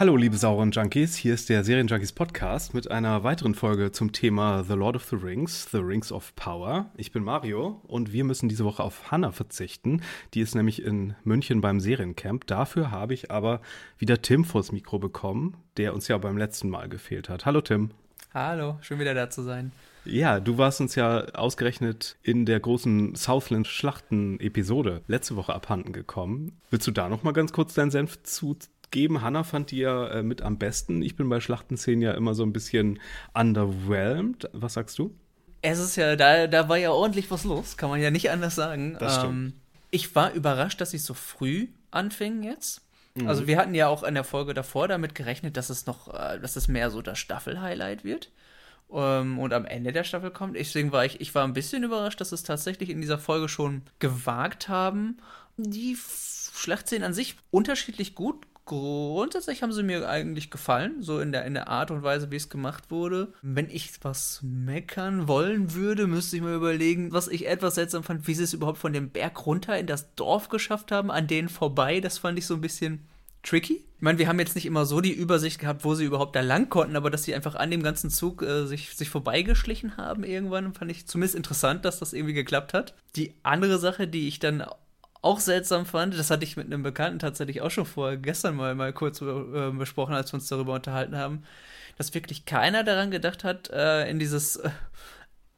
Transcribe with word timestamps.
Hallo, 0.00 0.16
liebe 0.16 0.38
sauren 0.38 0.70
Junkies, 0.70 1.14
hier 1.14 1.34
ist 1.34 1.50
der 1.50 1.62
Serienjunkies 1.62 2.12
Podcast 2.12 2.72
mit 2.72 2.90
einer 2.90 3.22
weiteren 3.22 3.54
Folge 3.54 3.92
zum 3.92 4.12
Thema 4.12 4.64
The 4.64 4.72
Lord 4.72 4.96
of 4.96 5.04
the 5.04 5.16
Rings, 5.16 5.68
The 5.70 5.76
Rings 5.76 6.10
of 6.10 6.34
Power. 6.36 6.86
Ich 6.96 7.12
bin 7.12 7.22
Mario 7.22 7.82
und 7.86 8.10
wir 8.10 8.24
müssen 8.24 8.48
diese 8.48 8.64
Woche 8.64 8.82
auf 8.82 9.10
Hannah 9.10 9.30
verzichten. 9.30 10.00
Die 10.32 10.40
ist 10.40 10.54
nämlich 10.54 10.82
in 10.82 11.16
München 11.22 11.60
beim 11.60 11.80
Seriencamp. 11.80 12.46
Dafür 12.46 12.90
habe 12.90 13.12
ich 13.12 13.30
aber 13.30 13.60
wieder 13.98 14.22
Tim 14.22 14.46
vors 14.46 14.72
Mikro 14.72 14.98
bekommen, 14.98 15.58
der 15.76 15.92
uns 15.92 16.08
ja 16.08 16.16
beim 16.16 16.38
letzten 16.38 16.70
Mal 16.70 16.88
gefehlt 16.88 17.28
hat. 17.28 17.44
Hallo, 17.44 17.60
Tim. 17.60 17.90
Hallo, 18.32 18.78
schön 18.80 19.00
wieder 19.00 19.12
da 19.12 19.28
zu 19.28 19.42
sein. 19.42 19.70
Ja, 20.06 20.40
du 20.40 20.56
warst 20.56 20.80
uns 20.80 20.94
ja 20.94 21.26
ausgerechnet 21.34 22.16
in 22.22 22.46
der 22.46 22.58
großen 22.58 23.16
Southland-Schlachten-Episode 23.16 25.02
letzte 25.08 25.36
Woche 25.36 25.54
abhanden 25.54 25.92
gekommen. 25.92 26.58
Willst 26.70 26.86
du 26.86 26.90
da 26.90 27.10
noch 27.10 27.22
mal 27.22 27.32
ganz 27.32 27.52
kurz 27.52 27.74
deinen 27.74 27.90
Senf 27.90 28.22
zu 28.22 28.56
geben. 28.90 29.22
Hannah 29.22 29.44
fand 29.44 29.70
die 29.70 29.78
ja 29.78 30.08
äh, 30.08 30.22
mit 30.22 30.42
am 30.42 30.58
besten. 30.58 31.02
Ich 31.02 31.16
bin 31.16 31.28
bei 31.28 31.40
Schlachtenszenen 31.40 32.02
ja 32.02 32.12
immer 32.12 32.34
so 32.34 32.42
ein 32.42 32.52
bisschen 32.52 33.00
underwhelmed. 33.34 34.48
Was 34.52 34.74
sagst 34.74 34.98
du? 34.98 35.14
Es 35.62 35.78
ist 35.78 35.96
ja, 35.96 36.16
da, 36.16 36.46
da 36.46 36.68
war 36.68 36.78
ja 36.78 36.90
ordentlich 36.90 37.30
was 37.30 37.44
los, 37.44 37.76
kann 37.76 37.90
man 37.90 38.00
ja 38.00 38.10
nicht 38.10 38.30
anders 38.30 38.54
sagen. 38.54 38.96
Das 38.98 39.16
stimmt. 39.16 39.32
Ähm, 39.32 39.52
ich 39.90 40.14
war 40.14 40.32
überrascht, 40.32 40.80
dass 40.80 40.94
ich 40.94 41.02
so 41.02 41.14
früh 41.14 41.68
anfing 41.90 42.42
jetzt. 42.42 42.82
Mhm. 43.14 43.28
Also 43.28 43.46
wir 43.46 43.58
hatten 43.58 43.74
ja 43.74 43.88
auch 43.88 44.02
in 44.02 44.14
der 44.14 44.24
Folge 44.24 44.54
davor 44.54 44.88
damit 44.88 45.14
gerechnet, 45.14 45.56
dass 45.56 45.70
es 45.70 45.86
noch, 45.86 46.14
äh, 46.14 46.38
dass 46.38 46.56
es 46.56 46.68
mehr 46.68 46.90
so 46.90 47.02
das 47.02 47.18
Staffel-Highlight 47.18 48.04
wird. 48.04 48.30
Ähm, 48.92 49.38
und 49.38 49.52
am 49.52 49.66
Ende 49.66 49.92
der 49.92 50.04
Staffel 50.04 50.30
kommt. 50.30 50.56
Deswegen 50.56 50.92
war 50.92 51.04
ich, 51.04 51.20
ich 51.20 51.34
war 51.34 51.44
ein 51.44 51.54
bisschen 51.54 51.84
überrascht, 51.84 52.20
dass 52.20 52.32
es 52.32 52.42
tatsächlich 52.42 52.90
in 52.90 53.00
dieser 53.00 53.18
Folge 53.18 53.48
schon 53.48 53.82
gewagt 53.98 54.68
haben, 54.68 55.18
die 55.56 55.96
Schlachtszenen 56.54 57.04
an 57.04 57.14
sich 57.14 57.36
unterschiedlich 57.50 58.14
gut 58.14 58.46
grundsätzlich 58.70 59.64
haben 59.64 59.72
sie 59.72 59.82
mir 59.82 60.08
eigentlich 60.08 60.48
gefallen, 60.48 61.02
so 61.02 61.18
in 61.18 61.32
der, 61.32 61.44
in 61.44 61.54
der 61.54 61.66
Art 61.66 61.90
und 61.90 62.04
Weise, 62.04 62.30
wie 62.30 62.36
es 62.36 62.48
gemacht 62.48 62.92
wurde. 62.92 63.32
Wenn 63.42 63.68
ich 63.68 63.90
was 64.02 64.40
meckern 64.44 65.26
wollen 65.26 65.74
würde, 65.74 66.06
müsste 66.06 66.36
ich 66.36 66.42
mir 66.42 66.54
überlegen, 66.54 67.10
was 67.10 67.26
ich 67.26 67.48
etwas 67.48 67.74
seltsam 67.74 68.04
fand, 68.04 68.28
wie 68.28 68.34
sie 68.34 68.44
es 68.44 68.52
überhaupt 68.52 68.78
von 68.78 68.92
dem 68.92 69.10
Berg 69.10 69.44
runter 69.44 69.76
in 69.76 69.88
das 69.88 70.14
Dorf 70.14 70.50
geschafft 70.50 70.92
haben, 70.92 71.10
an 71.10 71.26
denen 71.26 71.48
vorbei. 71.48 71.98
Das 71.98 72.18
fand 72.18 72.38
ich 72.38 72.46
so 72.46 72.54
ein 72.54 72.60
bisschen 72.60 73.08
tricky. 73.42 73.84
Ich 73.96 74.02
meine, 74.02 74.18
wir 74.20 74.28
haben 74.28 74.38
jetzt 74.38 74.54
nicht 74.54 74.66
immer 74.66 74.86
so 74.86 75.00
die 75.00 75.12
Übersicht 75.12 75.58
gehabt, 75.58 75.84
wo 75.84 75.96
sie 75.96 76.04
überhaupt 76.04 76.36
da 76.36 76.40
lang 76.40 76.68
konnten, 76.68 76.94
aber 76.94 77.10
dass 77.10 77.24
sie 77.24 77.34
einfach 77.34 77.56
an 77.56 77.72
dem 77.72 77.82
ganzen 77.82 78.08
Zug 78.08 78.40
äh, 78.42 78.66
sich, 78.66 78.94
sich 78.94 79.10
vorbeigeschlichen 79.10 79.96
haben 79.96 80.22
irgendwann, 80.22 80.74
fand 80.74 80.92
ich 80.92 81.08
zumindest 81.08 81.34
interessant, 81.34 81.84
dass 81.84 81.98
das 81.98 82.12
irgendwie 82.12 82.34
geklappt 82.34 82.72
hat. 82.72 82.94
Die 83.16 83.34
andere 83.42 83.80
Sache, 83.80 84.06
die 84.06 84.28
ich 84.28 84.38
dann 84.38 84.64
auch 85.22 85.40
seltsam 85.40 85.86
fand, 85.86 86.18
das 86.18 86.30
hatte 86.30 86.44
ich 86.44 86.56
mit 86.56 86.66
einem 86.66 86.82
Bekannten 86.82 87.18
tatsächlich 87.18 87.60
auch 87.60 87.70
schon 87.70 87.86
vor 87.86 88.16
gestern 88.16 88.56
mal, 88.56 88.74
mal 88.74 88.92
kurz 88.92 89.20
äh, 89.20 89.70
besprochen, 89.72 90.14
als 90.14 90.32
wir 90.32 90.38
uns 90.38 90.48
darüber 90.48 90.74
unterhalten 90.74 91.16
haben, 91.16 91.42
dass 91.98 92.14
wirklich 92.14 92.46
keiner 92.46 92.84
daran 92.84 93.10
gedacht 93.10 93.44
hat, 93.44 93.70
äh, 93.70 94.08
in 94.08 94.18
dieses 94.18 94.56
äh, 94.56 94.70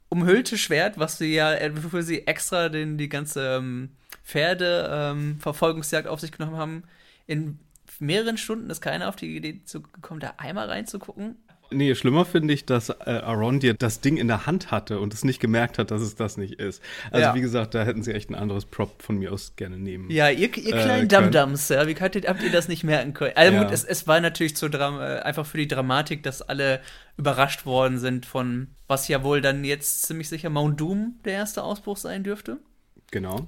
umhüllte 0.08 0.58
Schwert, 0.58 0.98
was 0.98 1.18
sie 1.18 1.34
ja, 1.34 1.54
äh, 1.54 1.70
wofür 1.82 2.02
sie 2.02 2.26
extra 2.26 2.68
den, 2.68 2.98
die 2.98 3.08
ganze 3.08 3.56
ähm, 3.56 3.90
Pferde-Verfolgungsjagd 4.24 6.06
ähm, 6.06 6.12
auf 6.12 6.20
sich 6.20 6.32
genommen 6.32 6.56
haben, 6.56 6.82
in 7.26 7.58
mehreren 7.98 8.36
Stunden 8.36 8.68
ist 8.70 8.80
keiner 8.80 9.08
auf 9.08 9.16
die 9.16 9.36
Idee 9.36 9.60
gekommen, 9.92 10.20
da 10.20 10.34
einmal 10.38 10.68
reinzugucken. 10.68 11.36
Nee, 11.72 11.94
schlimmer 11.94 12.24
finde 12.24 12.54
ich, 12.54 12.64
dass 12.64 12.88
äh, 12.88 12.94
Arondir 13.04 13.74
das 13.74 14.00
Ding 14.00 14.16
in 14.16 14.28
der 14.28 14.46
Hand 14.46 14.70
hatte 14.70 15.00
und 15.00 15.14
es 15.14 15.24
nicht 15.24 15.40
gemerkt 15.40 15.78
hat, 15.78 15.90
dass 15.90 16.02
es 16.02 16.14
das 16.14 16.36
nicht 16.36 16.54
ist. 16.54 16.82
Also 17.10 17.26
ja. 17.26 17.34
wie 17.34 17.40
gesagt, 17.40 17.74
da 17.74 17.84
hätten 17.84 18.02
sie 18.02 18.12
echt 18.12 18.30
ein 18.30 18.34
anderes 18.34 18.64
Prop 18.64 19.02
von 19.02 19.18
mir 19.18 19.32
aus 19.32 19.54
gerne 19.56 19.78
nehmen. 19.78 20.10
Ja, 20.10 20.28
ihr, 20.30 20.56
ihr 20.56 20.74
äh, 20.74 20.82
kleinen 20.82 21.04
äh, 21.04 21.08
Dum-Dums, 21.08 21.68
ja, 21.68 21.86
wie 21.86 21.94
könnt 21.94 22.14
ihr, 22.14 22.22
habt 22.28 22.42
ihr 22.42 22.52
das 22.52 22.68
nicht 22.68 22.84
merken 22.84 23.14
können? 23.14 23.32
Also 23.34 23.52
ja. 23.52 23.62
gut, 23.62 23.72
es, 23.72 23.84
es 23.84 24.06
war 24.06 24.20
natürlich 24.20 24.56
so 24.56 24.66
äh, 24.66 25.20
einfach 25.20 25.46
für 25.46 25.58
die 25.58 25.68
Dramatik, 25.68 26.22
dass 26.22 26.42
alle 26.42 26.80
überrascht 27.16 27.66
worden 27.66 27.98
sind 27.98 28.26
von, 28.26 28.68
was 28.86 29.08
ja 29.08 29.22
wohl 29.22 29.40
dann 29.40 29.64
jetzt 29.64 30.02
ziemlich 30.02 30.28
sicher 30.28 30.50
Mount 30.50 30.80
Doom 30.80 31.20
der 31.24 31.34
erste 31.34 31.62
Ausbruch 31.62 31.96
sein 31.96 32.24
dürfte. 32.24 32.58
Genau. 33.10 33.46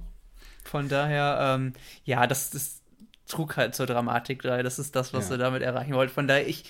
Von 0.65 0.89
daher, 0.89 1.57
ähm, 1.57 1.73
ja, 2.05 2.27
das, 2.27 2.51
das 2.51 2.81
trug 3.29 3.57
halt 3.57 3.75
zur 3.75 3.87
Dramatik 3.87 4.43
da. 4.43 4.63
Das 4.63 4.79
ist 4.79 4.97
das, 4.97 5.13
was 5.13 5.29
ja. 5.29 5.33
sie 5.33 5.39
damit 5.39 5.63
erreichen 5.63 5.95
wollten. 5.95 6.13
Von 6.13 6.29
daher, 6.29 6.47
ich, 6.47 6.65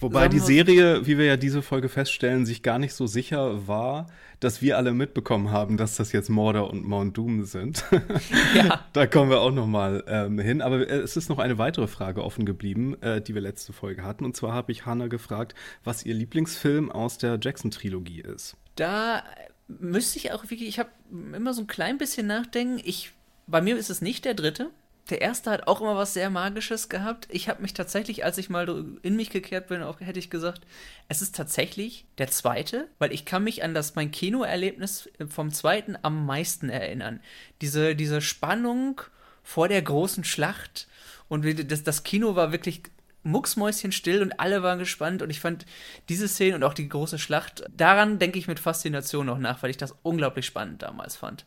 Wobei 0.00 0.28
die 0.28 0.38
Serie, 0.38 1.06
wie 1.06 1.18
wir 1.18 1.24
ja 1.24 1.36
diese 1.36 1.62
Folge 1.62 1.88
feststellen, 1.88 2.46
sich 2.46 2.62
gar 2.62 2.78
nicht 2.78 2.94
so 2.94 3.06
sicher 3.06 3.66
war, 3.66 4.06
dass 4.40 4.62
wir 4.62 4.76
alle 4.76 4.92
mitbekommen 4.92 5.50
haben, 5.50 5.76
dass 5.76 5.96
das 5.96 6.12
jetzt 6.12 6.28
Mordor 6.28 6.70
und 6.70 6.84
Mount 6.84 7.16
Doom 7.16 7.44
sind. 7.44 7.84
Ja. 8.54 8.86
da 8.92 9.06
kommen 9.06 9.30
wir 9.30 9.40
auch 9.40 9.50
noch 9.52 9.66
mal 9.66 10.04
ähm, 10.06 10.38
hin. 10.38 10.62
Aber 10.62 10.88
es 10.88 11.16
ist 11.16 11.28
noch 11.28 11.38
eine 11.38 11.58
weitere 11.58 11.86
Frage 11.86 12.24
offen 12.24 12.44
geblieben, 12.44 13.00
äh, 13.02 13.20
die 13.20 13.34
wir 13.34 13.42
letzte 13.42 13.72
Folge 13.72 14.02
hatten. 14.02 14.24
Und 14.24 14.36
zwar 14.36 14.52
habe 14.52 14.72
ich 14.72 14.86
Hannah 14.86 15.08
gefragt, 15.08 15.54
was 15.84 16.04
ihr 16.04 16.14
Lieblingsfilm 16.14 16.90
aus 16.90 17.18
der 17.18 17.38
Jackson-Trilogie 17.40 18.20
ist. 18.20 18.56
Da 18.76 19.24
müsste 19.66 20.18
ich 20.18 20.32
auch 20.32 20.44
wirklich, 20.44 20.68
ich 20.68 20.78
habe 20.78 20.90
immer 21.10 21.52
so 21.52 21.62
ein 21.62 21.66
klein 21.66 21.98
bisschen 21.98 22.26
nachdenken. 22.26 22.80
Ich, 22.84 23.12
bei 23.46 23.60
mir 23.60 23.76
ist 23.76 23.90
es 23.90 24.00
nicht 24.00 24.24
der 24.24 24.34
dritte 24.34 24.70
der 25.10 25.20
erste 25.22 25.50
hat 25.50 25.66
auch 25.66 25.80
immer 25.80 25.96
was 25.96 26.14
sehr 26.14 26.30
Magisches 26.30 26.88
gehabt. 26.88 27.28
Ich 27.30 27.48
habe 27.48 27.62
mich 27.62 27.74
tatsächlich, 27.74 28.24
als 28.24 28.38
ich 28.38 28.50
mal 28.50 28.68
in 29.02 29.16
mich 29.16 29.30
gekehrt 29.30 29.68
bin, 29.68 29.82
auch 29.82 30.00
hätte 30.00 30.18
ich 30.18 30.30
gesagt, 30.30 30.62
es 31.08 31.22
ist 31.22 31.34
tatsächlich 31.34 32.06
der 32.18 32.28
zweite, 32.28 32.88
weil 32.98 33.12
ich 33.12 33.24
kann 33.24 33.44
mich 33.44 33.62
an 33.62 33.74
das 33.74 33.94
mein 33.94 34.10
Kinoerlebnis 34.10 35.08
vom 35.28 35.50
zweiten 35.50 35.96
am 36.02 36.26
meisten 36.26 36.68
erinnern. 36.68 37.20
Diese, 37.62 37.96
diese 37.96 38.20
Spannung 38.20 39.00
vor 39.42 39.68
der 39.68 39.80
großen 39.80 40.24
Schlacht 40.24 40.88
und 41.28 41.70
das, 41.70 41.82
das 41.82 42.02
Kino 42.02 42.36
war 42.36 42.52
wirklich 42.52 42.82
mucksmäuschen 43.22 43.92
still 43.92 44.22
und 44.22 44.38
alle 44.38 44.62
waren 44.62 44.78
gespannt 44.78 45.22
und 45.22 45.30
ich 45.30 45.40
fand 45.40 45.66
diese 46.08 46.28
Szene 46.28 46.56
und 46.56 46.64
auch 46.64 46.74
die 46.74 46.88
große 46.88 47.18
Schlacht, 47.18 47.64
daran 47.76 48.18
denke 48.18 48.38
ich 48.38 48.48
mit 48.48 48.60
Faszination 48.60 49.26
noch 49.26 49.38
nach, 49.38 49.62
weil 49.62 49.70
ich 49.70 49.76
das 49.76 49.94
unglaublich 50.02 50.46
spannend 50.46 50.82
damals 50.82 51.16
fand. 51.16 51.44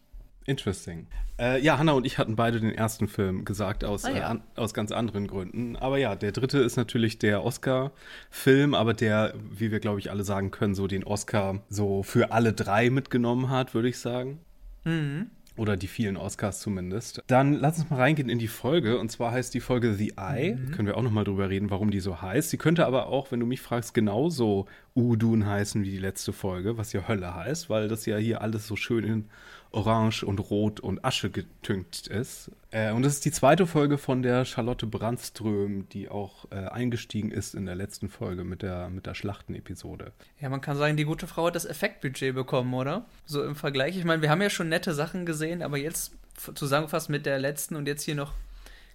Interesting. 0.52 1.08
Äh, 1.40 1.62
ja, 1.62 1.78
Hannah 1.78 1.94
und 1.94 2.06
ich 2.06 2.18
hatten 2.18 2.36
beide 2.36 2.60
den 2.60 2.76
ersten 2.76 3.08
Film 3.08 3.46
gesagt, 3.46 3.86
aus, 3.86 4.04
ah, 4.04 4.10
ja. 4.10 4.18
äh, 4.18 4.22
an, 4.24 4.44
aus 4.58 4.74
ganz 4.74 4.92
anderen 4.92 5.28
Gründen. 5.28 5.78
Aber 5.78 5.98
ja, 5.98 6.16
der 6.16 6.34
dritte 6.34 6.60
ist 6.60 6.76
natürlich 6.76 7.20
der 7.20 7.46
Oscar-Film, 7.46 8.76
aber 8.76 8.94
der, 8.94 9.34
wie 9.50 9.72
wir, 9.72 9.80
glaube 9.80 10.00
ich, 10.00 10.12
alle 10.12 10.26
sagen 10.26 10.52
können, 10.52 10.76
so 10.76 10.88
den 10.88 11.06
Oscar 11.06 11.62
so 11.70 12.04
für 12.04 12.34
alle 12.34 12.52
drei 12.52 12.90
mitgenommen 12.90 13.50
hat, 13.50 13.74
würde 13.74 13.88
ich 13.88 13.98
sagen. 13.98 14.40
Mhm. 14.84 15.28
Oder 15.58 15.78
die 15.78 15.88
vielen 15.88 16.18
Oscars 16.18 16.60
zumindest. 16.60 17.22
Dann 17.28 17.54
lass 17.54 17.80
uns 17.80 17.90
mal 17.90 17.98
reingehen 17.98 18.30
in 18.30 18.40
die 18.40 18.48
Folge. 18.48 18.98
Und 18.98 19.12
zwar 19.12 19.32
heißt 19.32 19.54
die 19.54 19.60
Folge 19.60 19.94
The 19.94 20.14
Eye. 20.18 20.56
Mhm. 20.56 20.72
Können 20.72 20.88
wir 20.88 20.98
auch 20.98 21.02
noch 21.02 21.12
mal 21.12 21.24
drüber 21.24 21.50
reden, 21.50 21.70
warum 21.70 21.92
die 21.92 22.00
so 22.00 22.22
heißt. 22.22 22.50
Sie 22.50 22.58
könnte 22.58 22.86
aber 22.86 23.08
auch, 23.08 23.32
wenn 23.32 23.40
du 23.40 23.46
mich 23.46 23.62
fragst, 23.62 23.94
genauso 23.94 24.66
Udun 24.96 25.46
heißen 25.46 25.84
wie 25.84 25.92
die 25.92 25.98
letzte 25.98 26.34
Folge, 26.34 26.78
was 26.78 26.94
ja 26.94 27.08
Hölle 27.08 27.36
heißt, 27.36 27.70
weil 27.70 27.88
das 27.88 28.06
ja 28.06 28.18
hier 28.18 28.42
alles 28.42 28.66
so 28.68 28.76
schön 28.76 29.04
in 29.04 29.30
Orange 29.72 30.24
und 30.24 30.40
Rot 30.40 30.80
und 30.80 31.04
Asche 31.06 31.30
getüncht 31.30 32.08
ist. 32.08 32.52
Äh, 32.72 32.92
und 32.92 33.04
das 33.04 33.14
ist 33.14 33.26
die 33.26 33.32
zweite 33.32 33.66
Folge 33.66 33.98
von 33.98 34.22
der 34.22 34.46
Charlotte 34.46 34.86
Brandström, 34.86 35.88
die 35.90 36.10
auch 36.10 36.46
äh, 36.52 36.56
eingestiegen 36.56 37.32
ist 37.32 37.56
in 37.56 37.66
der 37.66 37.76
letzten 37.76 38.10
Folge 38.10 38.44
mit 38.44 38.62
der, 38.62 38.90
mit 38.90 39.06
der 39.06 39.16
Schlachtenepisode. 39.16 40.12
Ja, 40.40 40.50
man 40.50 40.62
kann 40.62 40.78
sagen, 40.78 40.98
die 40.98 41.06
gute 41.06 41.28
Frau 41.28 41.48
hat 41.48 41.56
das 41.56 41.66
Effektbudget 41.66 42.36
bekommen, 42.36 42.74
oder? 42.74 43.06
So 43.26 43.44
im 43.44 43.56
Vergleich. 43.56 43.98
Ich 43.98 44.06
meine, 44.06 44.22
wir 44.22 44.30
haben 44.30 44.42
ja 44.42 44.50
schon 44.50 44.70
nette 44.70 44.94
Sachen 44.94 45.26
gesehen, 45.26 45.62
aber 45.62 45.78
jetzt 45.78 46.14
zusammengefasst 46.56 47.10
mit 47.10 47.26
der 47.26 47.40
letzten 47.40 47.76
und 47.76 47.88
jetzt 47.88 48.04
hier 48.04 48.16
noch 48.16 48.34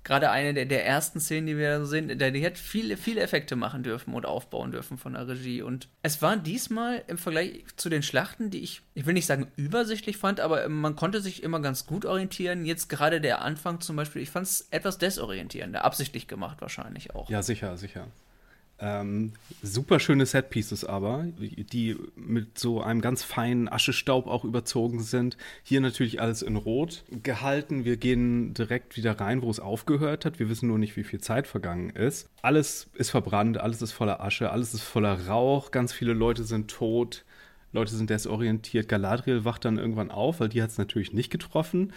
gerade 0.06 0.30
eine 0.30 0.54
der, 0.54 0.66
der 0.66 0.86
ersten 0.86 1.20
Szenen, 1.20 1.48
die 1.48 1.58
wir 1.58 1.80
da 1.80 1.84
sehen, 1.84 2.16
der, 2.18 2.30
die 2.30 2.42
hätte 2.42 2.60
viele, 2.60 2.96
viele 2.96 3.20
Effekte 3.20 3.56
machen 3.56 3.82
dürfen 3.82 4.14
und 4.14 4.24
aufbauen 4.24 4.70
dürfen 4.70 4.98
von 4.98 5.14
der 5.14 5.26
Regie. 5.26 5.62
Und 5.62 5.88
es 6.02 6.22
war 6.22 6.36
diesmal 6.36 7.02
im 7.08 7.18
Vergleich 7.18 7.64
zu 7.74 7.88
den 7.90 8.04
Schlachten, 8.04 8.48
die 8.48 8.60
ich, 8.60 8.82
ich 8.94 9.04
will 9.04 9.14
nicht 9.14 9.26
sagen 9.26 9.48
übersichtlich 9.56 10.16
fand, 10.16 10.38
aber 10.40 10.68
man 10.68 10.94
konnte 10.94 11.20
sich 11.20 11.42
immer 11.42 11.60
ganz 11.60 11.86
gut 11.86 12.06
orientieren. 12.06 12.64
Jetzt 12.64 12.88
gerade 12.88 13.20
der 13.20 13.42
Anfang 13.42 13.80
zum 13.80 13.96
Beispiel, 13.96 14.22
ich 14.22 14.30
fand 14.30 14.46
es 14.46 14.68
etwas 14.70 14.98
desorientierender, 14.98 15.84
absichtlich 15.84 16.28
gemacht 16.28 16.60
wahrscheinlich 16.60 17.14
auch. 17.14 17.28
Ja, 17.28 17.42
sicher, 17.42 17.76
sicher. 17.76 18.06
Ähm, 18.78 19.32
super 19.62 20.00
schöne 20.00 20.26
Setpieces 20.26 20.84
aber, 20.84 21.24
die 21.38 21.96
mit 22.14 22.58
so 22.58 22.82
einem 22.82 23.00
ganz 23.00 23.22
feinen 23.22 23.72
Aschestaub 23.72 24.26
auch 24.26 24.44
überzogen 24.44 25.00
sind. 25.00 25.38
Hier 25.62 25.80
natürlich 25.80 26.20
alles 26.20 26.42
in 26.42 26.56
Rot 26.56 27.04
gehalten. 27.22 27.84
Wir 27.84 27.96
gehen 27.96 28.52
direkt 28.52 28.96
wieder 28.96 29.18
rein, 29.18 29.40
wo 29.40 29.50
es 29.50 29.60
aufgehört 29.60 30.24
hat. 30.26 30.38
Wir 30.38 30.50
wissen 30.50 30.68
nur 30.68 30.78
nicht, 30.78 30.96
wie 30.96 31.04
viel 31.04 31.20
Zeit 31.20 31.46
vergangen 31.46 31.90
ist. 31.90 32.28
Alles 32.42 32.88
ist 32.94 33.10
verbrannt, 33.10 33.58
alles 33.58 33.80
ist 33.80 33.92
voller 33.92 34.20
Asche, 34.20 34.50
alles 34.50 34.74
ist 34.74 34.82
voller 34.82 35.26
Rauch. 35.26 35.70
Ganz 35.70 35.92
viele 35.92 36.12
Leute 36.12 36.44
sind 36.44 36.70
tot. 36.70 37.24
Leute 37.72 37.94
sind 37.94 38.10
desorientiert. 38.10 38.88
Galadriel 38.88 39.44
wacht 39.44 39.64
dann 39.64 39.78
irgendwann 39.78 40.10
auf, 40.10 40.40
weil 40.40 40.48
die 40.48 40.62
hat 40.62 40.70
es 40.70 40.78
natürlich 40.78 41.12
nicht 41.12 41.30
getroffen. 41.30 41.92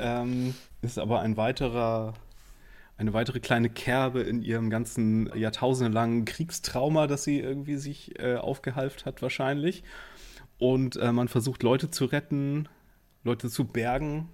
ähm, 0.00 0.54
ist 0.80 0.98
aber 0.98 1.20
ein 1.20 1.36
weiterer 1.36 2.14
eine 2.96 3.12
weitere 3.12 3.40
kleine 3.40 3.70
Kerbe 3.70 4.20
in 4.20 4.42
ihrem 4.42 4.70
ganzen 4.70 5.30
jahrtausendelangen 5.36 6.24
Kriegstrauma, 6.24 7.06
das 7.06 7.24
sie 7.24 7.40
irgendwie 7.40 7.76
sich 7.76 8.18
äh, 8.20 8.36
aufgehalft 8.36 9.06
hat, 9.06 9.22
wahrscheinlich. 9.22 9.82
Und 10.58 10.96
äh, 10.96 11.12
man 11.12 11.28
versucht 11.28 11.62
Leute 11.62 11.90
zu 11.90 12.04
retten, 12.04 12.68
Leute 13.24 13.50
zu 13.50 13.64
bergen. 13.64 14.28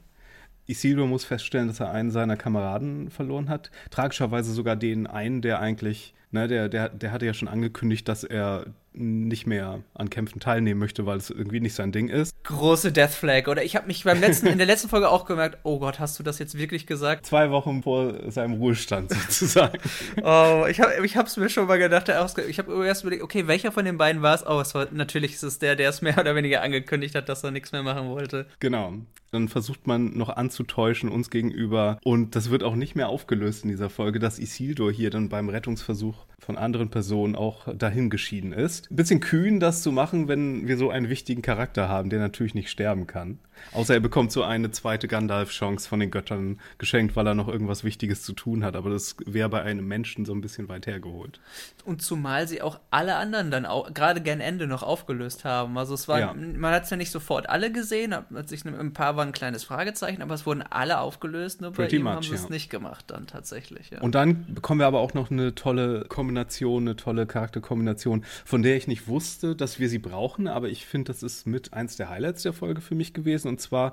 Isildur 0.66 1.06
muss 1.06 1.25
feststellen, 1.25 1.69
dass 1.69 1.81
er 1.81 1.93
einen 1.93 2.10
seiner 2.10 2.37
Kameraden 2.37 3.10
verloren 3.10 3.49
hat. 3.49 3.70
Tragischerweise 3.90 4.52
sogar 4.52 4.76
den 4.76 5.06
einen, 5.06 5.40
der 5.40 5.61
eigentlich, 5.61 6.14
ne, 6.31 6.46
der, 6.46 6.69
der, 6.69 6.90
der 6.90 7.12
hatte 7.12 7.25
ja 7.25 7.32
schon 7.32 7.49
angekündigt, 7.49 8.06
dass 8.08 8.25
er 8.25 8.66
nicht 8.98 9.46
mehr 9.46 9.80
an 9.94 10.10
Kämpfen 10.10 10.40
teilnehmen 10.40 10.80
möchte, 10.80 11.06
weil 11.06 11.18
es 11.18 11.30
irgendwie 11.30 11.60
nicht 11.60 11.74
sein 11.74 11.92
Ding 11.92 12.08
ist. 12.08 12.32
Große 12.44 12.92
Death 12.92 13.10
Flag. 13.10 13.48
Oder 13.48 13.62
ich 13.64 13.76
habe 13.76 13.86
mich 13.86 14.04
beim 14.04 14.20
letzten, 14.20 14.46
in 14.48 14.58
der 14.58 14.66
letzten 14.66 14.88
Folge 14.88 15.08
auch 15.08 15.24
gemerkt, 15.24 15.58
oh 15.62 15.78
Gott, 15.78 15.98
hast 15.98 16.18
du 16.18 16.22
das 16.22 16.38
jetzt 16.38 16.58
wirklich 16.58 16.86
gesagt? 16.86 17.26
Zwei 17.26 17.50
Wochen 17.50 17.82
vor 17.82 18.30
seinem 18.30 18.54
Ruhestand 18.54 19.10
sozusagen. 19.10 19.78
oh, 20.22 20.66
ich 20.68 20.80
habe 20.80 21.04
ich 21.04 21.16
hab's 21.16 21.36
mir 21.36 21.48
schon 21.48 21.66
mal 21.66 21.78
gedacht, 21.78 22.08
ich 22.48 22.58
habe 22.58 22.86
erst 22.86 23.02
überlegt, 23.02 23.22
okay, 23.22 23.46
welcher 23.46 23.72
von 23.72 23.84
den 23.84 23.98
beiden 23.98 24.22
war 24.22 24.34
es? 24.34 24.46
Oh, 24.46 24.60
es 24.60 24.74
war, 24.74 24.88
natürlich 24.92 25.34
ist 25.34 25.42
es 25.42 25.58
der, 25.58 25.76
der 25.76 25.90
es 25.90 26.02
mehr 26.02 26.18
oder 26.18 26.34
weniger 26.34 26.62
angekündigt 26.62 27.14
hat, 27.14 27.28
dass 27.28 27.44
er 27.44 27.50
nichts 27.50 27.72
mehr 27.72 27.82
machen 27.82 28.08
wollte. 28.08 28.46
Genau. 28.60 28.94
Dann 29.30 29.48
versucht 29.48 29.86
man 29.86 30.16
noch 30.16 30.30
anzutäuschen 30.30 31.10
uns 31.10 31.28
gegenüber 31.28 31.98
und 32.02 32.34
das 32.34 32.50
wird 32.50 32.62
auch 32.62 32.76
nicht 32.76 32.94
mehr 32.94 33.10
aufgelöst 33.10 33.62
in 33.62 33.68
dieser 33.68 33.90
Folge, 33.90 34.18
dass 34.18 34.38
Isildur 34.38 34.90
hier 34.90 35.10
dann 35.10 35.28
beim 35.28 35.50
Rettungsversuch 35.50 36.24
von 36.38 36.56
anderen 36.56 36.88
Personen 36.88 37.36
auch 37.36 37.68
dahin 37.74 38.08
geschieden 38.08 38.52
ist. 38.52 38.88
Ein 38.90 38.96
bisschen 38.96 39.20
kühn, 39.20 39.61
das 39.61 39.82
zu 39.82 39.93
machen, 39.93 40.29
wenn 40.29 40.67
wir 40.67 40.76
so 40.79 40.90
einen 40.90 41.08
wichtigen 41.08 41.43
Charakter 41.43 41.88
haben, 41.88 42.11
der 42.11 42.20
natürlich 42.20 42.55
nicht 42.55 42.70
sterben 42.70 43.06
kann. 43.06 43.38
Außer 43.73 43.94
er 43.94 44.00
bekommt 44.00 44.32
so 44.32 44.43
eine 44.43 44.70
zweite 44.70 45.08
Gandalf-Chance 45.08 45.88
von 45.88 46.00
den 46.00 46.11
Göttern 46.11 46.61
geschenkt, 46.79 47.17
weil 47.17 47.26
er 47.26 47.35
noch 47.35 47.49
irgendwas 47.49 47.85
Wichtiges 47.85 48.23
zu 48.23 48.32
tun 48.32 48.64
hat. 48.64 48.76
Aber 48.76 48.90
das 48.90 49.17
wäre 49.26 49.49
bei 49.49 49.62
einem 49.62 49.87
Menschen 49.87 50.25
so 50.25 50.32
ein 50.32 50.40
bisschen 50.40 50.69
weit 50.69 50.87
hergeholt. 50.87 51.40
Und 51.85 52.02
zumal 52.02 52.49
sie 52.49 52.62
auch 52.62 52.81
alle 52.90 53.17
anderen 53.17 53.50
dann 53.50 53.67
auch 53.67 53.93
gerade 53.93 54.20
gern 54.20 54.40
Ende 54.40 54.67
noch 54.67 54.82
aufgelöst 54.82 55.44
haben. 55.44 55.76
Also 55.76 55.94
es 55.94 56.08
war, 56.08 56.20
ja. 56.20 56.35
man 56.35 56.73
hat 56.73 56.85
es 56.85 56.90
ja 56.90 56.96
nicht 56.96 57.11
sofort 57.11 57.49
alle 57.49 57.70
gesehen, 57.73 58.14
hat 58.14 58.49
sich 58.49 58.64
ein 58.64 58.93
paar 58.93 59.17
war 59.17 59.25
ein 59.25 59.32
kleines 59.32 59.64
Fragezeichen, 59.64 60.23
aber 60.23 60.35
es 60.35 60.46
wurden 60.46 60.62
alle 60.62 61.00
aufgelöst. 61.00 61.61
Nur 61.61 61.73
Pretty 61.73 61.96
bei 61.96 61.99
ihm 61.99 62.05
much, 62.05 62.12
haben 62.14 62.23
sie 62.23 62.31
ja. 62.31 62.37
es 62.37 62.49
nicht 62.49 62.70
gemacht 62.70 63.06
dann 63.08 63.26
tatsächlich. 63.26 63.90
Ja. 63.90 64.00
Und 64.00 64.14
dann 64.14 64.55
bekommen 64.55 64.81
wir 64.81 64.87
aber 64.87 65.00
auch 65.00 65.14
noch 65.14 65.31
eine 65.31 65.55
tolle 65.55 66.05
Kombination, 66.08 66.85
eine 66.85 66.96
tolle 66.96 67.26
Charakterkombination, 67.26 68.25
von 68.44 68.62
der 68.62 68.77
ich 68.78 68.86
nicht 68.86 69.08
wusste, 69.08 69.54
dass 69.54 69.78
wir 69.78 69.88
sie 69.88 69.98
brauchen, 69.98 70.48
aber 70.48 70.69
ich 70.69 70.86
finde, 70.86 71.12
das 71.12 71.22
ist 71.22 71.46
mit 71.46 71.75
eins 71.75 71.96
der 71.96 72.08
Highlights 72.08 72.42
der 72.42 72.52
Folge 72.52 72.80
für 72.80 72.94
mich 72.94 73.12
gewesen 73.12 73.48
und 73.48 73.60
zwar 73.60 73.92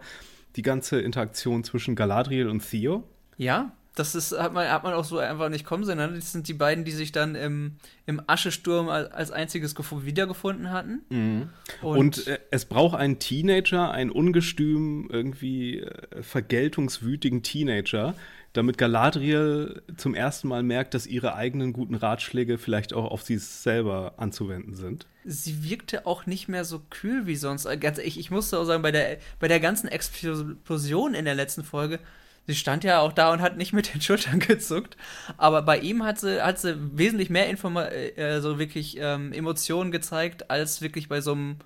die 0.56 0.62
ganze 0.62 1.02
Interaktion 1.02 1.64
zwischen 1.64 1.96
Galadriel 1.96 2.48
und 2.48 2.68
Theo. 2.68 3.04
Ja, 3.38 3.74
das 3.96 4.14
ist, 4.14 4.38
hat 4.38 4.54
man, 4.54 4.70
hat 4.70 4.84
man 4.84 4.94
auch 4.94 5.06
so 5.06 5.18
einfach 5.20 5.50
nicht 5.50 5.66
kommen 5.66 5.86
sehen. 5.86 5.98
Ne? 5.98 6.12
Das 6.14 6.34
sind 6.34 6.48
die 6.48 6.54
beiden, 6.54 6.84
die 6.84 6.92
sich 6.92 7.14
dann 7.14 7.36
im, 7.36 7.78
im 8.06 8.22
Aschesturm 8.28 8.90
als, 8.90 9.12
als 9.12 9.32
einziges 9.32 9.74
wiedergefunden 9.76 10.72
hatten. 10.72 11.02
Mhm. 11.10 11.50
Und, 11.82 11.98
und 11.98 12.28
äh, 12.28 12.40
es 12.52 12.66
braucht 12.66 12.98
einen 12.98 13.20
Teenager, 13.20 13.92
einen 13.92 14.12
ungestüm, 14.12 15.10
irgendwie 15.10 15.80
äh, 15.80 16.22
vergeltungswütigen 16.22 17.42
Teenager, 17.42 18.16
damit 18.57 18.78
Galadriel 18.78 19.81
zum 19.98 20.16
ersten 20.16 20.48
Mal 20.48 20.63
merkt, 20.63 20.94
dass 20.94 21.07
ihre 21.07 21.36
eigenen 21.36 21.74
guten 21.74 21.96
Ratschläge 21.96 22.57
vielleicht 22.57 22.94
auch 22.94 23.12
auf 23.12 23.22
sie 23.22 23.38
selber 23.38 24.13
anzuwenden 24.18 24.75
sind. 24.75 25.07
Sie 25.25 25.63
wirkte 25.69 26.06
auch 26.06 26.25
nicht 26.25 26.48
mehr 26.48 26.63
so 26.63 26.81
kühl 26.90 27.25
wie 27.28 27.36
sonst. 27.36 27.66
Äh, 27.66 27.78
ganz 27.78 27.98
ich, 27.98 28.19
ich 28.19 28.31
musste 28.31 28.57
auch 28.57 28.66
sagen, 28.66 28.81
bei 28.81 28.92
der, 28.92 29.18
bei 29.40 29.48
der 29.48 29.60
ganzen 29.60 29.88
Explosion 29.88 31.13
in 31.13 31.25
der 31.25 31.36
letzten 31.36 31.63
Folge, 31.63 32.00
sie 32.48 32.56
stand 32.56 32.84
ja 32.84 33.00
auch 33.00 33.12
da 33.12 33.34
und 33.34 33.42
hat 33.42 33.57
nicht 33.57 33.74
mit 33.74 33.94
den 33.94 34.02
Schultern 34.02 34.40
gezuckt. 34.40 34.96
Aber 35.38 35.62
bei 35.62 35.80
ihm 35.80 36.04
hat 36.04 36.19
sie, 36.19 36.42
hat 36.42 36.60
sie 36.60 36.78
wesentlich 36.98 37.30
mehr 37.30 37.50
Informa 37.50 37.88
äh, 37.88 38.40
so 38.40 38.58
wirklich 38.60 38.98
ähm, 39.00 39.34
Emotionen 39.34 39.92
gezeigt, 39.92 40.50
als 40.50 40.81
wirklich 40.81 41.10
bei 41.10 41.22
so 41.22 41.34
einem 41.34 41.58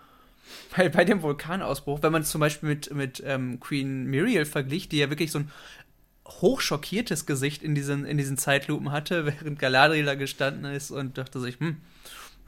bei, 0.76 0.90
bei 0.90 1.06
dem 1.06 1.22
Vulkanausbruch, 1.22 2.02
wenn 2.02 2.12
man 2.12 2.24
es 2.24 2.30
zum 2.30 2.42
Beispiel 2.42 2.70
mit, 2.70 2.94
mit 2.94 3.24
ähm, 3.26 3.60
Queen 3.60 4.10
Muriel 4.10 4.46
vergleicht, 4.46 4.92
die 4.92 4.98
ja 4.98 5.10
wirklich 5.10 5.32
so 5.32 5.40
ein 5.40 5.52
hochschockiertes 6.30 7.26
Gesicht 7.26 7.64
in 7.64 7.76
diesen, 7.76 8.06
in 8.06 8.18
diesen 8.18 8.38
Zeitlupen 8.38 8.92
hatte, 8.92 9.26
während 9.42 9.60
Galadriel 9.60 10.06
da 10.06 10.16
gestanden 10.16 10.66
ist 10.66 10.92
und 10.92 11.18
dachte 11.18 11.40
sich, 11.40 11.60
hm, 11.60 11.78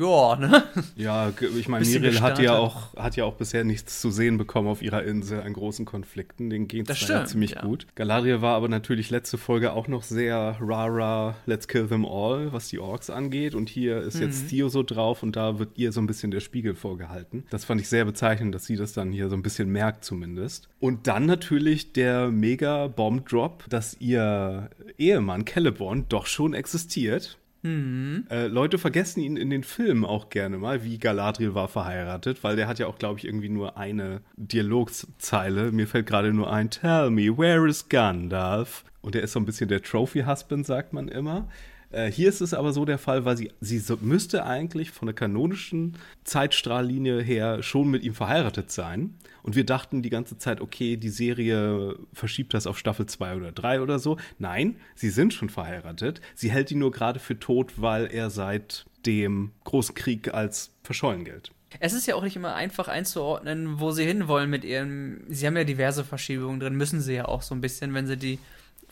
ja, 0.02 0.36
ne? 0.36 0.64
Ja, 0.96 1.32
ich 1.58 1.68
meine, 1.68 1.86
Miriel 1.86 2.22
hat 2.22 2.40
ja, 2.40 2.58
auch, 2.58 2.96
hat 2.96 3.16
ja 3.16 3.26
auch 3.26 3.36
bisher 3.36 3.64
nichts 3.64 4.02
zu 4.02 4.12
sehen 4.12 4.38
bekommen 4.38 4.68
auf 4.68 4.82
ihrer 4.82 5.04
Insel 5.04 5.42
an 5.42 5.54
großen 5.54 5.86
Konflikten. 5.86 6.50
Den 6.50 6.68
geht 6.68 6.90
es 6.90 7.08
ja 7.08 7.26
ziemlich 7.26 7.52
ja. 7.52 7.62
gut. 7.62 7.88
Galadriel 7.96 8.42
war 8.42 8.56
aber 8.56 8.68
natürlich 8.68 9.10
letzte 9.10 9.38
Folge 9.38 9.74
auch 9.74 9.88
noch 9.88 10.04
sehr 10.04 10.58
rara, 10.60 11.36
let's 11.46 11.68
kill 11.68 11.88
them 11.88 12.06
all, 12.06 12.52
was 12.52 12.70
die 12.70 12.80
Orks 12.80 13.10
angeht. 13.10 13.56
Und 13.56 13.70
hier 13.70 14.02
ist 14.02 14.16
mhm. 14.16 14.22
jetzt 14.24 14.50
Theo 14.50 14.70
so 14.70 14.84
drauf 14.84 15.24
und 15.24 15.36
da 15.36 15.60
wird 15.60 15.78
ihr 15.78 15.92
so 15.92 16.02
ein 16.02 16.08
bisschen 16.08 16.32
der 16.32 16.40
Spiegel 16.40 16.76
vorgehalten. 16.76 17.46
Das 17.50 17.66
fand 17.66 17.80
ich 17.82 17.88
sehr 17.88 18.06
bezeichnend, 18.06 18.56
dass 18.56 18.66
sie 18.66 18.76
das 18.76 18.94
dann 18.94 19.12
hier 19.12 19.30
so 19.30 19.36
ein 19.36 19.44
bisschen 19.44 19.70
merkt 19.70 20.04
zumindest. 20.04 20.70
Und 20.80 21.08
dann 21.08 21.26
natürlich 21.26 21.94
der 21.94 22.30
mega 22.32 22.88
Bomb-Drop, 22.88 23.66
dass 23.70 23.96
ihr 24.00 24.70
Ehemann 24.98 25.46
Celeborn 25.46 26.06
doch 26.10 26.26
schon 26.26 26.54
existiert. 26.54 27.38
Mhm. 27.64 28.26
Äh, 28.30 28.48
Leute 28.48 28.78
vergessen 28.78 29.22
ihn 29.22 29.38
in 29.38 29.50
den 29.50 29.64
Filmen 29.64 30.06
auch 30.06 30.30
gerne 30.30 30.58
mal, 30.58 30.84
wie 30.84 30.98
Galadriel 30.98 31.54
war 31.54 31.68
verheiratet, 31.68 32.44
weil 32.44 32.56
der 32.56 32.68
hat 32.68 32.80
ja 32.80 32.88
auch, 32.88 32.98
glaube 32.98 33.20
ich, 33.20 33.26
irgendwie 33.26 33.50
nur 33.50 33.78
eine 33.78 34.22
Dialogzeile. 34.36 35.72
Mir 35.72 35.88
fällt 35.88 36.08
gerade 36.08 36.34
nur 36.34 36.52
ein, 36.52 36.70
Tell 36.70 37.12
me, 37.12 37.38
where 37.38 37.68
is 37.68 37.88
Gandalf? 37.90 38.84
Und 39.02 39.16
der 39.16 39.24
ist 39.24 39.34
so 39.34 39.40
ein 39.40 39.46
bisschen 39.46 39.68
der 39.68 39.82
Trophy-Husband, 39.82 40.66
sagt 40.66 40.94
man 40.94 41.08
immer. 41.08 41.48
Äh, 41.92 42.12
hier 42.12 42.30
ist 42.30 42.42
es 42.42 42.54
aber 42.54 42.74
so 42.74 42.86
der 42.86 42.98
Fall, 42.98 43.26
weil 43.26 43.38
sie, 43.38 43.52
sie 43.60 43.80
so, 43.80 43.98
müsste 44.02 44.46
eigentlich 44.46 44.92
von 44.92 45.08
der 45.08 45.16
kanonischen 45.16 45.98
Zeitstrahllinie 46.24 47.22
her 47.22 47.64
schon 47.64 47.90
mit 47.90 48.04
ihm 48.04 48.14
verheiratet 48.14 48.72
sein. 48.72 49.16
Und 49.44 49.56
wir 49.56 49.66
dachten 49.66 50.02
die 50.02 50.10
ganze 50.10 50.38
Zeit, 50.38 50.62
okay, 50.62 50.98
die 50.98 51.10
Serie 51.10 51.96
verschiebt 52.14 52.54
das 52.54 52.68
auf 52.68 52.78
Staffel 52.78 53.08
2 53.08 53.36
oder 53.36 53.52
3 53.52 53.82
oder 53.82 54.00
so. 54.00 54.18
Nein, 54.40 54.76
sie 54.96 55.10
sind 55.10 55.34
schon 55.34 55.50
verheiratet. 55.50 56.22
Sie 56.36 56.52
hält 56.52 56.72
ihn 56.72 56.80
nur 56.80 56.92
gerade 56.92 57.20
für 57.20 57.40
tot, 57.40 57.74
weil 57.78 58.06
er 58.06 58.30
seit 58.30 58.86
dem 59.06 59.52
Großen 59.64 59.96
Krieg 59.96 60.34
als 60.34 60.72
verschollen 60.84 61.26
gilt. 61.26 61.52
Es 61.80 61.94
ist 61.94 62.06
ja 62.06 62.16
auch 62.16 62.24
nicht 62.24 62.36
immer 62.36 62.54
einfach 62.54 62.88
einzuordnen, 62.88 63.80
wo 63.80 63.92
sie 63.92 64.06
hinwollen 64.06 64.50
mit 64.50 64.66
ihrem. 64.66 65.22
Sie 65.30 65.48
haben 65.48 65.56
ja 65.56 65.64
diverse 65.64 66.04
Verschiebungen 66.04 66.60
drin, 66.60 66.76
müssen 66.76 67.00
sie 67.00 67.14
ja 67.14 67.26
auch 67.26 67.42
so 67.42 67.56
ein 67.56 67.62
bisschen, 67.62 67.94
wenn 67.94 68.08
sie 68.08 68.18
die 68.18 68.40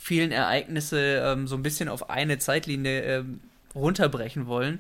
vielen 0.02 0.32
Ereignisse 0.32 1.22
ähm, 1.24 1.46
so 1.46 1.58
ein 1.58 1.62
bisschen 1.62 1.90
auf 1.90 2.10
eine 2.10 2.40
Zeitlinie 2.40 3.02
ähm, 3.02 3.42
runterbrechen 3.76 4.48
wollen. 4.48 4.80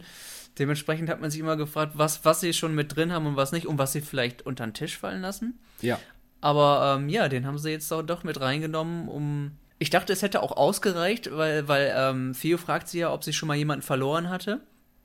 Dementsprechend 0.57 1.09
hat 1.09 1.19
man 1.19 1.29
sich 1.29 1.41
immer 1.41 1.57
gefragt, 1.57 1.93
was, 1.95 2.23
was 2.23 2.39
sie 2.39 2.53
schon 2.53 2.73
mit 2.73 2.95
drin 2.95 3.11
haben 3.11 3.25
und 3.25 3.35
was 3.35 3.51
nicht 3.51 3.67
und 3.67 3.77
was 3.77 3.91
sie 3.91 3.99
vielleicht 3.99 4.45
unter 4.45 4.65
den 4.65 4.73
Tisch 4.73 4.97
fallen 4.97 5.21
lassen. 5.21 5.59
Ja. 5.81 5.99
Aber 6.39 6.95
ähm, 6.97 7.09
ja, 7.09 7.27
den 7.27 7.45
haben 7.45 7.57
sie 7.57 7.69
jetzt 7.69 7.91
doch 7.91 8.23
mit 8.23 8.39
reingenommen, 8.39 9.09
um. 9.09 9.51
Ich 9.77 9.89
dachte, 9.89 10.11
es 10.11 10.21
hätte 10.21 10.41
auch 10.41 10.55
ausgereicht, 10.55 11.29
weil, 11.35 11.67
weil 11.67 11.93
ähm, 11.95 12.33
Theo 12.39 12.57
fragt 12.57 12.87
sie 12.87 12.99
ja, 12.99 13.13
ob 13.13 13.23
sie 13.23 13.33
schon 13.33 13.47
mal 13.47 13.55
jemanden 13.55 13.81
verloren 13.83 14.29
hatte. 14.29 14.61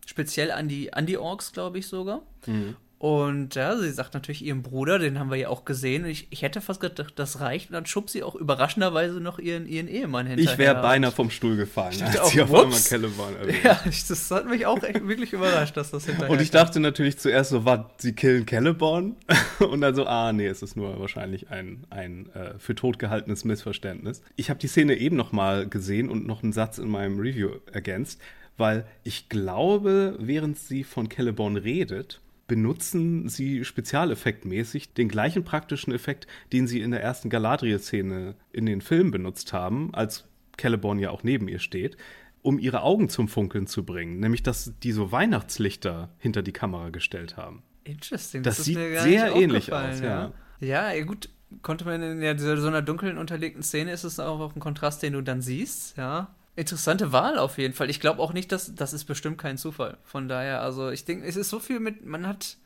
Speziell 0.07 0.51
an 0.51 0.69
die, 0.69 0.93
an 0.93 1.07
die 1.07 1.17
Orks, 1.19 1.53
glaube 1.53 1.79
ich 1.79 1.87
sogar. 1.87 2.23
Mhm. 2.47 2.77
Und 2.99 3.55
ja, 3.55 3.77
sie 3.77 3.91
sagt 3.91 4.15
natürlich 4.15 4.43
ihrem 4.45 4.63
Bruder, 4.63 4.99
den 4.99 5.19
haben 5.19 5.31
wir 5.31 5.37
ja 5.37 5.49
auch 5.49 5.65
gesehen. 5.65 6.07
Ich, 6.07 6.29
ich 6.31 6.43
hätte 6.43 6.61
fast 6.61 6.81
gedacht, 6.81 7.13
das 7.17 7.41
reicht. 7.41 7.69
Und 7.69 7.75
dann 7.75 7.87
schubst 7.87 8.13
sie 8.15 8.23
auch 8.23 8.35
überraschenderweise 8.35 9.21
noch 9.21 9.39
ihren, 9.39 9.67
ihren 9.67 9.89
Ehemann 9.89 10.27
hinterher. 10.27 10.53
Ich 10.53 10.59
wäre 10.59 10.81
beinahe 10.81 11.11
vom 11.11 11.29
Stuhl 11.29 11.57
gefallen, 11.57 12.01
als 12.03 12.19
auch, 12.19 12.31
sie 12.31 12.41
auf 12.41 12.55
einmal 12.55 12.79
Celeborn 12.79 13.35
Ja, 13.63 13.79
das 13.85 14.31
hat 14.31 14.49
mich 14.49 14.65
auch 14.65 14.83
echt 14.83 15.07
wirklich 15.07 15.33
überrascht, 15.33 15.77
dass 15.77 15.91
das 15.91 16.07
hinterher 16.07 16.31
Und 16.31 16.41
ich 16.41 16.51
dachte 16.51 16.81
natürlich 16.81 17.19
zuerst 17.19 17.51
so, 17.51 17.65
was, 17.65 17.81
sie 17.99 18.15
killen 18.15 18.47
Celeborn? 18.47 19.17
Und 19.59 19.81
dann 19.81 19.95
so, 19.95 20.07
ah, 20.07 20.33
nee, 20.33 20.47
es 20.47 20.63
ist 20.63 20.77
nur 20.77 20.99
wahrscheinlich 20.99 21.51
ein, 21.51 21.85
ein 21.91 22.31
äh, 22.35 22.59
für 22.59 22.75
tot 22.75 22.99
gehaltenes 22.99 23.45
Missverständnis. 23.45 24.23
Ich 24.37 24.51
habe 24.51 24.61
die 24.61 24.69
Szene 24.69 24.97
eben 24.97 25.17
noch 25.17 25.33
mal 25.33 25.69
gesehen 25.69 26.09
und 26.09 26.27
noch 26.27 26.43
einen 26.43 26.53
Satz 26.53 26.79
in 26.79 26.89
meinem 26.89 27.19
Review 27.19 27.51
ergänzt, 27.71 28.21
weil 28.57 28.87
ich 29.03 29.29
glaube, 29.29 30.17
während 30.19 30.59
sie 30.59 30.85
von 30.85 31.11
Celeborn 31.11 31.57
redet, 31.57 32.21
benutzen 32.47 33.29
sie 33.29 33.65
spezialeffektmäßig 33.65 34.93
den 34.93 35.09
gleichen 35.09 35.45
praktischen 35.45 35.93
Effekt, 35.93 36.27
den 36.53 36.67
sie 36.67 36.81
in 36.81 36.91
der 36.91 37.03
ersten 37.03 37.31
Galadriel-Szene 37.31 38.35
in 38.53 38.67
den 38.67 38.81
Filmen 38.81 39.11
benutzt 39.11 39.53
haben, 39.53 39.95
als 39.95 40.29
Celeborn 40.61 40.99
ja 40.99 41.11
auch 41.11 41.23
neben 41.23 41.49
ihr 41.49 41.59
steht, 41.59 41.97
um 42.43 42.59
ihre 42.59 42.83
Augen 42.83 43.09
zum 43.09 43.29
Funkeln 43.29 43.67
zu 43.67 43.85
bringen. 43.85 44.21
Nämlich, 44.21 44.43
dass 44.43 44.75
die 44.83 44.93
so 44.93 45.11
Weihnachtslichter 45.11 46.11
hinter 46.19 46.43
die 46.43 46.53
Kamera 46.53 46.91
gestellt 46.91 47.37
haben. 47.37 47.63
Interesting. 47.85 48.43
Das, 48.43 48.59
das 48.59 48.67
sieht 48.67 48.77
sehr 48.77 49.35
ähnlich 49.35 49.73
aus, 49.73 50.01
ja. 50.01 50.33
ja. 50.61 50.93
Ja, 50.93 51.05
gut, 51.05 51.29
konnte 51.63 51.85
man 51.85 52.03
in 52.03 52.39
so 52.39 52.67
einer 52.67 52.83
dunklen 52.83 53.19
unterlegten 53.19 53.63
Szene 53.63 53.93
ist 53.93 54.05
es 54.05 54.21
auch 54.21 54.55
ein 54.55 54.61
Kontrast, 54.61 55.03
den 55.03 55.15
du 55.15 55.23
dann 55.23 55.43
siehst, 55.43 55.97
ja. 55.97 56.35
Interessante 56.57 57.11
Wahl 57.13 57.39
auf 57.39 57.59
jeden 57.59 57.75
Fall. 57.75 57.91
Ich 57.91 58.01
glaube 58.01 58.23
auch 58.23 58.33
nicht, 58.33 58.53
dass 58.53 58.75
das 58.75 58.93
ist 58.93 59.05
bestimmt 59.05 59.39
kein 59.39 59.59
Zufall. 59.59 59.99
Von 60.05 60.29
daher, 60.29 60.63
also 60.63 60.91
ich 60.91 61.05
denke, 61.05 61.27
es 61.27 61.37
ist 61.37 61.51
so 61.51 61.59
viel 61.59 61.81
mit, 61.81 62.07
man 62.07 62.27
hat 62.27 62.59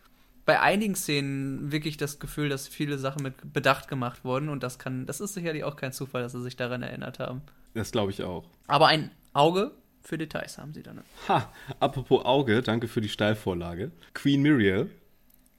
bei 0.45 0.61
einigen 0.61 0.95
Szenen 0.95 1.73
wirklich 1.73 1.97
das 1.97 2.19
Gefühl, 2.19 2.49
dass 2.49 2.69
viele 2.69 2.99
Sachen 2.99 3.23
mit 3.23 3.53
Bedacht 3.53 3.89
gemacht 3.89 4.25
wurden 4.25 4.49
und 4.49 4.63
das 4.63 4.79
kann, 4.79 5.07
das 5.07 5.21
ist 5.21 5.35
sicherlich 5.35 5.65
auch 5.65 5.77
kein 5.77 5.93
Zufall, 5.93 6.23
dass 6.23 6.33
sie 6.33 6.43
sich 6.43 6.57
daran 6.57 6.83
erinnert 6.83 7.19
haben. 7.19 7.43
Das 7.75 7.93
glaube 7.93 8.11
ich 8.11 8.23
auch. 8.23 8.45
Aber 8.67 8.89
ein 8.89 9.11
Auge 9.33 9.73
für 10.03 10.19
Details 10.19 10.59
haben 10.59 10.73
sie 10.73 10.83
dann. 10.83 11.01
Ha, 11.29 11.53
apropos 11.81 12.25
Auge, 12.25 12.63
danke 12.63 12.89
für 12.89 13.01
die 13.01 13.09
Steilvorlage. 13.11 13.91
Queen 14.15 14.43
Muriel 14.43 14.91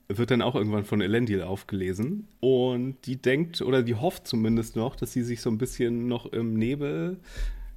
wird 0.08 0.32
dann 0.32 0.42
auch 0.42 0.56
irgendwann 0.56 0.86
von 0.86 1.02
Elendil 1.02 1.44
aufgelesen 1.44 2.28
und 2.40 2.98
die 3.06 3.16
denkt 3.16 3.62
oder 3.62 3.84
die 3.84 3.94
hofft 3.94 4.28
zumindest 4.28 4.76
noch, 4.76 4.96
dass 4.96 5.14
sie 5.14 5.22
sich 5.22 5.42
so 5.42 5.52
ein 5.52 5.60
bisschen 5.60 6.08
noch 6.08 6.26
im 6.26 6.56
Nebel 6.56 7.18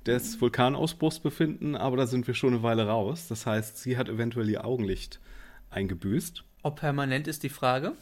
des 0.07 0.41
Vulkanausbruchs 0.41 1.21
befinden, 1.21 1.77
aber 1.77 1.97
da 1.97 2.07
sind 2.07 2.27
wir 2.27 2.35
schon 2.35 2.55
eine 2.55 2.63
Weile 2.63 2.87
raus. 2.87 3.29
Das 3.29 3.47
heißt, 3.47 3.79
sie 3.79 3.97
hat 3.97 4.09
eventuell 4.09 4.49
ihr 4.49 4.65
Augenlicht 4.65 5.21
eingebüßt. 5.71 6.45
Ob 6.63 6.77
permanent 6.81 7.29
ist 7.29 7.43
die 7.43 7.49
Frage. 7.49 7.93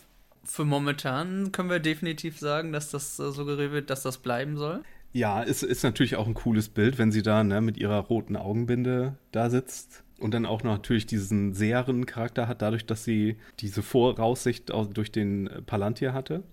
Für 0.44 0.64
momentan 0.64 1.52
können 1.52 1.70
wir 1.70 1.80
definitiv 1.80 2.38
sagen, 2.38 2.72
dass 2.72 2.90
das 2.90 3.18
äh, 3.18 3.30
suggeriert 3.30 3.72
wird, 3.72 3.90
dass 3.90 4.02
das 4.02 4.18
bleiben 4.18 4.56
soll. 4.56 4.82
Ja, 5.12 5.42
es 5.42 5.62
ist 5.62 5.82
natürlich 5.82 6.16
auch 6.16 6.26
ein 6.26 6.34
cooles 6.34 6.68
Bild, 6.68 6.98
wenn 6.98 7.10
sie 7.10 7.22
da 7.22 7.42
ne, 7.42 7.60
mit 7.60 7.76
ihrer 7.76 7.98
roten 7.98 8.36
Augenbinde 8.36 9.16
da 9.32 9.50
sitzt 9.50 10.04
und 10.18 10.34
dann 10.34 10.46
auch 10.46 10.62
noch 10.62 10.72
natürlich 10.72 11.06
diesen 11.06 11.52
seheren 11.52 12.06
Charakter 12.06 12.46
hat, 12.46 12.62
dadurch, 12.62 12.86
dass 12.86 13.04
sie 13.04 13.36
diese 13.58 13.82
Voraussicht 13.82 14.70
durch 14.92 15.10
den 15.10 15.50
Palantir 15.66 16.12
hatte. 16.12 16.44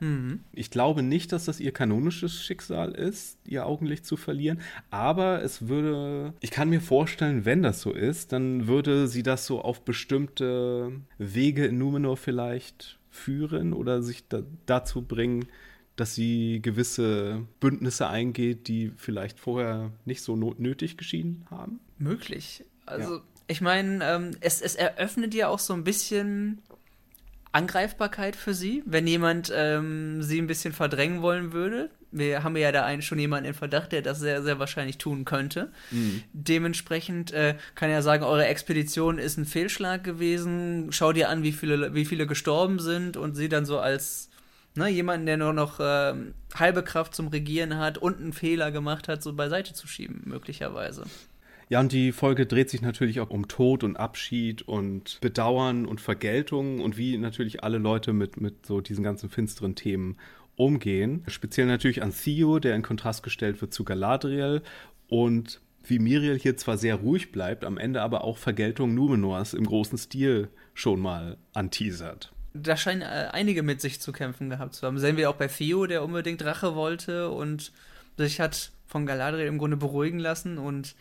Mhm. 0.00 0.40
Ich 0.52 0.70
glaube 0.70 1.02
nicht, 1.02 1.32
dass 1.32 1.44
das 1.44 1.60
ihr 1.60 1.72
kanonisches 1.72 2.42
Schicksal 2.42 2.92
ist, 2.92 3.38
ihr 3.46 3.66
Augenlicht 3.66 4.04
zu 4.04 4.16
verlieren, 4.16 4.60
aber 4.90 5.42
es 5.42 5.68
würde, 5.68 6.34
ich 6.40 6.50
kann 6.50 6.70
mir 6.70 6.80
vorstellen, 6.80 7.44
wenn 7.44 7.62
das 7.62 7.80
so 7.80 7.92
ist, 7.92 8.32
dann 8.32 8.66
würde 8.66 9.06
sie 9.06 9.22
das 9.22 9.46
so 9.46 9.60
auf 9.60 9.84
bestimmte 9.84 10.92
Wege 11.18 11.66
in 11.66 11.78
Numenor 11.78 12.16
vielleicht 12.16 12.98
führen 13.10 13.72
oder 13.72 14.02
sich 14.02 14.26
da, 14.28 14.42
dazu 14.66 15.02
bringen, 15.02 15.46
dass 15.96 16.14
sie 16.14 16.60
gewisse 16.62 17.46
Bündnisse 17.60 18.08
eingeht, 18.08 18.68
die 18.68 18.92
vielleicht 18.96 19.38
vorher 19.38 19.92
nicht 20.06 20.22
so 20.22 20.34
nötig 20.34 20.96
geschieden 20.96 21.46
haben? 21.50 21.80
Möglich. 21.98 22.64
Also, 22.86 23.16
ja. 23.16 23.22
ich 23.48 23.60
meine, 23.60 24.02
ähm, 24.02 24.30
es, 24.40 24.62
es 24.62 24.76
eröffnet 24.76 25.34
ja 25.34 25.48
auch 25.48 25.58
so 25.58 25.74
ein 25.74 25.84
bisschen 25.84 26.62
Angreifbarkeit 27.52 28.36
für 28.36 28.54
sie, 28.54 28.82
wenn 28.86 29.06
jemand 29.06 29.52
ähm, 29.54 30.22
sie 30.22 30.40
ein 30.40 30.46
bisschen 30.46 30.72
verdrängen 30.72 31.20
wollen 31.20 31.52
würde. 31.52 31.90
Wir 32.12 32.42
haben 32.42 32.56
ja 32.56 32.72
da 32.72 32.84
einen, 32.84 33.02
schon 33.02 33.18
jemanden 33.18 33.48
in 33.48 33.54
Verdacht, 33.54 33.92
der 33.92 34.02
das 34.02 34.20
sehr, 34.20 34.42
sehr 34.42 34.58
wahrscheinlich 34.58 34.98
tun 34.98 35.24
könnte. 35.24 35.72
Mhm. 35.90 36.22
Dementsprechend 36.32 37.32
äh, 37.32 37.56
kann 37.74 37.90
er 37.90 38.02
sagen, 38.02 38.24
eure 38.24 38.46
Expedition 38.46 39.18
ist 39.18 39.36
ein 39.36 39.46
Fehlschlag 39.46 40.04
gewesen. 40.04 40.88
Schau 40.90 41.12
dir 41.12 41.28
an, 41.28 41.42
wie 41.42 41.52
viele, 41.52 41.94
wie 41.94 42.04
viele 42.04 42.26
gestorben 42.26 42.78
sind 42.78 43.16
und 43.16 43.34
sie 43.34 43.48
dann 43.48 43.64
so 43.64 43.78
als 43.78 44.30
ne, 44.74 44.88
jemanden, 44.88 45.26
der 45.26 45.36
nur 45.36 45.52
noch 45.52 45.80
äh, 45.80 46.14
halbe 46.54 46.82
Kraft 46.82 47.14
zum 47.14 47.28
Regieren 47.28 47.78
hat 47.78 47.98
und 47.98 48.18
einen 48.18 48.32
Fehler 48.32 48.70
gemacht 48.70 49.08
hat, 49.08 49.22
so 49.22 49.32
beiseite 49.32 49.74
zu 49.74 49.86
schieben, 49.86 50.22
möglicherweise. 50.24 51.04
Ja, 51.70 51.78
und 51.78 51.92
die 51.92 52.10
Folge 52.10 52.46
dreht 52.46 52.68
sich 52.68 52.82
natürlich 52.82 53.20
auch 53.20 53.30
um 53.30 53.46
Tod 53.46 53.84
und 53.84 53.96
Abschied 53.96 54.62
und 54.62 55.20
Bedauern 55.20 55.86
und 55.86 56.00
Vergeltung 56.00 56.80
und 56.80 56.96
wie 56.96 57.16
natürlich 57.16 57.62
alle 57.62 57.78
Leute 57.78 58.12
mit, 58.12 58.40
mit 58.40 58.66
so 58.66 58.80
diesen 58.80 59.04
ganzen 59.04 59.30
finsteren 59.30 59.76
Themen 59.76 60.16
umgehen. 60.56 61.22
Speziell 61.28 61.68
natürlich 61.68 62.02
an 62.02 62.12
Theo, 62.12 62.58
der 62.58 62.74
in 62.74 62.82
Kontrast 62.82 63.22
gestellt 63.22 63.60
wird 63.60 63.72
zu 63.72 63.84
Galadriel 63.84 64.62
und 65.06 65.60
wie 65.84 66.00
Miriel 66.00 66.40
hier 66.40 66.56
zwar 66.56 66.76
sehr 66.76 66.96
ruhig 66.96 67.30
bleibt, 67.30 67.64
am 67.64 67.78
Ende 67.78 68.02
aber 68.02 68.24
auch 68.24 68.36
Vergeltung 68.36 68.92
Numenors 68.92 69.54
im 69.54 69.64
großen 69.64 69.96
Stil 69.96 70.48
schon 70.74 70.98
mal 70.98 71.36
anteasert. 71.52 72.32
Da 72.52 72.76
scheinen 72.76 73.02
äh, 73.02 73.28
einige 73.30 73.62
mit 73.62 73.80
sich 73.80 74.00
zu 74.00 74.10
kämpfen 74.10 74.50
gehabt 74.50 74.74
zu 74.74 74.88
haben. 74.88 74.98
Sehen 74.98 75.16
wir 75.16 75.30
auch 75.30 75.36
bei 75.36 75.46
Theo, 75.46 75.86
der 75.86 76.02
unbedingt 76.02 76.44
Rache 76.44 76.74
wollte 76.74 77.30
und 77.30 77.70
sich 78.16 78.40
hat 78.40 78.72
von 78.88 79.06
Galadriel 79.06 79.46
im 79.46 79.58
Grunde 79.58 79.76
beruhigen 79.76 80.18
lassen 80.18 80.58
und 80.58 80.96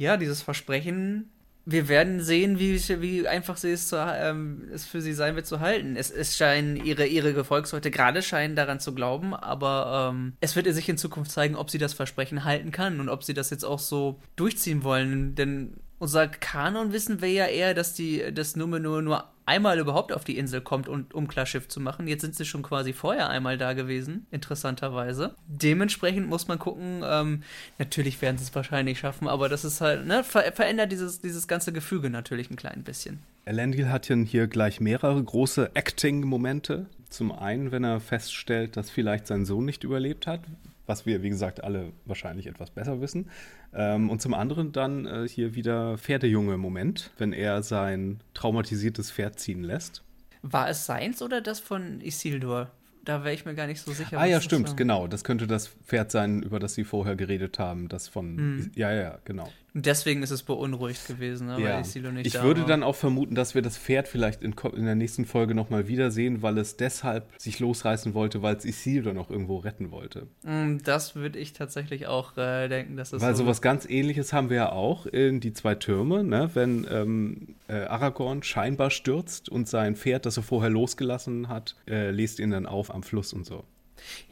ja, 0.00 0.16
dieses 0.16 0.40
Versprechen, 0.40 1.28
wir 1.66 1.86
werden 1.86 2.22
sehen, 2.22 2.58
wie, 2.58 2.80
wie 3.02 3.28
einfach 3.28 3.58
sie 3.58 3.70
es, 3.70 3.88
zu, 3.88 3.96
ähm, 3.96 4.66
es 4.72 4.86
für 4.86 5.02
sie 5.02 5.12
sein 5.12 5.36
wird 5.36 5.46
zu 5.46 5.60
halten. 5.60 5.94
Es, 5.94 6.10
es 6.10 6.38
scheinen 6.38 6.76
ihre, 6.76 7.06
ihre 7.06 7.34
Gefolgsleute 7.34 7.90
gerade 7.90 8.22
scheinen 8.22 8.56
daran 8.56 8.80
zu 8.80 8.94
glauben, 8.94 9.34
aber 9.34 10.10
ähm, 10.10 10.32
es 10.40 10.56
wird 10.56 10.66
ihr 10.66 10.72
sich 10.72 10.88
in 10.88 10.96
Zukunft 10.96 11.30
zeigen, 11.30 11.54
ob 11.54 11.68
sie 11.68 11.76
das 11.76 11.92
Versprechen 11.92 12.44
halten 12.44 12.70
kann 12.70 12.98
und 12.98 13.10
ob 13.10 13.24
sie 13.24 13.34
das 13.34 13.50
jetzt 13.50 13.64
auch 13.64 13.78
so 13.78 14.18
durchziehen 14.36 14.84
wollen. 14.84 15.34
Denn 15.34 15.74
unser 15.98 16.28
Kanon 16.28 16.94
wissen 16.94 17.20
wir 17.20 17.30
ja 17.30 17.44
eher, 17.44 17.74
dass 17.74 17.92
die, 17.92 18.32
dass 18.32 18.56
Numenor 18.56 19.02
nur 19.02 19.28
einmal 19.50 19.80
überhaupt 19.80 20.12
auf 20.12 20.22
die 20.22 20.38
Insel 20.38 20.60
kommt, 20.60 20.88
und, 20.88 21.12
um 21.12 21.26
Klarschiff 21.26 21.66
zu 21.66 21.80
machen. 21.80 22.06
Jetzt 22.06 22.20
sind 22.22 22.36
sie 22.36 22.44
schon 22.44 22.62
quasi 22.62 22.92
vorher 22.92 23.28
einmal 23.28 23.58
da 23.58 23.72
gewesen, 23.72 24.26
interessanterweise. 24.30 25.34
Dementsprechend 25.48 26.28
muss 26.28 26.46
man 26.46 26.60
gucken, 26.60 27.02
ähm, 27.04 27.42
natürlich 27.78 28.22
werden 28.22 28.38
sie 28.38 28.44
es 28.44 28.54
wahrscheinlich 28.54 29.00
schaffen, 29.00 29.26
aber 29.26 29.48
das 29.48 29.64
ist 29.64 29.80
halt, 29.80 30.06
ne, 30.06 30.22
ver 30.22 30.52
verändert 30.52 30.92
dieses, 30.92 31.20
dieses 31.20 31.48
ganze 31.48 31.72
Gefüge 31.72 32.10
natürlich 32.10 32.48
ein 32.50 32.56
klein 32.56 32.84
bisschen. 32.84 33.18
Elendil 33.44 33.88
hat 33.90 34.06
hier 34.06 34.46
gleich 34.46 34.80
mehrere 34.80 35.22
große 35.22 35.72
Acting-Momente. 35.74 36.86
Zum 37.08 37.32
einen, 37.32 37.72
wenn 37.72 37.82
er 37.82 37.98
feststellt, 37.98 38.76
dass 38.76 38.88
vielleicht 38.88 39.26
sein 39.26 39.44
Sohn 39.44 39.64
nicht 39.64 39.82
überlebt 39.82 40.28
hat, 40.28 40.42
was 40.86 41.06
wir, 41.06 41.22
wie 41.24 41.30
gesagt, 41.30 41.64
alle 41.64 41.92
wahrscheinlich 42.04 42.46
etwas 42.46 42.70
besser 42.70 43.00
wissen. 43.00 43.28
Ähm, 43.72 44.10
und 44.10 44.20
zum 44.20 44.34
anderen 44.34 44.72
dann 44.72 45.06
äh, 45.06 45.28
hier 45.28 45.54
wieder 45.54 45.96
Pferdejunge-Moment, 45.98 47.10
wenn 47.18 47.32
er 47.32 47.62
sein 47.62 48.20
traumatisiertes 48.34 49.12
Pferd 49.12 49.38
ziehen 49.38 49.62
lässt. 49.62 50.02
War 50.42 50.68
es 50.68 50.86
seins 50.86 51.22
oder 51.22 51.40
das 51.40 51.60
von 51.60 52.00
Isildur? 52.00 52.70
Da 53.04 53.24
wäre 53.24 53.34
ich 53.34 53.44
mir 53.44 53.54
gar 53.54 53.66
nicht 53.66 53.80
so 53.80 53.92
sicher. 53.92 54.18
Ah 54.18 54.26
ja, 54.26 54.40
stimmt, 54.40 54.68
war. 54.68 54.76
genau. 54.76 55.06
Das 55.06 55.24
könnte 55.24 55.46
das 55.46 55.68
Pferd 55.68 56.10
sein, 56.10 56.42
über 56.42 56.58
das 56.58 56.74
sie 56.74 56.84
vorher 56.84 57.16
geredet 57.16 57.58
haben. 57.58 57.88
Das 57.88 58.08
von. 58.08 58.36
Hm. 58.36 58.72
Ja, 58.74 58.92
ja, 58.92 59.18
genau. 59.24 59.50
Deswegen 59.74 60.22
ist 60.22 60.30
es 60.30 60.42
beunruhigt 60.42 61.06
gewesen, 61.06 61.46
ne? 61.46 61.60
ja. 61.60 61.76
weil 61.76 62.26
Ich 62.26 62.42
würde 62.42 62.62
war. 62.62 62.68
dann 62.68 62.82
auch 62.82 62.96
vermuten, 62.96 63.34
dass 63.34 63.54
wir 63.54 63.62
das 63.62 63.78
Pferd 63.78 64.08
vielleicht 64.08 64.42
in, 64.42 64.54
in 64.74 64.84
der 64.84 64.94
nächsten 64.94 65.24
Folge 65.24 65.54
nochmal 65.54 65.86
wiedersehen, 65.86 66.42
weil 66.42 66.58
es 66.58 66.76
deshalb 66.76 67.28
sich 67.38 67.60
losreißen 67.60 68.14
wollte, 68.14 68.42
weil 68.42 68.56
es 68.56 68.64
Isildur 68.64 69.12
noch 69.12 69.30
irgendwo 69.30 69.58
retten 69.58 69.90
wollte. 69.90 70.26
Mm, 70.42 70.78
das 70.84 71.14
würde 71.14 71.38
ich 71.38 71.52
tatsächlich 71.52 72.06
auch 72.06 72.36
äh, 72.36 72.68
denken, 72.68 72.96
dass 72.96 73.12
es 73.12 73.22
Weil 73.22 73.34
so 73.34 73.44
sowas 73.44 73.62
ganz 73.62 73.88
ähnliches 73.88 74.32
haben 74.32 74.50
wir 74.50 74.56
ja 74.56 74.72
auch 74.72 75.06
in 75.06 75.40
die 75.40 75.52
zwei 75.52 75.74
Türme, 75.74 76.24
ne? 76.24 76.50
wenn 76.54 76.86
ähm, 76.90 77.54
äh, 77.68 77.84
Aragorn 77.84 78.42
scheinbar 78.42 78.90
stürzt 78.90 79.48
und 79.48 79.68
sein 79.68 79.96
Pferd, 79.96 80.26
das 80.26 80.36
er 80.36 80.42
vorher 80.42 80.70
losgelassen 80.70 81.48
hat, 81.48 81.76
äh, 81.88 82.10
lest 82.10 82.40
ihn 82.40 82.50
dann 82.50 82.66
auf 82.66 82.92
am 82.92 83.02
Fluss 83.02 83.32
und 83.32 83.46
so. 83.46 83.64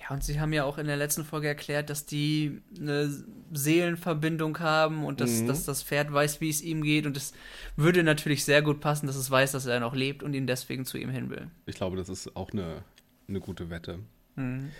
Ja, 0.01 0.15
und 0.15 0.25
sie 0.25 0.41
haben 0.41 0.53
ja 0.53 0.65
auch 0.65 0.79
in 0.79 0.87
der 0.87 0.97
letzten 0.97 1.25
Folge 1.25 1.49
erklärt, 1.49 1.91
dass 1.91 2.07
die 2.07 2.61
eine 2.79 3.11
Seelenverbindung 3.53 4.59
haben 4.61 5.05
und 5.05 5.21
dass, 5.21 5.43
mhm. 5.43 5.47
dass 5.49 5.65
das 5.65 5.83
Pferd 5.83 6.13
weiß, 6.13 6.41
wie 6.41 6.51
es 6.51 6.63
ihm 6.63 6.83
geht. 6.83 7.07
Und 7.07 7.17
es 7.17 7.33
würde 7.77 8.03
natürlich 8.03 8.45
sehr 8.45 8.63
gut 8.63 8.81
passen, 8.81 9.07
dass 9.07 9.17
es 9.17 9.31
weiß, 9.31 9.53
dass 9.53 9.67
er 9.67 9.81
noch 9.81 9.95
lebt 9.95 10.23
und 10.23 10.35
ihn 10.35 10.47
deswegen 10.47 10.85
zu 10.85 10.99
ihm 10.99 11.11
hin 11.11 11.31
will. 11.31 11.49
Ich 11.67 11.77
glaube, 11.77 11.97
das 11.97 12.09
ist 12.09 12.37
auch 12.37 12.53
eine, 12.53 12.83
eine 13.29 13.41
gute 13.41 13.71
Wette. 13.71 13.99
Mhm. 14.37 14.71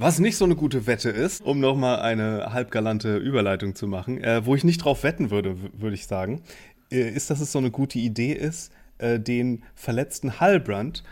Was 0.00 0.20
nicht 0.20 0.36
so 0.36 0.44
eine 0.44 0.54
gute 0.54 0.86
Wette 0.86 1.10
ist, 1.10 1.42
um 1.42 1.58
nochmal 1.58 1.98
eine 1.98 2.52
halbgalante 2.52 3.16
Überleitung 3.16 3.74
zu 3.74 3.88
machen, 3.88 4.22
äh, 4.22 4.46
wo 4.46 4.54
ich 4.54 4.62
nicht 4.62 4.78
drauf 4.78 5.02
wetten 5.02 5.32
würde, 5.32 5.56
würde 5.72 5.94
ich 5.94 6.06
sagen, 6.06 6.42
äh, 6.92 7.08
ist, 7.10 7.30
dass 7.30 7.40
es 7.40 7.50
so 7.50 7.58
eine 7.58 7.72
gute 7.72 7.98
Idee 7.98 8.32
ist, 8.32 8.72
äh, 8.98 9.18
den 9.18 9.64
verletzten 9.74 10.38
Halbrand 10.38 11.02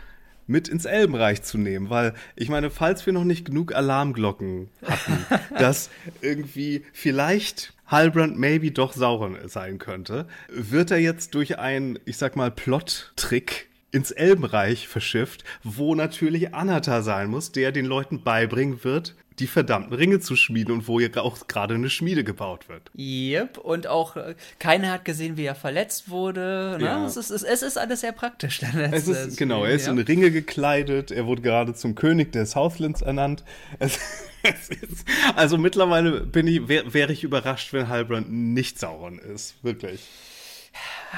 mit 0.47 0.67
ins 0.67 0.85
Elbenreich 0.85 1.43
zu 1.43 1.57
nehmen, 1.57 1.89
weil 1.89 2.13
ich 2.35 2.49
meine, 2.49 2.69
falls 2.69 3.05
wir 3.05 3.13
noch 3.13 3.23
nicht 3.25 3.45
genug 3.45 3.75
Alarmglocken 3.75 4.69
hatten, 4.83 5.25
dass 5.59 5.89
irgendwie 6.21 6.83
vielleicht 6.93 7.73
Halbrand 7.85 8.37
maybe 8.37 8.71
doch 8.71 8.93
Sauron 8.93 9.37
sein 9.45 9.77
könnte, 9.77 10.27
wird 10.49 10.91
er 10.91 10.99
jetzt 10.99 11.35
durch 11.35 11.59
einen, 11.59 11.99
ich 12.05 12.17
sag 12.17 12.35
mal, 12.35 12.51
Plot-Trick 12.51 13.67
ins 13.91 14.11
Elbenreich 14.11 14.87
verschifft, 14.87 15.43
wo 15.63 15.95
natürlich 15.95 16.53
Anatar 16.53 17.01
sein 17.01 17.29
muss, 17.29 17.51
der 17.51 17.71
den 17.71 17.85
Leuten 17.85 18.21
beibringen 18.23 18.83
wird, 18.83 19.15
die 19.39 19.47
verdammten 19.47 19.93
Ringe 19.93 20.19
zu 20.19 20.35
schmieden 20.35 20.73
und 20.73 20.87
wo 20.87 20.99
hier 20.99 21.11
auch 21.23 21.47
gerade 21.47 21.75
eine 21.75 21.89
Schmiede 21.89 22.23
gebaut 22.23 22.69
wird. 22.69 22.89
Yep, 22.97 23.59
und 23.59 23.87
auch 23.87 24.15
äh, 24.15 24.35
keiner 24.57 24.91
hat 24.91 25.05
gesehen, 25.05 25.37
wie 25.37 25.45
er 25.45 25.55
verletzt 25.55 26.09
wurde. 26.09 26.77
Ne? 26.79 26.85
Ja. 26.85 27.05
Es, 27.05 27.17
ist, 27.17 27.29
es, 27.29 27.61
ist, 27.61 27.77
alles 27.77 28.01
sehr 28.01 28.13
praktisch. 28.13 28.61
Es 28.91 29.07
ist, 29.07 29.37
genau, 29.37 29.63
er 29.63 29.73
ist 29.73 29.85
ja. 29.85 29.91
in 29.91 29.99
Ringe 29.99 30.31
gekleidet, 30.31 31.11
er 31.11 31.25
wurde 31.27 31.41
gerade 31.41 31.73
zum 31.73 31.93
König 31.95 32.31
der 32.31 32.45
Southlands 32.45 33.01
ernannt. 33.01 33.43
Es, 33.79 33.99
es 34.43 34.69
ist, 34.69 35.05
also 35.35 35.57
mittlerweile 35.57 36.21
bin 36.21 36.47
ich, 36.47 36.67
wäre 36.67 36.93
wär 36.93 37.09
ich 37.09 37.23
überrascht, 37.23 37.73
wenn 37.73 37.89
Halbrand 37.89 38.31
nicht 38.31 38.79
Sauron 38.79 39.19
ist, 39.19 39.55
wirklich. 39.61 40.07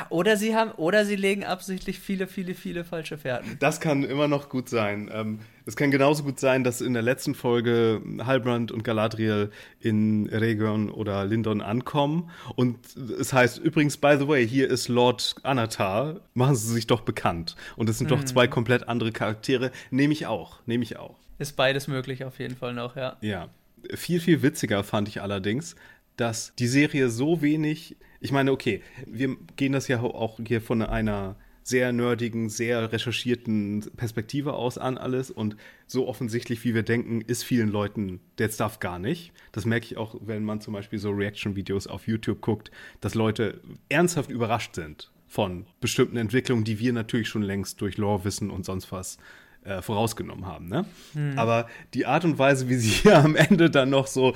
Oder 0.10 0.38
sie 0.38 0.56
haben, 0.56 0.72
oder 0.72 1.06
sie 1.06 1.16
legen 1.16 1.44
absichtlich 1.44 2.00
viele, 2.00 2.28
viele, 2.28 2.54
viele 2.54 2.84
falsche 2.84 3.18
Fährten. 3.18 3.58
Das 3.60 3.80
kann 3.80 4.04
immer 4.04 4.28
noch 4.28 4.50
gut 4.50 4.70
sein. 4.70 5.10
Ähm, 5.14 5.40
es 5.66 5.76
kann 5.76 5.92
genauso 5.92 6.24
gut 6.24 6.40
sein, 6.40 6.64
dass 6.64 6.82
in 6.82 6.94
der 6.94 7.02
letzten 7.02 7.36
Folge 7.36 8.02
Halbrand 8.26 8.72
und 8.72 8.84
Galadriel 8.84 9.52
in 9.80 10.28
Region 10.28 10.90
oder 10.90 11.26
Lindon 11.26 11.62
ankommen. 11.62 12.30
Und 12.56 12.78
es 13.20 13.34
heißt 13.34 13.60
übrigens, 13.60 13.98
by 13.98 14.16
the 14.20 14.28
way, 14.28 14.48
hier 14.48 14.70
ist 14.70 14.88
Lord 14.88 15.36
Anatar. 15.44 16.22
Machen 16.34 16.56
Sie 16.56 16.74
sich 16.74 16.88
doch 16.88 17.02
bekannt. 17.02 17.56
Und 17.76 17.90
es 17.90 17.98
sind 17.98 18.12
doch 18.12 18.20
mhm. 18.20 18.28
zwei 18.28 18.48
komplett 18.48 18.88
andere 18.88 19.12
Charaktere. 19.12 19.72
Nehme 19.92 20.14
ich 20.14 20.26
auch. 20.26 20.60
Nehme 20.66 20.84
ich 20.84 20.98
auch. 20.98 21.18
Ist 21.38 21.56
beides 21.56 21.88
möglich 21.88 22.24
auf 22.26 22.40
jeden 22.40 22.56
Fall 22.56 22.74
noch, 22.74 22.96
ja. 22.96 23.18
Ja. 23.22 23.50
Viel, 23.96 24.20
viel 24.20 24.42
witziger 24.42 24.84
fand 24.84 25.08
ich 25.08 25.22
allerdings, 25.22 25.76
dass 26.18 26.54
die 26.56 26.68
Serie 26.68 27.10
so 27.10 27.42
wenig 27.42 27.96
ich 28.20 28.32
meine, 28.32 28.52
okay, 28.52 28.82
wir 29.06 29.36
gehen 29.56 29.74
das 29.74 29.88
ja 29.88 30.02
auch 30.02 30.40
hier 30.46 30.62
von 30.62 30.82
einer 30.82 31.36
sehr 31.64 31.94
nerdigen, 31.94 32.50
sehr 32.50 32.92
recherchierten 32.92 33.92
Perspektive 33.96 34.54
aus 34.54 34.78
an 34.78 34.98
alles 34.98 35.30
und 35.30 35.56
so 35.86 36.08
offensichtlich, 36.08 36.64
wie 36.64 36.74
wir 36.74 36.84
denken, 36.84 37.22
ist 37.22 37.44
vielen 37.44 37.70
Leuten 37.70 38.20
der 38.40 38.50
Stuff 38.50 38.80
gar 38.80 38.98
nicht. 38.98 39.32
Das 39.52 39.66
merke 39.66 39.86
ich 39.86 39.98
auch, 39.98 40.16
wenn 40.22 40.44
man 40.44 40.62
zum 40.62 40.74
Beispiel 40.74 40.98
so 40.98 41.12
Reaction-Videos 41.12 41.86
auf 41.88 42.08
YouTube 42.08 42.42
guckt, 42.42 42.72
dass 43.02 43.14
Leute 43.14 43.62
ernsthaft 43.88 44.32
überrascht 44.32 44.76
sind 44.76 45.12
von 45.28 45.68
bestimmten 45.80 46.18
Entwicklungen, 46.18 46.64
die 46.64 46.80
wir 46.80 46.92
natürlich 46.92 47.28
schon 47.28 47.44
längst 47.44 47.80
durch 47.82 47.98
Lore-Wissen 47.98 48.50
und 48.50 48.66
sonst 48.66 48.92
was 48.92 49.20
äh, 49.64 49.82
vorausgenommen 49.82 50.48
haben. 50.48 50.68
Ne? 50.68 50.86
Hm. 51.14 51.38
Aber 51.38 51.68
die 51.94 52.08
Art 52.08 52.26
und 52.26 52.40
Weise, 52.40 52.68
wie 52.68 52.76
sie 52.76 52.90
hier 52.90 53.18
am 53.24 53.36
Ende 53.36 53.70
dann 53.70 53.92
noch 53.92 54.08
so 54.08 54.34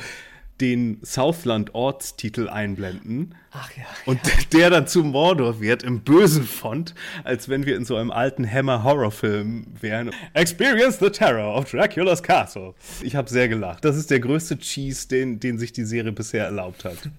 den 0.61 0.99
Southland-Ortstitel 1.03 2.47
einblenden. 2.47 3.35
Ach 3.51 3.69
ja. 3.75 3.83
Und 4.05 4.19
der 4.53 4.69
dann 4.69 4.87
zu 4.87 5.03
Mordor 5.03 5.59
wird 5.59 5.83
im 5.83 6.01
bösen 6.01 6.43
Font, 6.43 6.93
als 7.23 7.49
wenn 7.49 7.65
wir 7.65 7.75
in 7.75 7.85
so 7.85 7.95
einem 7.95 8.11
alten 8.11 8.49
Hammer-Horrorfilm 8.49 9.65
wären. 9.81 10.11
Experience 10.33 10.99
the 10.99 11.09
Terror 11.09 11.55
of 11.55 11.69
Dracula's 11.69 12.21
Castle. 12.21 12.75
Ich 13.01 13.15
habe 13.15 13.29
sehr 13.29 13.47
gelacht. 13.47 13.83
Das 13.83 13.97
ist 13.97 14.11
der 14.11 14.19
größte 14.19 14.57
Cheese, 14.57 15.07
den, 15.07 15.39
den 15.39 15.57
sich 15.57 15.73
die 15.73 15.85
Serie 15.85 16.11
bisher 16.11 16.45
erlaubt 16.45 16.85
hat. 16.85 16.97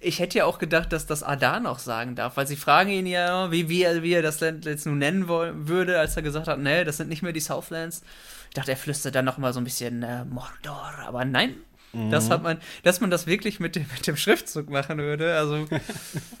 Ich 0.00 0.18
hätte 0.18 0.38
ja 0.38 0.44
auch 0.44 0.58
gedacht, 0.58 0.92
dass 0.92 1.06
das 1.06 1.22
Adar 1.22 1.60
noch 1.60 1.78
sagen 1.78 2.16
darf, 2.16 2.36
weil 2.36 2.46
sie 2.46 2.56
fragen 2.56 2.90
ihn 2.90 3.06
ja, 3.06 3.50
wie, 3.50 3.68
wie, 3.68 3.82
er, 3.82 4.02
wie 4.02 4.12
er 4.12 4.22
das 4.22 4.40
Land 4.40 4.64
jetzt 4.64 4.86
nun 4.86 4.98
nennen 4.98 5.28
würde, 5.28 5.98
als 5.98 6.16
er 6.16 6.22
gesagt 6.22 6.48
hat, 6.48 6.58
nee, 6.58 6.84
das 6.84 6.96
sind 6.96 7.08
nicht 7.08 7.22
mehr 7.22 7.32
die 7.32 7.40
Southlands. 7.40 8.02
Ich 8.48 8.54
dachte, 8.54 8.72
er 8.72 8.76
flüstert 8.76 9.14
dann 9.14 9.24
noch 9.24 9.38
mal 9.38 9.52
so 9.52 9.60
ein 9.60 9.64
bisschen 9.64 10.02
äh, 10.02 10.24
Mordor, 10.24 10.92
aber 11.06 11.24
nein, 11.24 11.56
Mhm. 11.96 12.10
Das 12.10 12.30
hat 12.30 12.42
man, 12.42 12.58
dass 12.82 13.00
man 13.00 13.10
das 13.10 13.26
wirklich 13.26 13.60
mit 13.60 13.76
dem, 13.76 13.86
mit 13.94 14.06
dem 14.06 14.16
Schriftzug 14.16 14.70
machen 14.70 14.98
würde. 14.98 15.36
Also. 15.36 15.66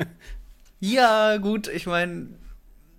ja, 0.80 1.36
gut, 1.38 1.68
ich 1.68 1.86
meine, 1.86 2.28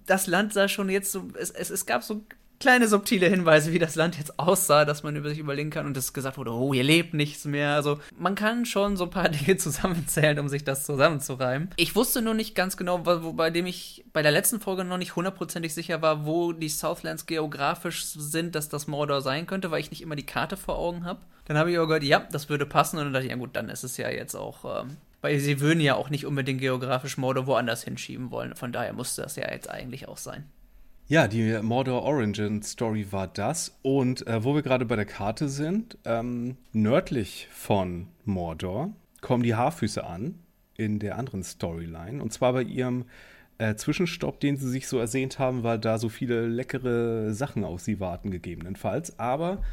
das 0.06 0.28
Land 0.28 0.54
sah 0.54 0.68
schon 0.68 0.90
jetzt 0.90 1.12
so. 1.12 1.30
Es, 1.40 1.52
es, 1.52 1.70
es 1.70 1.86
gab 1.86 2.04
so 2.04 2.26
kleine 2.60 2.88
subtile 2.88 3.28
Hinweise, 3.28 3.74
wie 3.74 3.80
das 3.80 3.96
Land 3.96 4.18
jetzt 4.18 4.40
aussah, 4.40 4.86
dass 4.86 5.04
man 5.04 5.16
über 5.16 5.30
sich 5.30 5.40
überlegen 5.40 5.70
kann 5.70 5.86
und 5.86 5.98
es 5.98 6.14
gesagt 6.14 6.38
wurde, 6.38 6.52
oh, 6.52 6.74
hier 6.74 6.84
lebt 6.84 7.14
nichts 7.14 7.46
mehr. 7.46 7.76
Also 7.76 8.00
man 8.18 8.36
kann 8.36 8.66
schon 8.66 8.98
so 8.98 9.06
ein 9.06 9.10
paar 9.10 9.30
Dinge 9.30 9.58
zusammenzählen, 9.58 10.40
um 10.40 10.50
sich 10.50 10.64
das 10.64 10.86
zusammenzureimen. 10.86 11.70
Ich 11.78 11.96
wusste 11.96 12.22
nur 12.22 12.34
nicht 12.34 12.56
ganz 12.56 12.78
genau, 12.78 13.06
wo, 13.06 13.34
bei 13.34 13.50
dem 13.50 13.66
ich 13.66 14.06
bei 14.14 14.22
der 14.22 14.32
letzten 14.32 14.60
Folge 14.60 14.84
noch 14.84 14.98
nicht 14.98 15.16
hundertprozentig 15.16 15.74
sicher 15.74 16.02
war, 16.02 16.26
wo 16.26 16.54
die 16.54 16.70
Southlands 16.70 17.26
geografisch 17.26 18.06
sind, 18.06 18.56
dass 18.56 18.70
das 18.70 18.88
Mordor 18.88 19.22
sein 19.22 19.48
könnte, 19.48 19.72
weil 19.72 19.82
ich 19.82 19.92
nicht 19.92 20.02
immer 20.02 20.16
die 20.16 20.26
Karte 20.26 20.58
vor 20.58 20.78
Augen 20.78 21.06
habe. 21.06 21.22
Dann 21.46 21.58
habe 21.58 21.72
ich 21.72 21.80
auch 21.80 21.88
gehört, 21.88 22.04
ja, 22.04 22.20
das 22.32 22.50
würde 22.50 22.66
passen 22.66 22.98
und 22.98 23.06
dann 23.06 23.14
dachte 23.14 23.26
ich, 23.26 23.32
ja 23.32 23.38
gut, 23.38 23.56
dann 23.56 23.70
ist 23.70 23.84
es 23.84 23.98
ja 23.98 24.10
jetzt 24.10 24.36
auch 24.36 24.84
ähm, 24.84 24.98
weil 25.22 25.40
sie 25.40 25.60
würden 25.60 25.82
ja 25.82 25.96
auch 25.96 26.10
nicht 26.10 26.26
unbedingt 26.26 26.62
geografisch 26.62 27.18
Mordor 27.18 27.48
woanders 27.48 27.84
hinschieben 27.84 28.32
wollen. 28.32 28.56
Von 28.56 28.72
daher 28.72 28.94
musste 28.94 29.24
das 29.24 29.36
ja 29.36 29.52
jetzt 29.52 29.70
eigentlich 29.70 30.08
auch 30.08 30.18
sein. 30.18 30.46
Ja, 31.10 31.30
die 31.30 31.58
Mordor 31.62 32.04
Origin 32.04 32.62
Story 32.62 33.08
war 33.12 33.28
das. 33.28 33.80
Und 33.82 34.28
äh, 34.28 34.44
wo 34.44 34.56
wir 34.56 34.62
gerade 34.62 34.84
bei 34.84 34.98
der 34.98 35.06
Karte 35.06 35.48
sind, 35.48 35.98
ähm, 36.04 36.58
nördlich 36.74 37.48
von 37.50 38.08
Mordor 38.26 38.92
kommen 39.22 39.44
die 39.44 39.56
Haarfüße 39.56 40.06
an 40.06 40.36
in 40.76 41.00
der 41.00 41.18
anderen 41.18 41.44
Storyline. 41.44 42.22
Und 42.22 42.34
zwar 42.34 42.52
bei 42.52 42.64
ihrem 42.64 43.06
äh, 43.58 43.76
Zwischenstopp, 43.76 44.42
den 44.42 44.58
sie 44.58 44.70
sich 44.70 44.90
so 44.90 45.00
ersehnt 45.00 45.40
haben, 45.40 45.64
weil 45.64 45.80
da 45.80 45.98
so 45.98 46.10
viele 46.10 46.46
leckere 46.46 47.34
Sachen 47.34 47.64
auf 47.64 47.80
sie 47.80 48.02
warten, 48.02 48.30
gegebenenfalls. 48.30 49.18
Aber 49.18 49.64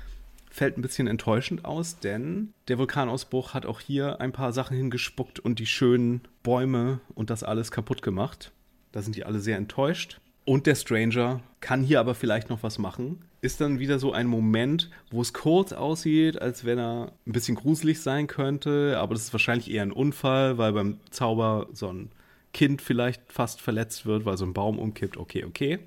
fällt 0.53 0.79
ein 0.79 0.83
bisschen 0.83 1.09
enttäuschend 1.09 1.65
aus, 1.65 1.99
denn 1.99 2.55
der 2.69 2.79
Vulkanausbruch 2.79 3.55
hat 3.55 3.67
auch 3.67 3.81
hier 3.81 4.21
ein 4.21 4.31
paar 4.31 4.53
Sachen 4.53 4.77
hingespuckt 4.77 5.41
und 5.41 5.59
die 5.59 5.67
schönen 5.67 6.21
Bäume 6.45 7.01
und 7.17 7.31
das 7.31 7.43
alles 7.43 7.73
kaputt 7.73 8.03
gemacht. 8.03 8.53
Da 8.93 9.03
sind 9.03 9.17
die 9.17 9.25
alle 9.25 9.41
sehr 9.41 9.57
enttäuscht. 9.57 10.21
Und 10.45 10.67
der 10.67 10.75
Stranger 10.75 11.41
kann 11.61 11.83
hier 11.83 12.01
aber 12.01 12.15
vielleicht 12.15 12.51
noch 12.51 12.63
was 12.63 12.79
machen. 12.79 13.25
Ist 13.41 13.61
dann 13.61 13.79
wieder 13.79 13.99
so 13.99 14.13
ein 14.13 14.27
Moment, 14.27 14.91
wo 15.11 15.23
es 15.23 15.33
kurz 15.33 15.73
aussieht, 15.73 16.41
als 16.41 16.65
wenn 16.65 16.79
er 16.79 17.13
ein 17.27 17.33
bisschen 17.33 17.57
gruselig 17.57 18.01
sein 18.01 18.27
könnte, 18.27 18.99
aber 18.99 19.15
das 19.15 19.25
ist 19.25 19.33
wahrscheinlich 19.33 19.71
eher 19.71 19.83
ein 19.83 19.93
Unfall, 19.93 20.59
weil 20.59 20.73
beim 20.73 20.99
Zauber 21.11 21.69
so 21.73 21.89
ein 21.89 22.11
Kind 22.53 22.83
vielleicht 22.83 23.33
fast 23.33 23.61
verletzt 23.61 24.07
wird, 24.07 24.25
weil 24.27 24.37
so 24.37 24.45
ein 24.45 24.53
Baum 24.53 24.79
umkippt. 24.79 25.17
Okay, 25.17 25.45
okay. 25.45 25.79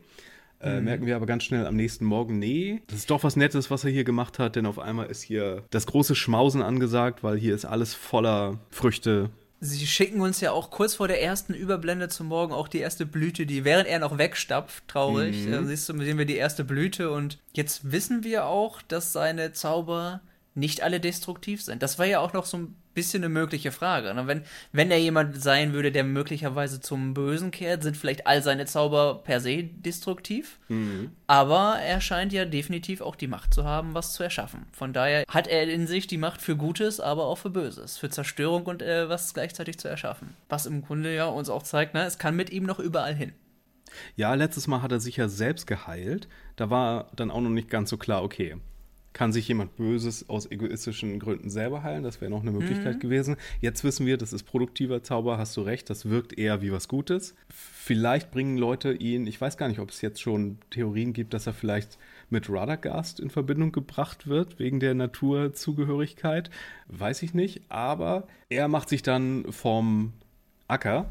Äh, 0.60 0.80
mhm. 0.80 0.86
merken 0.86 1.06
wir 1.06 1.16
aber 1.16 1.28
ganz 1.28 1.44
schnell 1.44 1.68
am 1.68 1.76
nächsten 1.76 2.06
Morgen, 2.06 2.40
nee, 2.40 2.82
das 2.88 3.00
ist 3.00 3.12
doch 3.12 3.24
was 3.24 3.36
Nettes, 3.36 3.70
was 3.70 3.84
er 3.84 3.92
hier 3.92 4.04
gemacht 4.04 4.40
hat, 4.40 4.56
denn 4.56 4.66
auf 4.66 4.80
einmal 4.80 5.06
ist 5.06 5.22
hier 5.22 5.64
das 5.70 5.86
große 5.86 6.16
Schmausen 6.16 6.64
angesagt, 6.64 7.24
weil 7.24 7.38
hier 7.38 7.54
ist 7.54 7.66
alles 7.66 7.94
voller 7.94 8.60
Früchte, 8.72 9.30
Sie 9.60 9.88
schicken 9.88 10.22
uns 10.22 10.40
ja 10.40 10.52
auch 10.52 10.70
kurz 10.70 10.96
vor 10.96 11.08
der 11.08 11.22
ersten 11.22 11.54
Überblende 11.54 12.10
zum 12.10 12.28
Morgen 12.28 12.54
auch 12.54 12.68
die 12.68 12.80
erste 12.80 13.06
Blüte, 13.08 13.48
die 13.48 13.64
während 13.66 13.88
er 13.88 14.00
noch 14.00 14.18
wegstapft, 14.18 14.88
traurig, 14.88 15.48
mhm. 15.48 15.54
äh, 15.54 15.64
siehst 15.66 15.90
du, 15.90 15.98
sehen 15.98 16.18
wir 16.20 16.26
die 16.26 16.36
erste 16.36 16.64
Blüte 16.64 17.12
und 17.12 17.40
jetzt 17.54 17.92
wissen 17.92 18.24
wir 18.24 18.46
auch, 18.46 18.82
dass 18.84 19.14
seine 19.14 19.54
Zauber 19.54 20.22
nicht 20.54 20.84
alle 20.84 21.00
destruktiv 21.00 21.64
sind. 21.64 21.82
Das 21.82 21.98
war 21.98 22.06
ja 22.06 22.20
auch 22.20 22.34
noch 22.34 22.46
so 22.46 22.58
ein 22.58 22.76
bisschen 22.98 23.24
eine 23.24 23.30
mögliche 23.30 23.72
Frage. 23.72 24.12
Ne? 24.16 24.26
Wenn, 24.26 24.42
wenn 24.72 24.90
er 24.90 24.98
jemand 24.98 25.40
sein 25.42 25.72
würde, 25.72 25.92
der 25.92 26.04
möglicherweise 26.04 26.82
zum 26.82 27.14
Bösen 27.14 27.52
kehrt, 27.52 27.84
sind 27.84 27.96
vielleicht 27.96 28.26
all 28.26 28.42
seine 28.42 28.66
Zauber 28.66 29.22
per 29.24 29.40
se 29.40 29.64
destruktiv. 29.64 30.58
Mhm. 30.68 31.12
Aber 31.28 31.78
er 31.80 32.02
scheint 32.02 32.34
ja 32.34 32.46
definitiv 32.46 33.02
auch 33.02 33.16
die 33.16 33.28
Macht 33.28 33.54
zu 33.54 33.64
haben, 33.64 33.94
was 33.94 34.14
zu 34.14 34.24
erschaffen. 34.24 34.66
Von 34.72 34.94
daher 34.94 35.24
hat 35.30 35.48
er 35.48 35.70
in 35.70 35.86
sich 35.86 36.08
die 36.08 36.18
Macht 36.18 36.42
für 36.42 36.56
Gutes, 36.56 37.00
aber 37.00 37.26
auch 37.26 37.38
für 37.38 37.52
Böses, 37.52 38.00
für 38.00 38.10
Zerstörung 38.10 38.66
und 38.66 38.82
äh, 38.82 39.08
was 39.08 39.34
gleichzeitig 39.36 39.78
zu 39.78 39.88
erschaffen. 39.88 40.36
Was 40.50 40.66
im 40.66 40.82
Grunde 40.82 41.14
ja 41.14 41.26
uns 41.26 41.50
auch 41.50 41.64
zeigt, 41.64 41.94
ne, 41.94 42.04
es 42.04 42.18
kann 42.18 42.36
mit 42.36 42.50
ihm 42.50 42.64
noch 42.64 42.80
überall 42.80 43.14
hin. 43.14 43.34
Ja, 44.16 44.34
letztes 44.34 44.66
Mal 44.66 44.82
hat 44.82 44.92
er 44.92 45.00
sich 45.00 45.18
ja 45.18 45.30
selbst 45.30 45.68
geheilt. 45.68 46.28
Da 46.56 46.70
war 46.72 47.12
dann 47.16 47.32
auch 47.32 47.42
noch 47.42 47.50
nicht 47.50 47.70
ganz 47.70 47.90
so 47.90 47.98
klar, 47.98 48.24
okay, 48.24 48.58
kann 49.18 49.34
sich 49.34 49.48
jemand 49.48 49.76
Böses 49.78 50.30
aus 50.30 50.52
egoistischen 50.52 51.20
Gründen 51.20 51.50
selber 51.50 51.82
heilen. 51.82 52.04
Das 52.04 52.22
wäre 52.22 52.30
noch 52.30 52.44
eine 52.44 52.52
Möglichkeit 52.52 52.98
mhm. 52.98 53.00
gewesen. 53.00 53.36
Jetzt 53.62 53.84
wissen 53.84 54.06
wir, 54.06 54.16
das 54.16 54.32
ist 54.32 54.44
produktiver 54.44 55.02
Zauber, 55.02 55.40
hast 55.40 55.58
du 55.58 55.62
recht, 55.62 55.90
das 55.90 56.08
wirkt 56.08 56.38
eher 56.38 56.62
wie 56.62 56.72
was 56.72 56.88
Gutes. 56.88 57.34
Vielleicht 57.50 58.30
bringen 58.30 58.60
Leute 58.60 58.94
ihn, 58.94 59.26
ich 59.26 59.42
weiß 59.42 59.58
gar 59.58 59.70
nicht, 59.70 59.80
ob 59.80 59.90
es 59.90 60.02
jetzt 60.02 60.22
schon 60.22 60.60
Theorien 60.70 61.14
gibt, 61.14 61.34
dass 61.34 61.48
er 61.48 61.54
vielleicht 61.54 61.98
mit 62.30 62.48
Radagast 62.48 63.20
in 63.20 63.32
Verbindung 63.32 63.72
gebracht 63.72 64.28
wird, 64.28 64.60
wegen 64.60 64.80
der 64.80 64.94
Naturzugehörigkeit. 64.94 66.52
Weiß 66.88 67.24
ich 67.24 67.34
nicht, 67.34 67.64
aber 67.70 68.28
er 68.50 68.68
macht 68.68 68.88
sich 68.88 69.02
dann 69.02 69.52
vom 69.52 70.14
Acker 70.68 71.10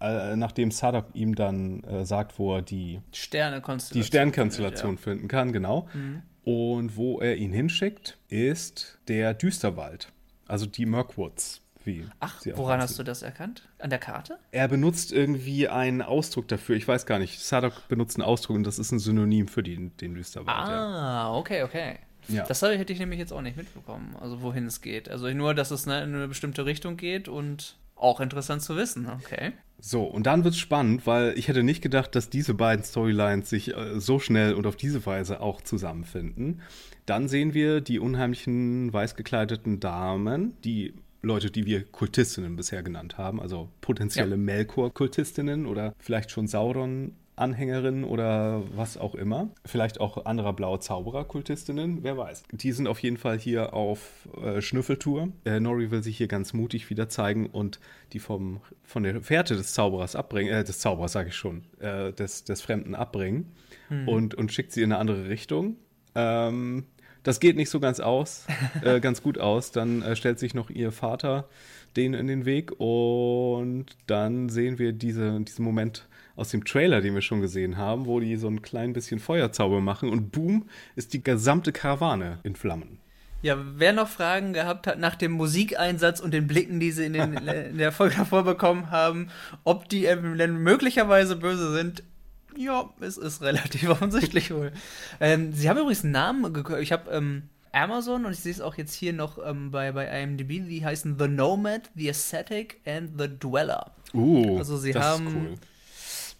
äh, 0.00 0.34
nachdem 0.34 0.72
Sadak 0.72 1.06
ihm 1.14 1.36
dann 1.36 1.84
äh, 1.84 2.04
sagt, 2.04 2.36
wo 2.40 2.56
er 2.56 2.62
die 2.62 3.00
Sternenkonstellation, 3.12 4.02
die 4.02 4.06
Sternkonstellation 4.06 4.96
ja. 4.96 5.00
finden 5.00 5.28
kann, 5.28 5.52
genau, 5.52 5.86
mhm. 5.94 6.22
Und 6.44 6.96
wo 6.96 7.20
er 7.20 7.36
ihn 7.36 7.52
hinschickt, 7.52 8.18
ist 8.28 8.98
der 9.08 9.34
Düsterwald. 9.34 10.12
Also 10.46 10.66
die 10.66 10.86
Mirkwoods. 10.86 11.62
Wie 11.84 12.06
Ach, 12.20 12.40
woran 12.54 12.80
hast 12.80 12.98
du 12.98 13.02
das 13.02 13.22
erkannt? 13.22 13.68
An 13.78 13.90
der 13.90 13.98
Karte? 13.98 14.38
Er 14.52 14.68
benutzt 14.68 15.12
irgendwie 15.12 15.68
einen 15.68 16.00
Ausdruck 16.00 16.48
dafür. 16.48 16.76
Ich 16.76 16.88
weiß 16.88 17.04
gar 17.04 17.18
nicht. 17.18 17.40
Sadok 17.40 17.88
benutzt 17.88 18.16
einen 18.16 18.26
Ausdruck 18.26 18.56
und 18.56 18.64
das 18.64 18.78
ist 18.78 18.90
ein 18.90 18.98
Synonym 18.98 19.48
für 19.48 19.62
den, 19.62 19.94
den 19.98 20.14
Düsterwald. 20.14 20.48
Ah, 20.48 20.70
ja. 20.70 21.34
okay, 21.34 21.62
okay. 21.62 21.98
Ja. 22.28 22.44
Das 22.44 22.62
hätte 22.62 22.92
ich 22.92 22.98
nämlich 22.98 23.18
jetzt 23.18 23.32
auch 23.32 23.42
nicht 23.42 23.58
mitbekommen, 23.58 24.16
also 24.18 24.40
wohin 24.40 24.66
es 24.66 24.80
geht. 24.80 25.10
Also 25.10 25.28
nur, 25.28 25.54
dass 25.54 25.70
es 25.70 25.84
in 25.84 25.92
eine 25.92 26.26
bestimmte 26.26 26.64
Richtung 26.64 26.96
geht 26.96 27.28
und 27.28 27.76
auch 27.96 28.20
interessant 28.20 28.62
zu 28.62 28.76
wissen, 28.76 29.08
okay. 29.08 29.52
So, 29.86 30.04
und 30.04 30.24
dann 30.26 30.44
wird 30.44 30.54
es 30.54 30.60
spannend, 30.60 31.06
weil 31.06 31.36
ich 31.36 31.48
hätte 31.48 31.62
nicht 31.62 31.82
gedacht, 31.82 32.14
dass 32.14 32.30
diese 32.30 32.54
beiden 32.54 32.82
Storylines 32.82 33.50
sich 33.50 33.76
äh, 33.76 34.00
so 34.00 34.18
schnell 34.18 34.54
und 34.54 34.66
auf 34.66 34.76
diese 34.76 35.04
Weise 35.04 35.42
auch 35.42 35.60
zusammenfinden. 35.60 36.62
Dann 37.04 37.28
sehen 37.28 37.52
wir 37.52 37.82
die 37.82 37.98
unheimlichen 37.98 38.90
weiß 38.90 39.14
gekleideten 39.14 39.80
Damen, 39.80 40.54
die 40.62 40.94
Leute, 41.20 41.50
die 41.50 41.66
wir 41.66 41.84
Kultistinnen 41.84 42.56
bisher 42.56 42.82
genannt 42.82 43.18
haben, 43.18 43.38
also 43.38 43.68
potenzielle 43.82 44.30
ja. 44.30 44.36
Melkor-Kultistinnen 44.38 45.66
oder 45.66 45.94
vielleicht 45.98 46.30
schon 46.30 46.46
Sauron 46.46 47.12
Anhängerin 47.36 48.04
oder 48.04 48.62
was 48.74 48.96
auch 48.96 49.14
immer. 49.14 49.48
Vielleicht 49.64 50.00
auch 50.00 50.24
anderer 50.24 50.52
blaue 50.52 50.78
Zauberer-Kultistinnen, 50.78 52.02
wer 52.02 52.16
weiß. 52.16 52.44
Die 52.52 52.72
sind 52.72 52.86
auf 52.86 53.00
jeden 53.00 53.16
Fall 53.16 53.38
hier 53.38 53.74
auf 53.74 54.28
äh, 54.40 54.60
Schnüffeltour. 54.60 55.28
Äh, 55.44 55.60
Nori 55.60 55.90
will 55.90 56.02
sich 56.02 56.16
hier 56.16 56.28
ganz 56.28 56.52
mutig 56.52 56.90
wieder 56.90 57.08
zeigen 57.08 57.46
und 57.46 57.80
die 58.12 58.20
vom, 58.20 58.60
von 58.84 59.02
der 59.02 59.20
Fährte 59.20 59.56
des 59.56 59.74
Zauberers 59.74 60.14
abbringen, 60.14 60.52
äh, 60.52 60.64
des 60.64 60.78
Zauberers 60.78 61.12
sage 61.12 61.30
ich 61.30 61.36
schon, 61.36 61.64
äh, 61.80 62.12
des, 62.12 62.44
des 62.44 62.62
Fremden 62.62 62.94
abbringen 62.94 63.52
hm. 63.88 64.08
und, 64.08 64.34
und 64.34 64.52
schickt 64.52 64.72
sie 64.72 64.82
in 64.82 64.92
eine 64.92 65.00
andere 65.00 65.28
Richtung. 65.28 65.76
Ähm, 66.14 66.84
das 67.24 67.40
geht 67.40 67.56
nicht 67.56 67.70
so 67.70 67.80
ganz 67.80 68.00
aus, 68.00 68.46
äh, 68.82 69.00
ganz 69.00 69.22
gut 69.22 69.38
aus. 69.38 69.72
Dann 69.72 70.02
äh, 70.02 70.14
stellt 70.14 70.38
sich 70.38 70.54
noch 70.54 70.70
ihr 70.70 70.92
Vater 70.92 71.48
denen 71.96 72.14
in 72.14 72.26
den 72.26 72.44
Weg 72.44 72.72
und 72.78 73.86
dann 74.06 74.48
sehen 74.48 74.78
wir 74.78 74.92
diese, 74.92 75.40
diesen 75.40 75.64
Moment 75.64 76.06
aus 76.36 76.50
dem 76.50 76.64
Trailer, 76.64 77.00
den 77.00 77.14
wir 77.14 77.22
schon 77.22 77.40
gesehen 77.40 77.76
haben, 77.76 78.06
wo 78.06 78.20
die 78.20 78.36
so 78.36 78.48
ein 78.48 78.62
klein 78.62 78.92
bisschen 78.92 79.20
Feuerzauber 79.20 79.80
machen 79.80 80.08
und 80.08 80.32
boom, 80.32 80.68
ist 80.96 81.12
die 81.12 81.22
gesamte 81.22 81.72
Karawane 81.72 82.38
in 82.42 82.56
Flammen. 82.56 82.98
Ja, 83.42 83.58
wer 83.76 83.92
noch 83.92 84.08
Fragen 84.08 84.54
gehabt 84.54 84.86
hat 84.86 84.98
nach 84.98 85.16
dem 85.16 85.32
Musikeinsatz 85.32 86.20
und 86.20 86.32
den 86.32 86.46
Blicken, 86.46 86.80
die 86.80 86.92
sie 86.92 87.04
in, 87.04 87.12
den, 87.12 87.34
in 87.46 87.78
der 87.78 87.92
Folge 87.92 88.16
davor 88.16 88.42
bekommen 88.42 88.90
haben, 88.90 89.28
ob 89.64 89.88
die 89.88 90.02
denn 90.02 90.56
möglicherweise 90.62 91.36
böse 91.36 91.72
sind, 91.72 92.02
ja, 92.56 92.88
es 93.00 93.18
ist 93.18 93.42
relativ 93.42 93.88
offensichtlich 93.90 94.50
wohl. 94.50 94.72
Ähm, 95.20 95.52
sie 95.52 95.68
haben 95.68 95.78
übrigens 95.78 96.04
einen 96.04 96.12
Namen, 96.12 96.64
ich 96.80 96.92
habe 96.92 97.10
ähm, 97.10 97.42
Amazon 97.72 98.24
und 98.24 98.32
ich 98.32 98.38
sehe 98.38 98.52
es 98.52 98.60
auch 98.60 98.76
jetzt 98.76 98.94
hier 98.94 99.12
noch 99.12 99.38
ähm, 99.44 99.70
bei, 99.70 99.92
bei 99.92 100.06
IMDb, 100.22 100.66
die 100.66 100.84
heißen 100.84 101.18
The 101.18 101.28
Nomad, 101.28 101.90
The 101.96 102.10
Ascetic 102.10 102.80
and 102.86 103.10
The 103.18 103.28
Dweller. 103.28 103.92
Uh, 104.14 104.58
also 104.58 104.78
sie 104.78 104.94
haben 104.94 105.26
cool. 105.26 105.58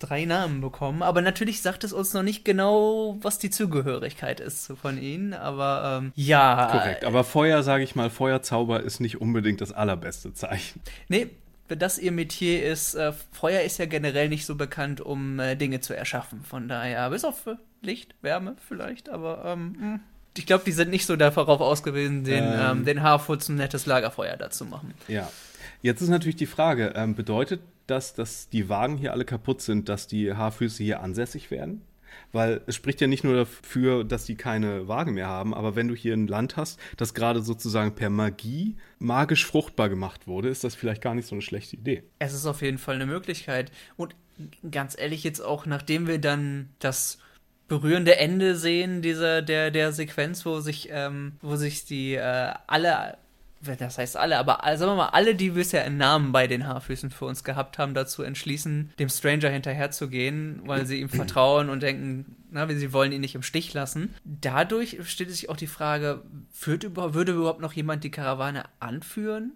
Drei 0.07 0.25
Namen 0.25 0.61
bekommen, 0.61 1.03
aber 1.03 1.21
natürlich 1.21 1.63
sagt 1.63 1.85
es 1.85 1.93
uns 1.93 2.15
noch 2.15 2.23
nicht 2.23 2.45
genau, 2.45 3.17
was 3.21 3.39
die 3.39 3.51
Zugehörigkeit 3.51 4.41
ist 4.41 4.73
von 4.81 5.01
ihnen, 5.01 5.35
aber 5.35 6.01
ähm, 6.03 6.13
ja. 6.15 6.69
Korrekt, 6.71 7.05
aber 7.05 7.25
Feuer, 7.25 7.63
sage 7.63 7.85
ich 7.85 7.95
mal, 7.95 8.11
Feuerzauber 8.11 8.83
ist 8.83 9.01
nicht 9.01 9.21
unbedingt 9.21 9.61
das 9.61 9.73
allerbeste 9.73 10.33
Zeichen. 10.33 10.81
Nee, 11.09 11.31
das 11.69 11.99
ihr 11.99 12.13
Metier 12.13 12.65
ist, 12.65 12.95
äh, 12.95 13.13
Feuer 13.33 13.63
ist 13.63 13.79
ja 13.79 13.87
generell 13.87 14.29
nicht 14.29 14.47
so 14.47 14.55
bekannt, 14.55 15.01
um 15.01 15.41
äh, 15.41 15.57
Dinge 15.57 15.81
zu 15.81 15.97
erschaffen. 15.97 16.43
Von 16.43 16.69
daher, 16.69 17.11
bis 17.11 17.25
auf 17.25 17.49
Licht, 17.81 18.15
Wärme 18.23 18.57
vielleicht, 18.67 19.09
aber 19.09 19.45
ähm, 19.47 19.77
hm 19.79 20.01
ich 20.37 20.47
glaube, 20.47 20.65
die 20.65 20.73
sind 20.73 20.91
nicht 20.91 21.07
so 21.07 21.17
darauf 21.17 21.61
ausgewiesen, 21.61 22.25
den, 22.25 22.45
ähm, 22.45 22.61
ähm, 22.61 22.85
den 22.85 23.03
Haarfutz 23.03 23.49
ein 23.49 23.57
nettes 23.57 23.87
Lagerfeuer 23.87 24.37
dazu 24.37 24.65
machen. 24.65 24.95
Ja. 25.09 25.31
Jetzt 25.83 26.01
ist 26.01 26.09
natürlich 26.09 26.37
die 26.37 26.47
Frage, 26.47 26.93
ähm, 26.97 27.15
bedeutet 27.15 27.61
das, 27.87 28.15
dass 28.15 28.49
die 28.49 28.69
Wagen 28.69 28.97
hier 28.97 29.13
alle 29.13 29.25
kaputt 29.25 29.61
sind, 29.61 29.89
dass 29.89 30.07
die 30.07 30.33
Haarfüße 30.33 30.83
hier 30.83 31.01
ansässig 31.01 31.51
werden? 31.51 31.83
Weil 32.33 32.63
es 32.67 32.77
spricht 32.77 33.01
ja 33.01 33.07
nicht 33.07 33.25
nur 33.25 33.35
dafür, 33.35 34.05
dass 34.05 34.25
die 34.25 34.37
keine 34.37 34.89
Wagen 34.89 35.15
mehr 35.15 35.29
haben, 35.29 35.55
aber 35.55 35.77
wenn 35.77 35.89
du 35.89 35.95
hier 35.95 36.15
ein 36.15 36.27
Land 36.27 36.57
hast, 36.57 36.79
das 36.97 37.15
gerade 37.15 37.43
sozusagen 37.43 37.95
per 37.95 38.11
Magie 38.11 38.77
magisch 38.99 39.47
fruchtbar 39.47 39.89
gemacht 39.89 40.27
wurde, 40.27 40.49
ist 40.49 40.65
das 40.65 40.75
vielleicht 40.75 41.03
gar 41.03 41.15
nicht 41.15 41.27
so 41.27 41.35
eine 41.35 41.43
schlechte 41.43 41.77
Idee. 41.77 42.03
Es 42.19 42.33
ist 42.33 42.47
auf 42.47 42.63
jeden 42.63 42.79
Fall 42.79 42.97
eine 42.97 43.07
Möglichkeit. 43.07 43.73
Und 43.97 44.15
ganz 44.71 44.97
ehrlich, 44.99 45.25
jetzt 45.25 45.41
auch 45.41 45.67
nachdem 45.67 46.07
wir 46.07 46.19
dann 46.19 46.71
das 46.79 47.19
berührende 47.69 48.17
Ende 48.17 48.57
sehen 48.57 49.01
dieser 49.01 49.41
der 49.41 49.71
der 49.71 49.93
Sequenz, 49.93 50.45
wo 50.45 50.61
sich 50.61 50.89
ähm, 50.91 51.33
wo 51.41 51.57
sich 51.57 51.85
die 51.85 52.15
äh, 52.15 52.53
alle 52.67 53.17
das 53.79 53.99
heißt 53.99 54.17
alle, 54.17 54.39
aber 54.39 54.61
sagen 54.77 54.93
wir 54.93 54.97
mal, 54.97 55.09
alle, 55.09 55.35
die 55.35 55.51
bisher 55.51 55.85
einen 55.85 55.97
Namen 55.97 56.33
bei 56.33 56.47
den 56.47 56.67
Haarfüßen 56.67 57.11
für 57.11 57.25
uns 57.25 57.45
gehabt 57.45 57.79
haben, 57.79 57.95
dazu 57.95 58.23
entschließen, 58.23 58.93
dem 58.99 59.09
Stranger 59.09 59.51
hinterherzugehen, 59.51 60.63
weil 60.67 60.87
sie 60.87 61.01
ihm 61.01 61.09
vertrauen 61.09 61.69
und 61.69 61.83
denken, 61.83 62.37
na, 62.51 62.69
sie 62.69 62.93
wollen 62.93 63.13
ihn 63.13 63.21
nicht 63.21 63.35
im 63.35 63.43
Stich 63.43 63.75
lassen. 63.75 64.15
Dadurch 64.25 64.99
stellt 65.05 65.31
sich 65.31 65.49
auch 65.49 65.57
die 65.57 65.67
Frage, 65.67 66.23
führt 66.53 66.85
würde 66.97 67.33
überhaupt 67.33 67.61
noch 67.61 67.73
jemand 67.73 68.05
die 68.05 68.11
Karawane 68.11 68.65
anführen? 68.81 69.53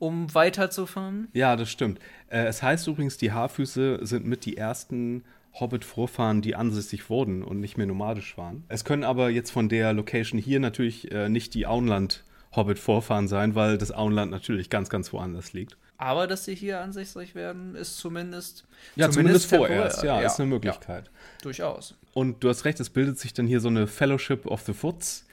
um 0.00 0.34
weiterzufahren? 0.34 1.28
Ja, 1.34 1.56
das 1.56 1.70
stimmt. 1.70 2.00
Äh, 2.28 2.44
es 2.46 2.62
heißt 2.62 2.88
übrigens, 2.88 3.18
die 3.18 3.32
Haarfüße 3.32 4.00
sind 4.02 4.26
mit 4.26 4.44
die 4.44 4.56
ersten 4.56 5.22
Hobbit-Vorfahren, 5.52 6.42
die 6.42 6.54
ansässig 6.54 7.10
wurden 7.10 7.42
und 7.42 7.60
nicht 7.60 7.76
mehr 7.76 7.86
nomadisch 7.86 8.36
waren. 8.36 8.64
Es 8.68 8.84
können 8.84 9.04
aber 9.04 9.30
jetzt 9.30 9.50
von 9.50 9.68
der 9.68 9.92
Location 9.92 10.40
hier 10.40 10.60
natürlich 10.60 11.12
äh, 11.12 11.28
nicht 11.28 11.54
die 11.54 11.66
Auenland-Hobbit-Vorfahren 12.50 13.28
sein, 13.28 13.54
weil 13.54 13.78
das 13.78 13.92
Auenland 13.92 14.30
natürlich 14.30 14.70
ganz, 14.70 14.88
ganz 14.88 15.12
woanders 15.12 15.52
liegt. 15.52 15.76
Aber 15.98 16.26
dass 16.26 16.44
sie 16.44 16.54
hier 16.54 16.80
ansässig 16.80 17.34
werden, 17.34 17.74
ist 17.74 17.98
zumindest. 17.98 18.64
Ja, 18.96 19.10
zumindest, 19.10 19.48
zumindest 19.48 19.48
vorerst, 19.50 20.02
ja, 20.02 20.20
ja, 20.20 20.26
ist 20.26 20.40
eine 20.40 20.48
Möglichkeit. 20.48 21.06
Ja, 21.06 21.42
durchaus. 21.42 21.94
Und 22.14 22.42
du 22.42 22.48
hast 22.48 22.64
recht, 22.64 22.80
es 22.80 22.90
bildet 22.90 23.18
sich 23.18 23.34
dann 23.34 23.46
hier 23.46 23.60
so 23.60 23.68
eine 23.68 23.86
Fellowship 23.86 24.46
of 24.46 24.62
the 24.62 24.72
Foots. 24.72 25.26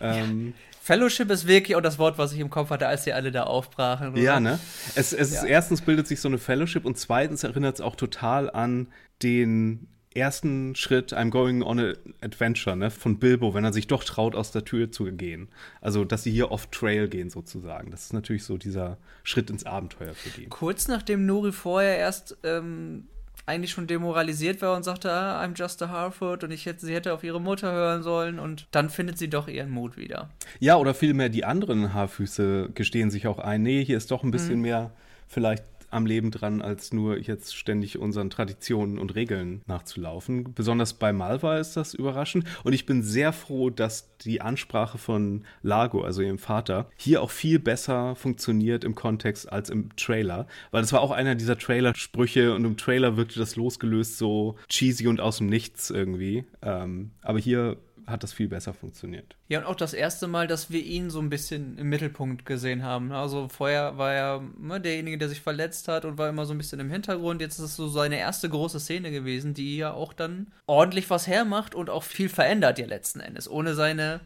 Ähm, 0.00 0.48
ja. 0.48 0.52
Fellowship 0.82 1.30
ist 1.30 1.46
wirklich 1.46 1.74
auch 1.76 1.80
das 1.80 1.98
Wort, 1.98 2.18
was 2.18 2.32
ich 2.32 2.40
im 2.40 2.50
Kopf 2.50 2.70
hatte, 2.70 2.86
als 2.86 3.04
sie 3.04 3.12
alle 3.12 3.32
da 3.32 3.44
aufbrachen. 3.44 4.12
Oder? 4.12 4.20
Ja, 4.20 4.40
ne? 4.40 4.58
Es, 4.94 5.12
es 5.12 5.32
ja. 5.32 5.40
Ist, 5.40 5.44
erstens 5.44 5.80
bildet 5.80 6.06
sich 6.06 6.20
so 6.20 6.28
eine 6.28 6.38
Fellowship 6.38 6.84
und 6.84 6.98
zweitens 6.98 7.42
erinnert 7.42 7.76
es 7.76 7.80
auch 7.80 7.96
total 7.96 8.50
an 8.50 8.88
den 9.22 9.88
ersten 10.14 10.74
Schritt 10.74 11.12
I'm 11.12 11.30
going 11.30 11.62
on 11.62 11.78
an 11.78 11.94
adventure, 12.20 12.76
ne, 12.76 12.90
von 12.90 13.18
Bilbo, 13.18 13.54
wenn 13.54 13.64
er 13.64 13.72
sich 13.72 13.86
doch 13.86 14.04
traut, 14.04 14.34
aus 14.34 14.50
der 14.50 14.64
Tür 14.64 14.90
zu 14.90 15.04
gehen. 15.12 15.48
Also, 15.80 16.04
dass 16.04 16.24
sie 16.24 16.32
hier 16.32 16.50
off-trail 16.50 17.08
gehen, 17.08 17.30
sozusagen. 17.30 17.90
Das 17.90 18.04
ist 18.04 18.12
natürlich 18.12 18.44
so 18.44 18.56
dieser 18.56 18.98
Schritt 19.22 19.50
ins 19.50 19.64
Abenteuer 19.64 20.14
für 20.14 20.30
die. 20.30 20.46
Kurz 20.46 20.88
nachdem 20.88 21.26
Nuri 21.26 21.52
vorher 21.52 21.96
erst 21.96 22.36
ähm, 22.42 23.04
eigentlich 23.46 23.70
schon 23.70 23.86
demoralisiert 23.86 24.62
war 24.62 24.76
und 24.76 24.84
sagte, 24.84 25.10
ah, 25.10 25.42
I'm 25.42 25.56
just 25.56 25.82
a 25.82 25.88
Harfoot 25.88 26.44
und 26.44 26.50
ich 26.50 26.66
hätte, 26.66 26.86
sie 26.86 26.94
hätte 26.94 27.12
auf 27.12 27.24
ihre 27.24 27.40
Mutter 27.40 27.72
hören 27.72 28.02
sollen 28.02 28.38
und 28.38 28.66
dann 28.70 28.90
findet 28.90 29.18
sie 29.18 29.28
doch 29.28 29.48
ihren 29.48 29.70
Mut 29.70 29.96
wieder. 29.96 30.30
Ja, 30.58 30.76
oder 30.76 30.94
vielmehr 30.94 31.28
die 31.28 31.44
anderen 31.44 31.92
Haarfüße 31.94 32.70
gestehen 32.74 33.10
sich 33.10 33.26
auch 33.26 33.38
ein, 33.38 33.62
nee, 33.62 33.84
hier 33.84 33.96
ist 33.96 34.10
doch 34.10 34.22
ein 34.22 34.30
bisschen 34.30 34.56
mhm. 34.56 34.62
mehr 34.62 34.92
vielleicht 35.26 35.64
am 35.90 36.06
Leben 36.06 36.30
dran, 36.30 36.62
als 36.62 36.92
nur 36.92 37.18
jetzt 37.18 37.56
ständig 37.56 37.98
unseren 37.98 38.30
Traditionen 38.30 38.98
und 38.98 39.14
Regeln 39.14 39.62
nachzulaufen. 39.66 40.54
Besonders 40.54 40.94
bei 40.94 41.12
Malva 41.12 41.58
ist 41.58 41.76
das 41.76 41.94
überraschend. 41.94 42.44
Und 42.64 42.72
ich 42.72 42.86
bin 42.86 43.02
sehr 43.02 43.32
froh, 43.32 43.70
dass 43.70 44.16
die 44.18 44.40
Ansprache 44.40 44.98
von 44.98 45.44
Lago, 45.62 46.02
also 46.02 46.22
ihrem 46.22 46.38
Vater, 46.38 46.90
hier 46.96 47.22
auch 47.22 47.30
viel 47.30 47.58
besser 47.58 48.14
funktioniert 48.14 48.84
im 48.84 48.94
Kontext 48.94 49.50
als 49.50 49.70
im 49.70 49.94
Trailer. 49.96 50.46
Weil 50.70 50.82
das 50.82 50.92
war 50.92 51.00
auch 51.00 51.10
einer 51.10 51.34
dieser 51.34 51.58
Trailer-Sprüche 51.58 52.54
und 52.54 52.64
im 52.64 52.76
Trailer 52.76 53.16
wirkte 53.16 53.38
das 53.38 53.56
losgelöst 53.56 54.18
so 54.18 54.56
cheesy 54.68 55.08
und 55.08 55.20
aus 55.20 55.38
dem 55.38 55.46
Nichts 55.46 55.90
irgendwie. 55.90 56.44
Ähm, 56.62 57.10
aber 57.22 57.38
hier 57.38 57.76
hat 58.10 58.22
das 58.22 58.32
viel 58.32 58.48
besser 58.48 58.74
funktioniert. 58.74 59.36
Ja, 59.48 59.60
und 59.60 59.66
auch 59.66 59.76
das 59.76 59.94
erste 59.94 60.26
Mal, 60.26 60.46
dass 60.46 60.70
wir 60.70 60.82
ihn 60.82 61.10
so 61.10 61.20
ein 61.20 61.30
bisschen 61.30 61.78
im 61.78 61.88
Mittelpunkt 61.88 62.44
gesehen 62.44 62.82
haben. 62.82 63.12
Also 63.12 63.48
vorher 63.48 63.98
war 63.98 64.12
er 64.12 64.42
ne, 64.58 64.80
derjenige, 64.80 65.18
der 65.18 65.28
sich 65.28 65.40
verletzt 65.40 65.88
hat 65.88 66.04
und 66.04 66.18
war 66.18 66.28
immer 66.28 66.46
so 66.46 66.54
ein 66.54 66.58
bisschen 66.58 66.80
im 66.80 66.90
Hintergrund. 66.90 67.40
Jetzt 67.40 67.58
ist 67.58 67.64
es 67.64 67.76
so 67.76 67.88
seine 67.88 68.18
erste 68.18 68.48
große 68.48 68.80
Szene 68.80 69.10
gewesen, 69.10 69.54
die 69.54 69.76
ja 69.76 69.92
auch 69.92 70.12
dann 70.12 70.52
ordentlich 70.66 71.10
was 71.10 71.26
hermacht 71.26 71.74
und 71.74 71.90
auch 71.90 72.02
viel 72.02 72.28
verändert 72.28 72.78
ja 72.78 72.86
letzten 72.86 73.20
Endes. 73.20 73.48
Ohne 73.48 73.74
seine 73.74 74.20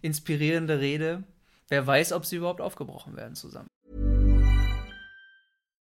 inspirierende 0.00 0.80
Rede. 0.80 1.24
Wer 1.68 1.86
weiß, 1.86 2.12
ob 2.12 2.24
sie 2.24 2.36
überhaupt 2.36 2.60
aufgebrochen 2.60 3.16
werden 3.16 3.34
zusammen. 3.34 3.68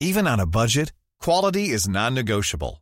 Even 0.01 0.27
on 0.27 0.41
a 0.41 0.47
budget, 0.47 0.93
quality 1.21 1.67
is 1.67 1.87
non-negotiable. 1.87 2.82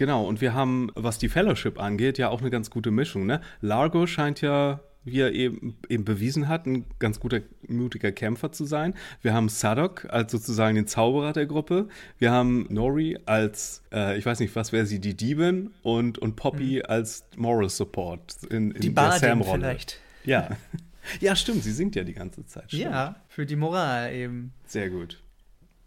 Genau, 0.00 0.24
und 0.24 0.40
wir 0.40 0.54
haben, 0.54 0.90
was 0.94 1.18
die 1.18 1.28
Fellowship 1.28 1.78
angeht, 1.78 2.16
ja 2.16 2.30
auch 2.30 2.40
eine 2.40 2.48
ganz 2.48 2.70
gute 2.70 2.90
Mischung. 2.90 3.26
Ne? 3.26 3.42
Largo 3.60 4.06
scheint 4.06 4.40
ja, 4.40 4.80
wie 5.04 5.20
er 5.20 5.30
eben, 5.34 5.76
eben 5.90 6.06
bewiesen 6.06 6.48
hat, 6.48 6.64
ein 6.64 6.86
ganz 6.98 7.20
guter, 7.20 7.42
mutiger 7.68 8.10
Kämpfer 8.10 8.50
zu 8.50 8.64
sein. 8.64 8.94
Wir 9.20 9.34
haben 9.34 9.50
Sadok 9.50 10.06
als 10.08 10.32
sozusagen 10.32 10.74
den 10.74 10.86
Zauberer 10.86 11.34
der 11.34 11.44
Gruppe. 11.44 11.88
Wir 12.16 12.30
haben 12.30 12.66
Nori 12.70 13.18
als, 13.26 13.82
äh, 13.92 14.16
ich 14.16 14.24
weiß 14.24 14.40
nicht, 14.40 14.56
was 14.56 14.72
wäre 14.72 14.86
sie, 14.86 15.00
die 15.00 15.14
Diebin 15.14 15.68
und, 15.82 16.16
und 16.16 16.34
Poppy 16.34 16.76
mhm. 16.76 16.90
als 16.90 17.26
Moral 17.36 17.68
Support 17.68 18.44
in, 18.48 18.70
in 18.70 18.80
die 18.80 18.94
der 18.94 19.12
Sam-Rolle. 19.12 19.58
vielleicht. 19.58 20.00
Ja. 20.24 20.48
ja, 21.20 21.36
stimmt, 21.36 21.62
sie 21.62 21.72
singt 21.72 21.94
ja 21.94 22.04
die 22.04 22.14
ganze 22.14 22.46
Zeit. 22.46 22.68
Stimmt. 22.68 22.84
Ja, 22.84 23.16
für 23.28 23.44
die 23.44 23.56
Moral 23.56 24.14
eben. 24.14 24.54
Sehr 24.64 24.88
gut. 24.88 25.20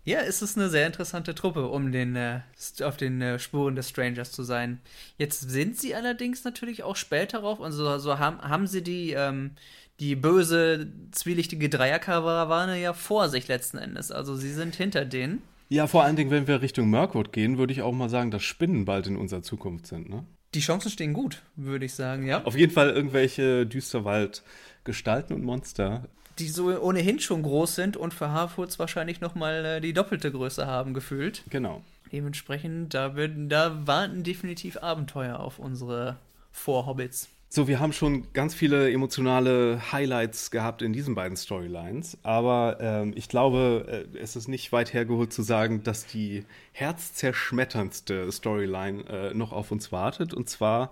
Ja, 0.05 0.19
es 0.19 0.41
ist 0.41 0.57
eine 0.57 0.69
sehr 0.69 0.85
interessante 0.85 1.33
Truppe, 1.33 1.67
um 1.67 1.91
den, 1.93 2.15
äh, 2.15 2.41
auf 2.83 2.97
den 2.97 3.21
äh, 3.21 3.39
Spuren 3.39 3.75
des 3.75 3.89
Strangers 3.89 4.31
zu 4.33 4.43
sein. 4.43 4.81
Jetzt 5.17 5.49
sind 5.49 5.79
sie 5.79 5.95
allerdings 5.95 6.43
natürlich 6.43 6.83
auch 6.83 6.97
später 6.97 7.39
darauf, 7.39 7.61
also 7.61 7.87
also 7.87 8.19
haben, 8.19 8.41
haben 8.41 8.67
sie 8.67 8.83
die, 8.83 9.11
ähm, 9.13 9.51
die 9.99 10.15
böse, 10.15 10.91
zwielichtige 11.11 11.69
Dreierkarawane 11.69 12.81
ja 12.81 12.93
vor 12.93 13.29
sich 13.29 13.47
letzten 13.47 13.77
Endes. 13.77 14.11
Also 14.11 14.35
sie 14.35 14.51
sind 14.51 14.75
hinter 14.75 15.05
denen. 15.05 15.41
Ja, 15.69 15.87
vor 15.87 16.03
allen 16.03 16.17
Dingen, 16.17 16.31
wenn 16.31 16.47
wir 16.47 16.61
Richtung 16.61 16.89
Mirkwood 16.89 17.31
gehen, 17.31 17.57
würde 17.57 17.73
ich 17.73 17.81
auch 17.81 17.93
mal 17.93 18.09
sagen, 18.09 18.29
dass 18.29 18.43
Spinnen 18.43 18.85
bald 18.85 19.07
in 19.07 19.15
unserer 19.15 19.41
Zukunft 19.41 19.87
sind, 19.87 20.09
ne? 20.09 20.25
Die 20.53 20.59
Chancen 20.59 20.91
stehen 20.91 21.13
gut, 21.13 21.41
würde 21.55 21.85
ich 21.85 21.95
sagen, 21.95 22.27
ja. 22.27 22.43
Auf 22.43 22.55
jeden 22.55 22.71
Fall 22.71 22.91
irgendwelche 22.91 23.65
Düsterwald-Gestalten 23.65 25.33
und 25.33 25.43
Monster. 25.43 26.03
Die 26.39 26.47
so 26.47 26.69
ohnehin 26.79 27.19
schon 27.19 27.43
groß 27.43 27.75
sind 27.75 27.97
und 27.97 28.13
für 28.13 28.29
Harfoots 28.29 28.79
wahrscheinlich 28.79 29.21
nochmal 29.21 29.65
äh, 29.65 29.81
die 29.81 29.93
doppelte 29.93 30.31
Größe 30.31 30.65
haben, 30.65 30.93
gefühlt. 30.93 31.43
Genau. 31.49 31.83
Dementsprechend, 32.11 32.93
da, 32.93 33.15
würden, 33.15 33.49
da 33.49 33.87
warten 33.87 34.23
definitiv 34.23 34.77
Abenteuer 34.77 35.39
auf 35.39 35.59
unsere 35.59 36.17
Vorhobbits. 36.51 37.29
So, 37.55 37.67
wir 37.67 37.79
haben 37.79 37.93
schon 37.93 38.33
ganz 38.33 38.55
viele 38.55 38.91
emotionale 38.91 39.91
Highlights 39.91 40.49
gehabt 40.49 40.81
in 40.81 40.91
diesen 40.91 41.13
beiden 41.13 41.37
Storylines, 41.37 42.17
aber 42.23 42.77
ähm, 42.79 43.13
ich 43.15 43.29
glaube, 43.29 44.07
äh, 44.11 44.17
es 44.17 44.35
ist 44.35 44.47
nicht 44.47 44.71
weit 44.71 44.91
hergeholt 44.91 45.31
zu 45.31 45.43
sagen, 45.43 45.83
dass 45.83 46.07
die 46.07 46.45
herzzerschmetterndste 46.71 48.31
Storyline 48.31 49.03
äh, 49.07 49.33
noch 49.35 49.51
auf 49.51 49.71
uns 49.71 49.91
wartet, 49.91 50.33
und 50.33 50.49
zwar, 50.49 50.89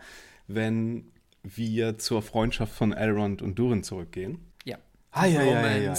wenn 0.48 1.06
wir 1.42 1.98
zur 1.98 2.22
Freundschaft 2.22 2.74
von 2.74 2.94
Elrond 2.94 3.42
und 3.42 3.58
Durin 3.58 3.84
zurückgehen. 3.84 4.38
Ah, 5.12 5.26
ja, 5.26 5.44
ja, 5.44 5.62
ja, 5.62 5.78
ja. 5.78 5.94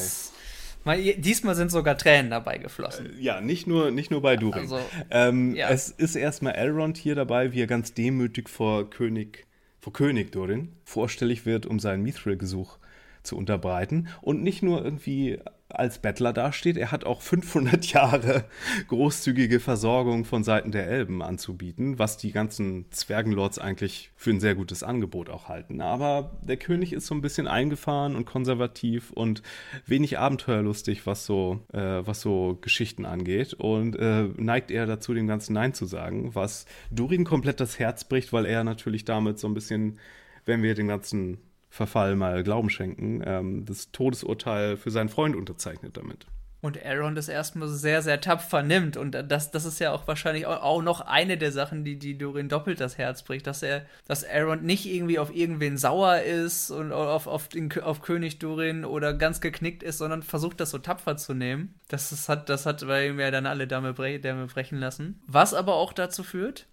Mal, 0.85 1.01
diesmal 1.01 1.55
sind 1.55 1.71
sogar 1.71 1.97
Tränen 1.97 2.31
dabei 2.31 2.59
geflossen. 2.59 3.19
Äh, 3.19 3.23
ja, 3.23 3.41
nicht 3.41 3.67
nur, 3.67 3.91
nicht 3.91 4.11
nur 4.11 4.21
bei 4.21 4.37
Durin. 4.37 4.63
Also, 4.63 4.81
ähm, 5.11 5.55
ja. 5.55 5.71
Es 5.71 5.91
ist 5.91 6.17
erstmal 6.17 6.55
Elrond 6.55 6.97
hier 6.97 7.15
dabei, 7.15 7.53
wie 7.53 7.61
er 7.61 7.67
ganz 7.67 7.95
demütig 7.95 8.49
vor 8.49 8.91
König 8.91 9.47
vor 9.79 9.93
König 9.93 10.31
Durin 10.31 10.73
vorstellig 10.85 11.45
wird, 11.45 11.67
um 11.67 11.81
sein 11.81 12.03
Mithril-Gesuch 12.03 12.79
zu 13.23 13.37
unterbreiten 13.37 14.09
und 14.21 14.43
nicht 14.43 14.63
nur 14.63 14.85
irgendwie 14.85 15.39
als 15.75 15.99
Bettler 15.99 16.33
dasteht, 16.33 16.77
er 16.77 16.93
hat 16.93 17.05
auch 17.05 17.23
500 17.23 17.87
Jahre 17.93 18.45
großzügige 18.89 19.61
Versorgung 19.61 20.25
von 20.25 20.45
Seiten 20.45 20.71
der 20.71 20.87
Elben 20.87 21.23
anzubieten, 21.23 21.99
was 21.99 22.17
die 22.19 22.33
ganzen 22.33 22.91
Zwergenlords 22.91 23.59
eigentlich 23.59 24.11
für 24.17 24.31
ein 24.31 24.41
sehr 24.41 24.55
gutes 24.55 24.83
Angebot 24.83 25.31
auch 25.31 25.49
halten. 25.49 25.81
Aber 25.81 26.39
der 26.43 26.57
König 26.57 26.93
ist 26.93 27.07
so 27.07 27.15
ein 27.15 27.23
bisschen 27.23 27.49
eingefahren 27.49 28.17
und 28.17 28.25
konservativ 28.25 29.11
und 29.11 29.43
wenig 29.87 30.19
abenteuerlustig, 30.19 31.07
was 31.07 31.27
so, 31.27 31.61
äh, 31.73 31.79
was 31.79 32.21
so 32.21 32.59
Geschichten 32.61 33.07
angeht 33.07 33.55
und 33.55 33.97
äh, 33.97 34.25
neigt 34.37 34.71
eher 34.71 34.87
dazu, 34.87 35.15
dem 35.15 35.27
Ganzen 35.27 35.55
Nein 35.55 35.75
zu 35.75 35.87
sagen, 35.87 36.35
was 36.35 36.67
Durin 36.91 37.25
komplett 37.25 37.61
das 37.61 37.79
Herz 37.79 38.05
bricht, 38.05 38.33
weil 38.33 38.47
er 38.47 38.65
natürlich 38.65 39.05
damit 39.05 39.39
so 39.39 39.49
ein 39.49 39.55
bisschen, 39.55 39.99
wenn 40.45 40.63
wir 40.63 40.75
den 40.75 40.89
ganzen 40.89 41.39
Verfall 41.73 42.17
mal 42.17 42.43
Glauben 42.43 42.69
schenken, 42.69 43.23
ähm, 43.25 43.65
das 43.65 43.93
Todesurteil 43.93 44.77
für 44.77 44.91
seinen 44.91 45.09
Freund 45.09 45.35
unterzeichnet 45.35 45.97
damit. 45.97 46.27
Und 46.61 46.85
Aaron 46.85 47.15
das 47.15 47.29
erstmal 47.29 47.67
sehr, 47.67 48.03
sehr 48.03 48.21
tapfer 48.21 48.63
nimmt. 48.63 48.99
Und 48.99 49.13
das, 49.13 49.51
das 49.51 49.65
ist 49.65 49.79
ja 49.79 49.91
auch 49.91 50.07
wahrscheinlich 50.07 50.45
auch 50.45 50.83
noch 50.83 51.01
eine 51.01 51.39
der 51.39 51.51
Sachen, 51.51 51.83
die, 51.83 51.99
die 51.99 52.19
Dorin 52.19 52.51
doppelt 52.51 52.79
das 52.79 52.99
Herz 52.99 53.23
bricht, 53.23 53.47
dass 53.47 53.63
er, 53.63 53.87
dass 54.07 54.23
Aaron 54.23 54.63
nicht 54.63 54.85
irgendwie 54.85 55.19
auf 55.19 55.35
irgendwen 55.35 55.79
sauer 55.79 56.19
ist 56.19 56.71
und 56.71 56.93
auf, 56.93 57.27
auf, 57.27 57.49
den, 57.49 57.73
auf 57.81 58.03
König 58.03 58.39
Dorin 58.39 58.85
oder 58.85 59.15
ganz 59.15 59.41
geknickt 59.41 59.83
ist, 59.83 59.97
sondern 59.97 60.23
versucht 60.23 60.61
das 60.61 60.71
so 60.71 60.79
tapfer 60.79 61.17
zu 61.17 61.33
nehmen. 61.33 61.75
Das, 61.89 62.11
das 62.11 62.29
hat, 62.29 62.51
das 62.51 62.67
hat 62.67 62.87
bei 62.87 63.09
ihm 63.09 63.19
ja 63.19 63.31
dann 63.31 63.47
alle 63.47 63.67
Dame, 63.67 63.95
Dame 63.95 64.47
brechen 64.47 64.79
lassen. 64.79 65.23
Was 65.27 65.55
aber 65.55 65.77
auch 65.77 65.95
dazu 65.95 66.23
führt, 66.23 66.67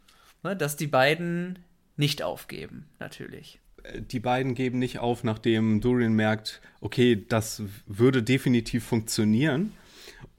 ne, 0.44 0.58
dass 0.58 0.76
die 0.76 0.88
beiden 0.88 1.60
nicht 1.96 2.22
aufgeben, 2.22 2.90
natürlich 3.00 3.62
die 4.00 4.20
beiden 4.20 4.56
geben 4.56 4.80
nicht 4.80 5.00
auf, 5.00 5.24
nachdem 5.24 5.82
Dorian 5.82 6.14
merkt, 6.14 6.62
okay, 6.82 7.26
das 7.28 7.64
würde 7.86 8.24
definitiv 8.24 8.84
funktionieren. 8.84 9.74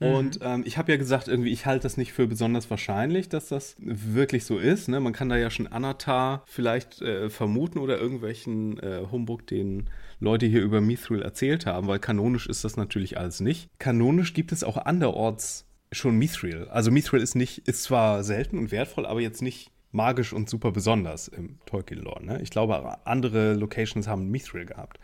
Mhm. 0.00 0.06
Und 0.06 0.38
ähm, 0.42 0.62
ich 0.66 0.78
habe 0.78 0.92
ja 0.92 0.98
gesagt, 0.98 1.28
irgendwie, 1.28 1.50
ich 1.50 1.66
halte 1.66 1.84
das 1.84 1.96
nicht 1.96 2.12
für 2.12 2.26
besonders 2.26 2.70
wahrscheinlich, 2.70 3.28
dass 3.28 3.48
das 3.48 3.76
wirklich 3.78 4.44
so 4.44 4.58
ist. 4.58 4.88
Ne? 4.88 5.00
Man 5.00 5.12
kann 5.12 5.28
da 5.28 5.36
ja 5.36 5.50
schon 5.50 5.66
Anatar 5.66 6.44
vielleicht 6.46 7.00
äh, 7.02 7.30
vermuten 7.30 7.78
oder 7.78 7.98
irgendwelchen 7.98 8.78
äh, 8.78 9.02
Humbug, 9.10 9.46
den 9.46 9.88
Leute 10.18 10.46
hier 10.46 10.62
über 10.62 10.80
Mithril 10.80 11.22
erzählt 11.22 11.66
haben, 11.66 11.86
weil 11.86 11.98
kanonisch 11.98 12.46
ist 12.46 12.64
das 12.64 12.76
natürlich 12.76 13.18
alles 13.18 13.40
nicht. 13.40 13.68
Kanonisch 13.78 14.34
gibt 14.34 14.52
es 14.52 14.64
auch 14.64 14.76
anderorts 14.76 15.66
schon 15.92 16.16
Mithril. 16.16 16.68
Also 16.68 16.90
Mithril 16.90 17.22
ist 17.22 17.34
nicht, 17.34 17.66
ist 17.66 17.84
zwar 17.84 18.22
selten 18.22 18.58
und 18.58 18.70
wertvoll, 18.70 19.06
aber 19.06 19.20
jetzt 19.20 19.42
nicht 19.42 19.70
magisch 19.92 20.32
und 20.32 20.48
super 20.48 20.72
besonders 20.72 21.28
im 21.28 21.58
Tolkien-Lore. 21.66 22.24
Ne? 22.24 22.42
Ich 22.42 22.50
glaube, 22.50 23.06
andere 23.06 23.54
Locations 23.54 24.06
haben 24.06 24.30
Mithril 24.30 24.66
gehabt. 24.66 24.98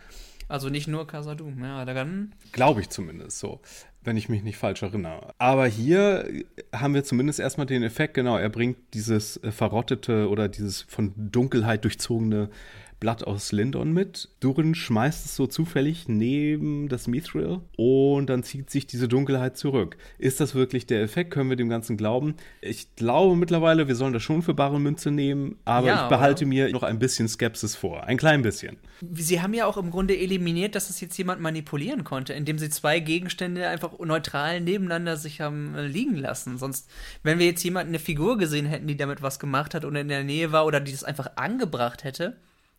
Also 0.49 0.69
nicht 0.69 0.87
nur 0.87 1.07
Casadum, 1.07 1.63
ja, 1.63 1.85
dann. 1.85 2.35
Glaube 2.53 2.81
ich 2.81 2.89
zumindest 2.89 3.41
so, 3.41 3.61
wenn 4.03 4.17
ich 4.17 4.29
mich 4.29 4.45
nicht 4.45 4.57
falsch 4.57 4.83
erinnere. 4.83 5.35
Aber 5.39 5.67
hier 5.67 6.29
haben 6.73 6.95
wir 6.95 7.03
zumindest 7.03 7.41
erstmal 7.41 7.67
den 7.67 7.83
Effekt, 7.83 8.15
genau, 8.15 8.37
er 8.37 8.49
bringt 8.49 8.77
dieses 8.95 9.43
äh, 9.43 9.51
verrottete 9.51 10.29
oder 10.29 10.49
dieses 10.49 10.83
von 10.83 11.13
Dunkelheit 11.17 11.85
durchzogene 11.85 12.51
Blatt 12.99 13.25
aus 13.25 13.53
Lindon 13.53 13.93
mit. 13.93 14.31
Durin 14.41 14.75
schmeißt 14.75 15.27
es 15.27 15.37
so 15.37 15.47
zufällig 15.47 16.09
neben 16.09 16.89
das 16.89 17.07
Mithril 17.07 17.61
und 17.77 18.27
dann 18.27 18.43
zieht 18.43 18.71
sich 18.71 18.87
diese 18.87 19.07
Dunkelheit 19.07 19.57
zurück. 19.57 19.97
Ist 20.19 20.41
das 20.41 20.55
wirklich 20.55 20.87
der 20.87 21.03
Effekt? 21.03 21.31
Können 21.31 21.51
wir 21.51 21.57
dem 21.57 21.69
Ganzen 21.69 21.97
glauben? 21.97 22.37
Ich 22.63 22.95
glaube 22.97 23.37
mittlerweile, 23.37 23.87
wir 23.89 23.95
sollen 23.95 24.13
das 24.13 24.23
schon 24.23 24.43
für 24.43 24.55
bare 24.55 24.81
Münze 24.81 25.11
nehmen, 25.11 25.57
aber 25.65 25.89
ja, 25.89 26.05
ich 26.05 26.09
behalte 26.09 26.45
oder? 26.45 26.49
mir 26.49 26.71
noch 26.71 26.83
ein 26.83 26.99
bisschen 26.99 27.29
Skepsis 27.29 27.77
vor. 27.77 28.05
Ein 28.05 28.17
klein 28.17 28.43
bisschen. 28.43 28.79
Sie 29.13 29.43
haben 29.43 29.53
ja 29.53 29.67
auch 29.67 29.77
im 29.77 29.91
Grunde 29.91 30.17
eliminiert, 30.17 30.75
dass 30.75 30.89
es 30.89 31.01
jetzt 31.01 31.19
jemand 31.19 31.41
manipulieren 31.41 32.03
konnte, 32.03 32.33
indem 32.33 32.59
sie 32.59 32.71
zwei 32.71 33.01
Gegenstände 33.01 33.69
einfach 33.69 33.99
neutral 33.99 34.61
nebeneinander 34.61 35.17
sich 35.17 35.41
haben 35.41 35.75
äh, 35.75 35.87
liegen 35.87 36.17
lassen. 36.17 36.57
Sonst, 36.57 36.89
wenn 37.23 37.39
wir 37.39 37.47
jetzt 37.47 37.63
jemanden 37.63 37.91
eine 37.91 37.99
Figur 37.99 38.39
gesehen 38.39 38.67
hätten, 38.67 38.87
die 38.87 38.97
damit 38.97 39.21
was 39.21 39.39
gemacht 39.39 39.75
hat 39.75 39.85
und 39.85 39.97
in 39.97 40.09
der 40.09 40.25
Nähe 40.25 40.53
war 40.53 40.65
oder 40.65 40.81
die 40.81 40.93
das 40.93 41.05
einfach 41.05 41.33
angebracht 41.37 42.05
hätte, 42.05 42.37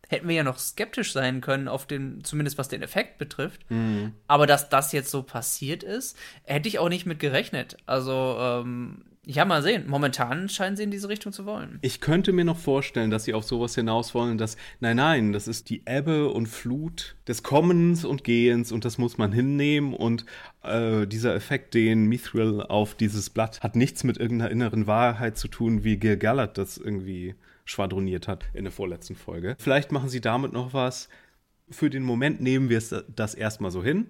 hätten 0.08 0.28
wir 0.28 0.36
ja 0.36 0.42
noch 0.42 0.58
skeptisch 0.58 1.12
sein 1.12 1.40
können, 1.40 1.68
auf 1.68 1.86
den, 1.86 2.24
zumindest 2.24 2.58
was 2.58 2.68
den 2.68 2.82
Effekt 2.82 3.18
betrifft. 3.18 3.70
Mhm. 3.70 4.14
Aber 4.26 4.46
dass 4.46 4.68
das 4.68 4.92
jetzt 4.92 5.10
so 5.10 5.22
passiert 5.22 5.82
ist, 5.82 6.16
hätte 6.44 6.68
ich 6.68 6.78
auch 6.78 6.88
nicht 6.88 7.06
mit 7.06 7.20
gerechnet. 7.20 7.76
Also, 7.86 8.36
ähm, 8.40 9.04
ja, 9.30 9.44
mal 9.44 9.62
sehen. 9.62 9.84
Momentan 9.86 10.48
scheinen 10.48 10.74
sie 10.74 10.84
in 10.84 10.90
diese 10.90 11.10
Richtung 11.10 11.32
zu 11.34 11.44
wollen. 11.44 11.78
Ich 11.82 12.00
könnte 12.00 12.32
mir 12.32 12.46
noch 12.46 12.56
vorstellen, 12.56 13.10
dass 13.10 13.24
sie 13.24 13.34
auf 13.34 13.44
sowas 13.44 13.74
hinaus 13.74 14.14
wollen, 14.14 14.38
dass, 14.38 14.56
nein, 14.80 14.96
nein, 14.96 15.32
das 15.34 15.46
ist 15.46 15.68
die 15.68 15.82
Ebbe 15.84 16.30
und 16.30 16.46
Flut 16.46 17.14
des 17.26 17.42
Kommens 17.42 18.06
und 18.06 18.24
Gehens 18.24 18.72
und 18.72 18.86
das 18.86 18.96
muss 18.96 19.18
man 19.18 19.30
hinnehmen 19.32 19.92
und 19.92 20.24
äh, 20.62 21.06
dieser 21.06 21.34
Effekt, 21.34 21.74
den 21.74 22.06
Mithril 22.06 22.62
auf 22.62 22.94
dieses 22.94 23.28
Blatt, 23.28 23.60
hat 23.60 23.76
nichts 23.76 24.02
mit 24.02 24.16
irgendeiner 24.16 24.50
inneren 24.50 24.86
Wahrheit 24.86 25.36
zu 25.36 25.48
tun, 25.48 25.84
wie 25.84 25.98
Gil 25.98 26.16
Galad 26.16 26.56
das 26.56 26.78
irgendwie 26.78 27.34
schwadroniert 27.66 28.28
hat 28.28 28.46
in 28.54 28.64
der 28.64 28.72
vorletzten 28.72 29.14
Folge. 29.14 29.56
Vielleicht 29.58 29.92
machen 29.92 30.08
sie 30.08 30.22
damit 30.22 30.54
noch 30.54 30.72
was. 30.72 31.10
Für 31.68 31.90
den 31.90 32.02
Moment 32.02 32.40
nehmen 32.40 32.70
wir 32.70 32.82
das 33.14 33.34
erstmal 33.34 33.70
so 33.70 33.84
hin. 33.84 34.06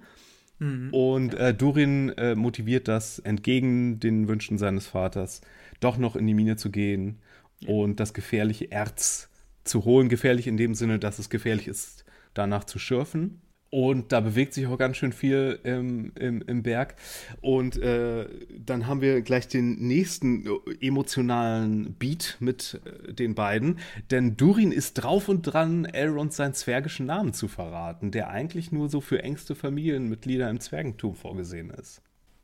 Mhm. 0.58 0.92
Und 0.92 1.34
äh, 1.34 1.54
Durin 1.54 2.10
äh, 2.10 2.34
motiviert 2.34 2.88
das, 2.88 3.18
entgegen 3.18 4.00
den 4.00 4.28
Wünschen 4.28 4.58
seines 4.58 4.86
Vaters, 4.86 5.40
doch 5.80 5.98
noch 5.98 6.16
in 6.16 6.26
die 6.26 6.34
Mine 6.34 6.56
zu 6.56 6.70
gehen 6.70 7.18
ja. 7.60 7.70
und 7.70 8.00
das 8.00 8.14
gefährliche 8.14 8.70
Erz 8.70 9.28
zu 9.64 9.84
holen. 9.84 10.08
Gefährlich 10.08 10.46
in 10.46 10.56
dem 10.56 10.74
Sinne, 10.74 10.98
dass 10.98 11.18
es 11.18 11.30
gefährlich 11.30 11.68
ist, 11.68 12.04
danach 12.34 12.64
zu 12.64 12.78
schürfen. 12.78 13.40
Und 13.70 14.12
da 14.12 14.20
bewegt 14.20 14.54
sich 14.54 14.66
auch 14.66 14.78
ganz 14.78 14.96
schön 14.96 15.12
viel 15.12 15.58
im, 15.62 16.12
im, 16.18 16.42
im 16.42 16.62
Berg. 16.62 16.96
Und 17.42 17.76
äh, 17.76 18.26
dann 18.64 18.86
haben 18.86 19.02
wir 19.02 19.20
gleich 19.20 19.46
den 19.46 19.76
nächsten 19.86 20.48
emotionalen 20.80 21.94
Beat 21.94 22.36
mit 22.40 22.80
äh, 22.84 23.12
den 23.12 23.34
beiden. 23.34 23.78
Denn 24.10 24.36
Durin 24.36 24.72
ist 24.72 24.94
drauf 24.94 25.28
und 25.28 25.42
dran, 25.42 25.84
Elrond 25.84 26.32
seinen 26.32 26.54
zwergischen 26.54 27.06
Namen 27.06 27.34
zu 27.34 27.46
verraten, 27.46 28.10
der 28.10 28.30
eigentlich 28.30 28.72
nur 28.72 28.88
so 28.88 29.02
für 29.02 29.22
engste 29.22 29.54
Familienmitglieder 29.54 30.48
im 30.48 30.60
Zwergentum 30.60 31.14
vorgesehen 31.14 31.70
ist. 31.70 32.00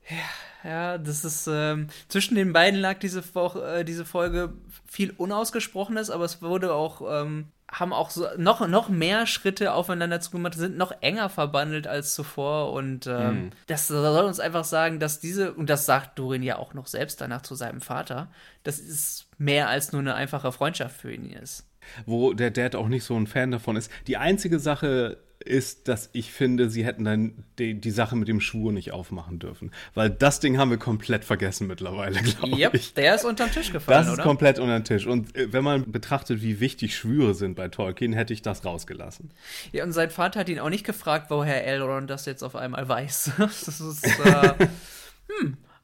Ja, 0.09 0.69
ja, 0.71 0.99
das 0.99 1.25
ist 1.25 1.49
ähm, 1.51 1.89
zwischen 2.09 2.35
den 2.35 2.53
beiden 2.53 2.79
lag 2.79 2.99
diese, 2.99 3.21
äh, 3.21 3.85
diese 3.85 4.05
Folge 4.05 4.53
viel 4.87 5.13
Unausgesprochenes, 5.17 6.11
aber 6.11 6.25
es 6.25 6.43
wurde 6.43 6.75
auch 6.75 7.03
ähm, 7.23 7.47
haben 7.75 7.93
auch 7.93 8.11
so 8.11 8.27
noch, 8.37 8.67
noch 8.69 8.89
mehr 8.89 9.27
Schritte 9.27 9.73
aufeinander 9.73 10.21
zugemacht, 10.21 10.55
sind 10.55 10.77
noch 10.77 10.93
enger 11.01 11.29
verbandelt 11.29 11.87
als 11.87 12.15
zuvor. 12.15 12.73
Und 12.73 13.07
ähm, 13.07 13.45
mhm. 13.45 13.51
das 13.67 13.89
soll 13.89 14.25
uns 14.25 14.41
einfach 14.41 14.65
sagen, 14.65 15.01
dass 15.01 15.21
diese, 15.21 15.53
und 15.55 15.69
das 15.69 15.87
sagt 15.87 16.19
Dorin 16.19 16.43
ja 16.43 16.57
auch 16.57 16.75
noch 16.75 16.87
selbst 16.87 17.21
danach 17.21 17.43
zu 17.43 17.55
seinem 17.55 17.81
Vater, 17.81 18.29
dass 18.63 18.79
es 18.79 19.27
mehr 19.39 19.69
als 19.69 19.93
nur 19.93 20.01
eine 20.01 20.15
einfache 20.15 20.53
Freundschaft 20.53 20.97
für 20.97 21.13
ihn 21.13 21.31
ist. 21.31 21.67
Wo 22.07 22.33
der 22.33 22.51
Dad 22.51 22.77
auch 22.77 22.89
nicht 22.89 23.05
so 23.05 23.17
ein 23.17 23.27
Fan 23.27 23.51
davon 23.51 23.77
ist. 23.77 23.91
Die 24.07 24.17
einzige 24.17 24.59
Sache, 24.59 25.19
ist, 25.41 25.89
dass 25.89 26.11
ich 26.13 26.33
finde, 26.33 26.71
sie 26.71 26.85
hätten 26.85 27.05
dann 27.05 27.45
die, 27.59 27.75
die, 27.75 27.91
Sache 27.91 28.17
mit 28.17 28.29
dem 28.29 28.41
Schwur 28.41 28.73
nicht 28.73 28.93
aufmachen 28.93 29.39
dürfen. 29.39 29.73
Weil 29.95 30.11
das 30.11 30.41
Ding 30.41 30.59
haben 30.59 30.71
wir 30.71 30.79
komplett 30.79 31.25
vergessen 31.25 31.67
mittlerweile, 31.67 32.21
glaube 32.23 32.57
yep, 32.57 32.75
ich. 32.75 32.95
Der 32.95 33.15
ist 33.15 33.25
unter 33.25 33.47
den 33.47 33.53
Tisch 33.53 33.73
gefallen, 33.73 33.99
Das 33.99 34.07
ist 34.07 34.15
oder? 34.15 34.23
komplett 34.23 34.59
unter 34.59 34.79
den 34.79 34.85
Tisch. 34.85 35.07
Und 35.07 35.37
äh, 35.37 35.53
wenn 35.53 35.65
man 35.65 35.91
betrachtet, 35.91 36.43
wie 36.43 36.61
wichtig 36.61 36.97
Schwüre 36.97 37.35
sind 37.35 37.55
bei 37.57 37.69
Tolkien, 37.69 38.13
hätte 38.13 38.33
ich 38.33 38.43
das 38.43 38.65
rausgelassen. 38.65 39.31
Ja, 39.73 39.85
und 39.85 39.93
sein 39.93 40.11
Vater 40.11 40.41
hat 40.41 40.49
ihn 40.49 40.59
auch 40.59 40.71
nicht 40.71 40.85
gefragt, 40.85 41.27
woher 41.31 41.67
Elrond 41.67 42.09
das 42.09 42.27
jetzt 42.27 42.43
auf 42.43 42.57
einmal 42.57 42.89
weiß. 42.89 43.33
das 43.39 43.81
ist, 43.81 44.05
äh, 44.05 44.55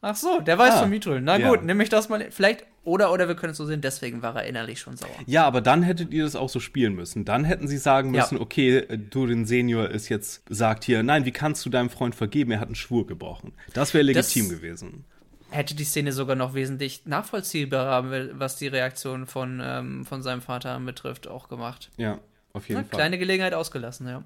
ach 0.01 0.17
so, 0.17 0.41
der 0.41 0.59
weiß 0.59 0.75
ah, 0.75 0.81
von 0.81 0.91
Mithril. 0.91 1.21
Na 1.21 1.39
gut, 1.39 1.61
ja. 1.61 1.63
nehme 1.63 1.83
ich 1.83 1.89
das 1.89 2.09
mal. 2.09 2.31
Vielleicht 2.31 2.67
oder, 2.83 3.13
oder 3.13 3.29
wir 3.29 3.35
können 3.35 3.53
es 3.53 3.59
so 3.59 3.67
sehen, 3.67 3.83
deswegen 3.83 4.23
war 4.23 4.35
er 4.37 4.45
innerlich 4.45 4.81
schon 4.81 4.97
sauer. 4.97 5.11
Ja, 5.27 5.45
aber 5.45 5.61
dann 5.61 5.83
hättet 5.83 6.13
ihr 6.13 6.25
das 6.25 6.35
auch 6.35 6.49
so 6.49 6.61
spielen 6.61 6.95
müssen. 6.95 7.27
Dann 7.27 7.45
hätten 7.45 7.69
sie 7.69 7.77
sagen 7.77 8.11
müssen, 8.11 8.37
ja. 8.37 8.41
okay, 8.41 8.79
äh, 8.79 8.97
Durin 8.97 9.45
Senior 9.45 9.91
ist 9.91 10.09
jetzt, 10.09 10.43
sagt 10.49 10.85
hier, 10.85 11.03
nein, 11.03 11.27
wie 11.27 11.31
kannst 11.31 11.65
du 11.67 11.71
deinem 11.71 11.91
Freund 11.91 12.15
vergeben? 12.15 12.53
Er 12.53 12.61
hat 12.61 12.69
einen 12.69 12.75
Schwur 12.75 13.07
gebrochen. 13.07 13.53
Das 13.75 13.93
wäre 13.93 14.03
legitim 14.03 14.49
das 14.49 14.57
gewesen. 14.57 15.05
Hätte 15.51 15.75
die 15.75 15.85
Szene 15.85 16.13
sogar 16.13 16.37
noch 16.37 16.55
wesentlich 16.55 17.05
nachvollziehbarer, 17.05 18.39
was 18.39 18.57
die 18.57 18.69
Reaktion 18.69 19.27
von, 19.27 19.61
ähm, 19.63 20.07
von 20.07 20.23
seinem 20.23 20.41
Vater 20.41 20.79
betrifft, 20.81 21.29
auch 21.29 21.49
gemacht. 21.49 21.91
Ja, 21.97 22.19
auf 22.53 22.69
jeden 22.69 22.81
Na, 22.81 22.89
Fall. 22.89 22.99
Kleine 22.99 23.19
Gelegenheit 23.19 23.53
ausgelassen, 23.53 24.07
ja 24.09 24.25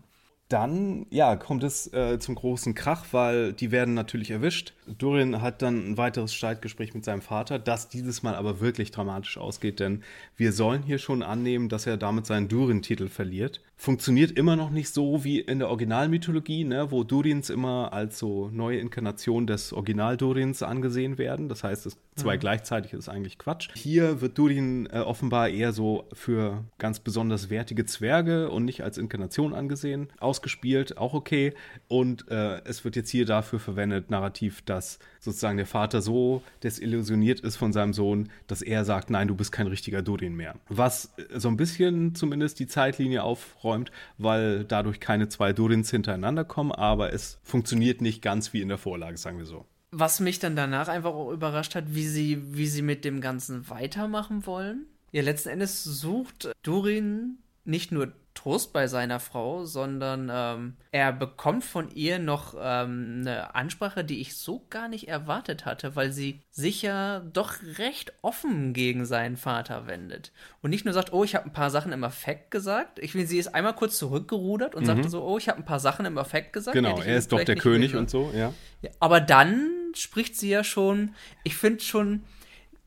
dann, 0.49 1.07
ja, 1.11 1.37
kommt 1.37 1.65
es 1.65 1.93
äh, 1.93 2.19
zum 2.19 2.35
großen 2.35 2.75
Krach, 2.75 3.07
weil 3.13 3.53
die 3.55 3.71
werden 3.71 3.95
natürlich 3.95 4.31
erwischt. 4.31 4.75
Durin 4.87 5.41
hat 5.41 5.63
dann 5.63 5.93
ein 5.93 5.97
weiteres 5.97 6.35
Streitgespräch 6.35 6.95
mit 6.95 7.05
seinem 7.05 7.23
Vater, 7.23 7.59
das 7.59 7.89
dieses 7.89 8.23
Mal 8.23 8.35
aber 8.35 8.61
wirklich 8.61 8.91
dramatisch 8.91 9.39
ausgeht, 9.39 9.81
denn 9.81 10.03
wir 10.37 10.53
sollen 10.53 10.83
hier 10.83 10.99
schon 10.99 11.23
annehmen, 11.23 11.69
dass 11.69 11.87
er 11.87 11.97
damit 11.97 12.27
seinen 12.27 12.49
Durin-Titel 12.49 13.09
verliert 13.09 13.63
funktioniert 13.77 14.31
immer 14.33 14.57
noch 14.57 14.71
nicht 14.71 14.91
so 14.91 15.25
wie 15.25 15.41
in 15.41 15.59
der 15.59 15.69
Originalmythologie, 15.69 16.65
ne, 16.65 16.91
wo 16.91 17.05
Durins 17.05 17.51
immer 17.51 17.93
als 17.93 18.19
so 18.19 18.49
neue 18.51 18.79
Inkarnation 18.79 19.47
des 19.47 19.73
Original-Durins 19.73 20.63
angesehen 20.63 21.19
werden. 21.19 21.49
Das 21.49 21.65
heißt, 21.65 21.87
das 21.87 21.97
zwei 22.15 22.37
mhm. 22.37 22.41
gleichzeitig 22.41 22.93
ist 22.93 23.09
eigentlich 23.09 23.39
Quatsch. 23.39 23.71
Hier 23.75 24.21
wird 24.21 24.39
Durin 24.39 24.89
äh, 24.93 24.99
offenbar 24.99 25.49
eher 25.49 25.73
so 25.73 26.07
für 26.13 26.65
ganz 26.79 27.01
besonders 27.01 27.51
wertige 27.51 27.85
Zwerge 27.85 28.51
und 28.51 28.65
nicht 28.65 28.83
als 28.83 28.99
Inkarnation 28.99 29.55
angesehen. 29.55 30.09
Ausgespielt, 30.19 30.97
auch 30.97 31.15
okay. 31.15 31.53
Und 31.89 32.29
äh, 32.31 32.63
es 32.65 32.85
wird 32.85 32.97
jetzt 32.97 33.11
hier 33.11 33.27
dafür 33.27 33.59
verwendet, 33.59 34.11
narrativ, 34.11 34.63
dass 34.63 34.99
sozusagen 35.25 35.57
der 35.57 35.67
Vater 35.67 36.03
so 36.03 36.43
desillusioniert 36.63 37.41
ist 37.41 37.57
von 37.57 37.73
seinem 37.73 37.93
Sohn, 37.93 38.29
dass 38.47 38.63
er 38.63 38.85
sagt, 38.85 39.11
nein, 39.11 39.29
du 39.29 39.35
bist 39.35 39.53
kein 39.53 39.67
richtiger 39.67 40.03
Durin 40.03 40.35
mehr. 40.35 40.57
Was 40.69 41.13
äh, 41.17 41.41
so 41.41 41.49
ein 41.49 41.57
bisschen 41.57 42.15
zumindest 42.15 42.61
die 42.61 42.67
Zeitlinie 42.67 43.23
aufräumt, 43.23 43.91
weil 44.19 44.65
dadurch 44.65 45.01
keine 45.01 45.29
zwei 45.29 45.53
Durins 45.53 45.91
hintereinander 45.91 46.45
kommen, 46.45 46.73
aber 46.73 47.13
es 47.13 47.39
funktioniert 47.43 48.01
nicht 48.01 48.23
ganz 48.23 48.53
wie 48.53 48.61
in 48.61 48.69
der 48.69 48.79
Vorlage, 48.79 49.17
sagen 49.17 49.39
wir 49.39 49.47
so. 49.47 49.65
Was 49.91 50.21
mich 50.21 50.41
dann 50.41 50.57
danach 50.57 50.89
einfach 50.89 51.15
auch 51.15 51.31
überrascht 51.31 51.75
hat, 51.75 51.95
wie 51.95 52.07
sie, 52.07 52.57
wie 52.57 52.67
sie 52.67 52.83
mit 52.83 53.05
dem 53.05 53.21
Ganzen 53.21 53.69
weitermachen 53.71 54.45
wollen. 54.45 54.87
Ja, 55.13 55.23
letzten 55.23 55.51
Endes 55.51 55.85
sucht 55.85 56.51
Durin 56.65 57.39
nicht 57.65 57.93
nur 57.93 58.13
Trost 58.35 58.73
bei 58.73 58.89
seiner 58.89 59.21
Frau, 59.21 59.65
sondern 59.65 60.29
ähm, 60.31 60.77
er 60.91 61.13
bekommt 61.13 61.65
von 61.65 61.91
ihr 61.93 62.19
noch 62.19 62.55
ähm, 62.61 63.19
eine 63.21 63.55
Ansprache, 63.55 64.05
die 64.05 64.21
ich 64.21 64.37
so 64.37 64.67
gar 64.71 64.89
nicht 64.89 65.07
erwartet 65.07 65.65
hatte, 65.65 65.95
weil 65.95 66.11
sie 66.11 66.43
sich 66.51 66.83
ja 66.83 67.21
doch 67.21 67.55
recht 67.79 68.13
offen 68.23 68.73
gegen 68.73 69.07
seinen 69.07 69.37
Vater 69.37 69.87
wendet. 69.87 70.33
Und 70.63 70.71
nicht 70.71 70.85
nur 70.85 70.93
sagt, 70.93 71.13
oh, 71.13 71.23
ich 71.23 71.37
habe 71.37 71.47
ein 71.47 71.53
paar 71.53 71.71
Sachen 71.71 71.93
im 71.93 72.03
Affekt 72.03 72.51
gesagt. 72.51 72.99
Ich 72.99 73.15
will, 73.15 73.27
sie 73.27 73.39
ist 73.39 73.55
einmal 73.55 73.75
kurz 73.75 73.99
zurückgerudert 73.99 74.75
und 74.75 74.83
mhm. 74.83 74.87
sagte 74.87 75.09
so, 75.09 75.23
oh, 75.23 75.39
ich 75.39 75.49
habe 75.49 75.61
ein 75.61 75.65
paar 75.65 75.81
Sachen 75.81 76.05
im 76.05 76.19
Affekt 76.19 76.53
gesagt. 76.53 76.75
Genau, 76.75 77.01
er 77.01 77.17
ist 77.17 77.31
doch 77.33 77.43
der 77.43 77.57
König 77.57 77.95
und 77.95 78.11
so, 78.11 78.33
ja. 78.35 78.53
ja. 78.83 78.91
Aber 78.99 79.21
dann 79.21 79.71
spricht 79.95 80.37
sie 80.37 80.51
ja 80.51 80.65
schon, 80.65 81.15
ich 81.45 81.57
finde 81.57 81.85
schon 81.85 82.25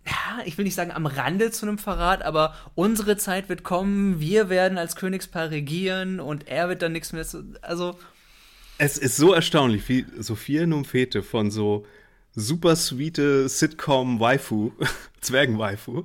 ja, 0.07 0.43
ich 0.45 0.57
will 0.57 0.65
nicht 0.65 0.75
sagen 0.75 0.91
am 0.91 1.05
Rande 1.05 1.51
zu 1.51 1.65
einem 1.65 1.77
Verrat, 1.77 2.23
aber 2.23 2.55
unsere 2.75 3.17
Zeit 3.17 3.49
wird 3.49 3.63
kommen, 3.63 4.19
wir 4.19 4.49
werden 4.49 4.77
als 4.77 4.95
Königspaar 4.95 5.51
regieren 5.51 6.19
und 6.19 6.47
er 6.47 6.69
wird 6.69 6.81
dann 6.81 6.93
nichts 6.93 7.13
mehr 7.13 7.25
zu. 7.25 7.43
Also. 7.61 7.97
Es 8.77 8.97
ist 8.97 9.17
so 9.17 9.33
erstaunlich, 9.33 9.87
wie 9.89 10.05
Sophia 10.19 10.65
Numfete 10.65 11.23
von 11.23 11.51
so 11.51 11.85
super 12.33 12.75
sweete 12.75 13.49
Sitcom-Waifu, 13.49 14.71
Zwergen-Waifu, 15.21 16.03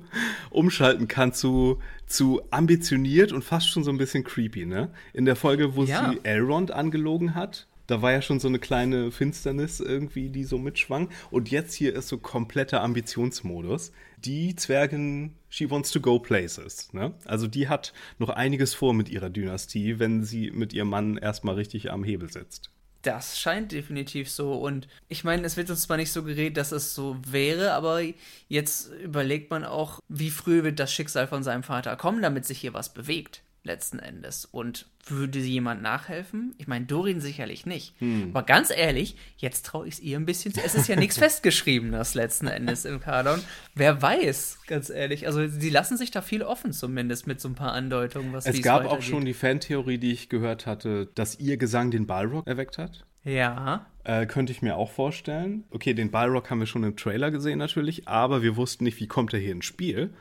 umschalten 0.49 1.07
kann 1.07 1.31
zu, 1.31 1.79
zu 2.07 2.41
ambitioniert 2.49 3.31
und 3.31 3.43
fast 3.43 3.69
schon 3.69 3.83
so 3.83 3.91
ein 3.91 3.97
bisschen 3.97 4.23
creepy, 4.23 4.65
ne? 4.65 4.89
In 5.13 5.25
der 5.25 5.35
Folge, 5.35 5.75
wo 5.75 5.83
ja. 5.83 6.09
sie 6.09 6.19
Elrond 6.23 6.71
angelogen 6.71 7.35
hat, 7.35 7.67
da 7.87 8.01
war 8.01 8.11
ja 8.11 8.21
schon 8.21 8.39
so 8.39 8.47
eine 8.47 8.59
kleine 8.59 9.11
Finsternis 9.11 9.79
irgendwie, 9.79 10.29
die 10.29 10.43
so 10.43 10.57
mitschwang. 10.57 11.09
Und 11.31 11.51
jetzt 11.51 11.73
hier 11.73 11.93
ist 11.95 12.07
so 12.07 12.17
kompletter 12.17 12.81
Ambitionsmodus. 12.81 13.91
Die 14.17 14.55
Zwergin, 14.55 15.33
she 15.49 15.69
wants 15.69 15.91
to 15.91 15.99
go 15.99 16.19
places. 16.19 16.93
Ne? 16.93 17.13
Also 17.25 17.47
die 17.47 17.67
hat 17.67 17.93
noch 18.19 18.29
einiges 18.29 18.73
vor 18.73 18.93
mit 18.93 19.09
ihrer 19.09 19.29
Dynastie, 19.29 19.99
wenn 19.99 20.23
sie 20.23 20.51
mit 20.51 20.73
ihrem 20.73 20.89
Mann 20.89 21.17
erstmal 21.17 21.55
richtig 21.55 21.91
am 21.91 22.03
Hebel 22.03 22.31
sitzt. 22.31 22.69
Das 23.01 23.37
scheint 23.37 23.73
definitiv 23.73 24.31
so. 24.31 24.53
Und 24.53 24.87
ich 25.09 25.25
meine, 25.25 25.45
es 25.45 25.57
wird 25.57 25.69
uns 25.69 25.81
zwar 25.81 25.97
nicht 25.97 26.13
so 26.13 26.23
geredet, 26.23 26.55
dass 26.55 26.71
es 26.71 26.95
so 26.95 27.17
wäre, 27.27 27.73
aber 27.73 28.01
jetzt 28.47 28.93
überlegt 29.03 29.51
man 29.51 29.65
auch, 29.65 29.99
wie 30.07 30.29
früh 30.29 30.63
wird 30.63 30.79
das 30.79 30.93
Schicksal 30.93 31.27
von 31.27 31.43
seinem 31.43 31.63
Vater 31.63 31.97
kommen, 31.97 32.21
damit 32.21 32.45
sich 32.45 32.59
hier 32.59 32.73
was 32.73 32.93
bewegt 32.93 33.43
letzten 33.63 33.99
Endes. 33.99 34.45
Und 34.45 34.87
würde 35.05 35.39
jemand 35.39 35.81
nachhelfen? 35.81 36.55
Ich 36.57 36.67
meine, 36.67 36.85
Dorin 36.85 37.19
sicherlich 37.19 37.65
nicht. 37.65 37.93
Hm. 37.99 38.29
Aber 38.31 38.43
ganz 38.43 38.71
ehrlich, 38.75 39.17
jetzt 39.37 39.65
traue 39.65 39.87
ich 39.87 39.95
es 39.95 39.99
ihr 39.99 40.17
ein 40.17 40.25
bisschen 40.25 40.53
zu. 40.53 40.61
Es 40.63 40.75
ist 40.75 40.87
ja 40.87 40.95
nichts 40.95 41.17
festgeschriebenes 41.19 42.13
letzten 42.13 42.47
Endes 42.47 42.85
im 42.85 42.99
Kanon. 42.99 43.41
Wer 43.75 44.01
weiß, 44.01 44.59
ganz 44.67 44.89
ehrlich. 44.89 45.27
Also, 45.27 45.47
sie 45.47 45.69
lassen 45.69 45.97
sich 45.97 46.11
da 46.11 46.21
viel 46.21 46.43
offen, 46.43 46.71
zumindest 46.71 47.27
mit 47.27 47.41
so 47.41 47.49
ein 47.49 47.55
paar 47.55 47.73
Andeutungen, 47.73 48.33
was 48.33 48.45
Es 48.45 48.61
gab 48.61 48.85
auch 48.85 49.01
schon 49.01 49.25
die 49.25 49.33
Fantheorie, 49.33 49.97
die 49.97 50.11
ich 50.11 50.29
gehört 50.29 50.65
hatte, 50.65 51.09
dass 51.15 51.39
ihr 51.39 51.57
Gesang 51.57 51.91
den 51.91 52.07
Balrog 52.07 52.47
erweckt 52.47 52.77
hat. 52.77 53.05
Ja. 53.23 53.85
Äh, 54.03 54.25
könnte 54.25 54.51
ich 54.51 54.61
mir 54.61 54.75
auch 54.75 54.91
vorstellen. 54.91 55.63
Okay, 55.69 55.93
den 55.93 56.11
Balrog 56.11 56.49
haben 56.49 56.59
wir 56.59 56.65
schon 56.65 56.83
im 56.83 56.97
Trailer 56.97 57.31
gesehen 57.31 57.59
natürlich, 57.59 58.07
aber 58.07 58.41
wir 58.41 58.57
wussten 58.57 58.83
nicht, 58.83 58.99
wie 58.99 59.07
kommt 59.07 59.33
er 59.33 59.39
hier 59.39 59.53
ins 59.53 59.65
Spiel. 59.65 60.13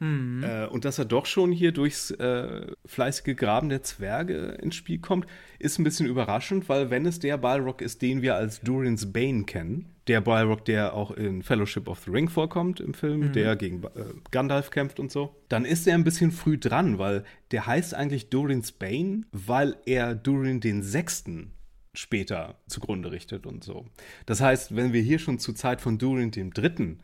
Mhm. 0.00 0.42
Äh, 0.42 0.66
und 0.66 0.84
dass 0.84 0.98
er 0.98 1.04
doch 1.04 1.26
schon 1.26 1.52
hier 1.52 1.72
durchs 1.72 2.10
äh, 2.10 2.66
fleißige 2.86 3.36
Graben 3.36 3.68
der 3.68 3.82
Zwerge 3.82 4.58
ins 4.60 4.74
Spiel 4.74 4.98
kommt, 4.98 5.26
ist 5.58 5.78
ein 5.78 5.84
bisschen 5.84 6.06
überraschend, 6.06 6.68
weil 6.68 6.90
wenn 6.90 7.04
es 7.06 7.18
der 7.18 7.36
Balrog 7.36 7.82
ist, 7.82 8.00
den 8.00 8.22
wir 8.22 8.34
als 8.34 8.62
Durin's 8.62 9.12
Bane 9.12 9.44
kennen, 9.44 9.90
der 10.06 10.22
Balrog, 10.22 10.64
der 10.64 10.94
auch 10.94 11.10
in 11.10 11.42
Fellowship 11.42 11.86
of 11.86 12.00
the 12.00 12.10
Ring 12.10 12.30
vorkommt 12.30 12.80
im 12.80 12.94
Film, 12.94 13.20
mhm. 13.20 13.32
der 13.32 13.56
gegen 13.56 13.84
äh, 13.84 13.88
Gandalf 14.30 14.70
kämpft 14.70 14.98
und 14.98 15.12
so, 15.12 15.36
dann 15.50 15.66
ist 15.66 15.86
er 15.86 15.94
ein 15.94 16.04
bisschen 16.04 16.32
früh 16.32 16.56
dran, 16.56 16.98
weil 16.98 17.24
der 17.50 17.66
heißt 17.66 17.94
eigentlich 17.94 18.30
Durin's 18.30 18.72
Bane, 18.72 19.24
weil 19.32 19.76
er 19.84 20.14
Durin 20.14 20.60
den 20.60 20.82
Sechsten 20.82 21.52
später 21.92 22.54
zugrunde 22.66 23.12
richtet 23.12 23.46
und 23.46 23.64
so. 23.64 23.84
Das 24.24 24.40
heißt, 24.40 24.74
wenn 24.74 24.94
wir 24.94 25.02
hier 25.02 25.18
schon 25.18 25.38
zur 25.38 25.54
Zeit 25.54 25.82
von 25.82 25.98
Durin 25.98 26.30
dem 26.30 26.54
Dritten 26.54 27.00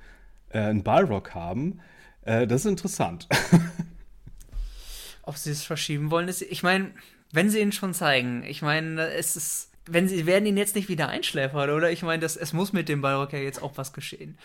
äh, 0.49 0.61
einen 0.61 0.83
Balrog 0.83 1.35
haben, 1.35 1.81
äh, 2.27 2.47
das 2.47 2.63
ist 2.63 2.71
interessant. 2.71 3.29
Ob 5.23 5.37
sie 5.37 5.51
es 5.51 5.65
verschieben 5.65 6.11
wollen, 6.11 6.29
ist. 6.29 6.43
Ich 6.43 6.63
meine, 6.63 6.93
wenn 7.33 7.51
sie 7.51 7.61
ihn 7.61 7.73
schon 7.73 7.95
zeigen, 7.95 8.45
ich 8.45 8.63
meine, 8.63 9.09
es 9.13 9.37
ist. 9.37 9.71
Wenn 9.89 10.09
sie 10.09 10.27
werden 10.27 10.47
ihn 10.47 10.57
jetzt 10.57 10.75
nicht 10.75 10.89
wieder 10.89 11.09
einschläfern, 11.09 11.71
oder? 11.71 11.93
Ich 11.93 12.03
meine, 12.03 12.25
es 12.25 12.53
muss 12.53 12.73
mit 12.73 12.89
dem 12.89 13.03
Balrog 13.03 13.33
ja 13.33 13.39
jetzt 13.39 13.63
auch 13.63 13.77
was 13.77 13.93
geschehen. 13.93 14.37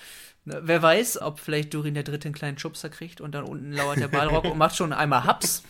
Ne, 0.44 0.60
wer 0.64 0.82
weiß, 0.82 1.22
ob 1.22 1.40
vielleicht 1.40 1.74
Durin 1.74 1.94
der 1.94 2.04
Dritte 2.04 2.28
einen 2.28 2.36
kleinen 2.36 2.58
Schubser 2.58 2.90
kriegt 2.90 3.22
und 3.22 3.34
dann 3.34 3.44
unten 3.44 3.72
lauert 3.74 4.00
der 4.00 4.08
Balrog 4.08 4.46
und 4.46 4.58
macht 4.58 4.76
schon 4.76 4.92
einmal 4.92 5.24
Haps. 5.24 5.64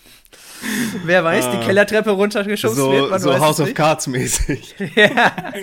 Wer 1.04 1.26
weiß, 1.26 1.46
ah, 1.46 1.52
die 1.58 1.66
Kellertreppe 1.66 2.12
runtergeschubst 2.12 2.78
so, 2.78 2.92
wird. 2.92 3.12
Man 3.12 3.20
so 3.20 3.38
House 3.38 3.60
of 3.60 3.74
Cards 3.74 4.08
mäßig. 4.08 4.76
ja, 4.96 5.54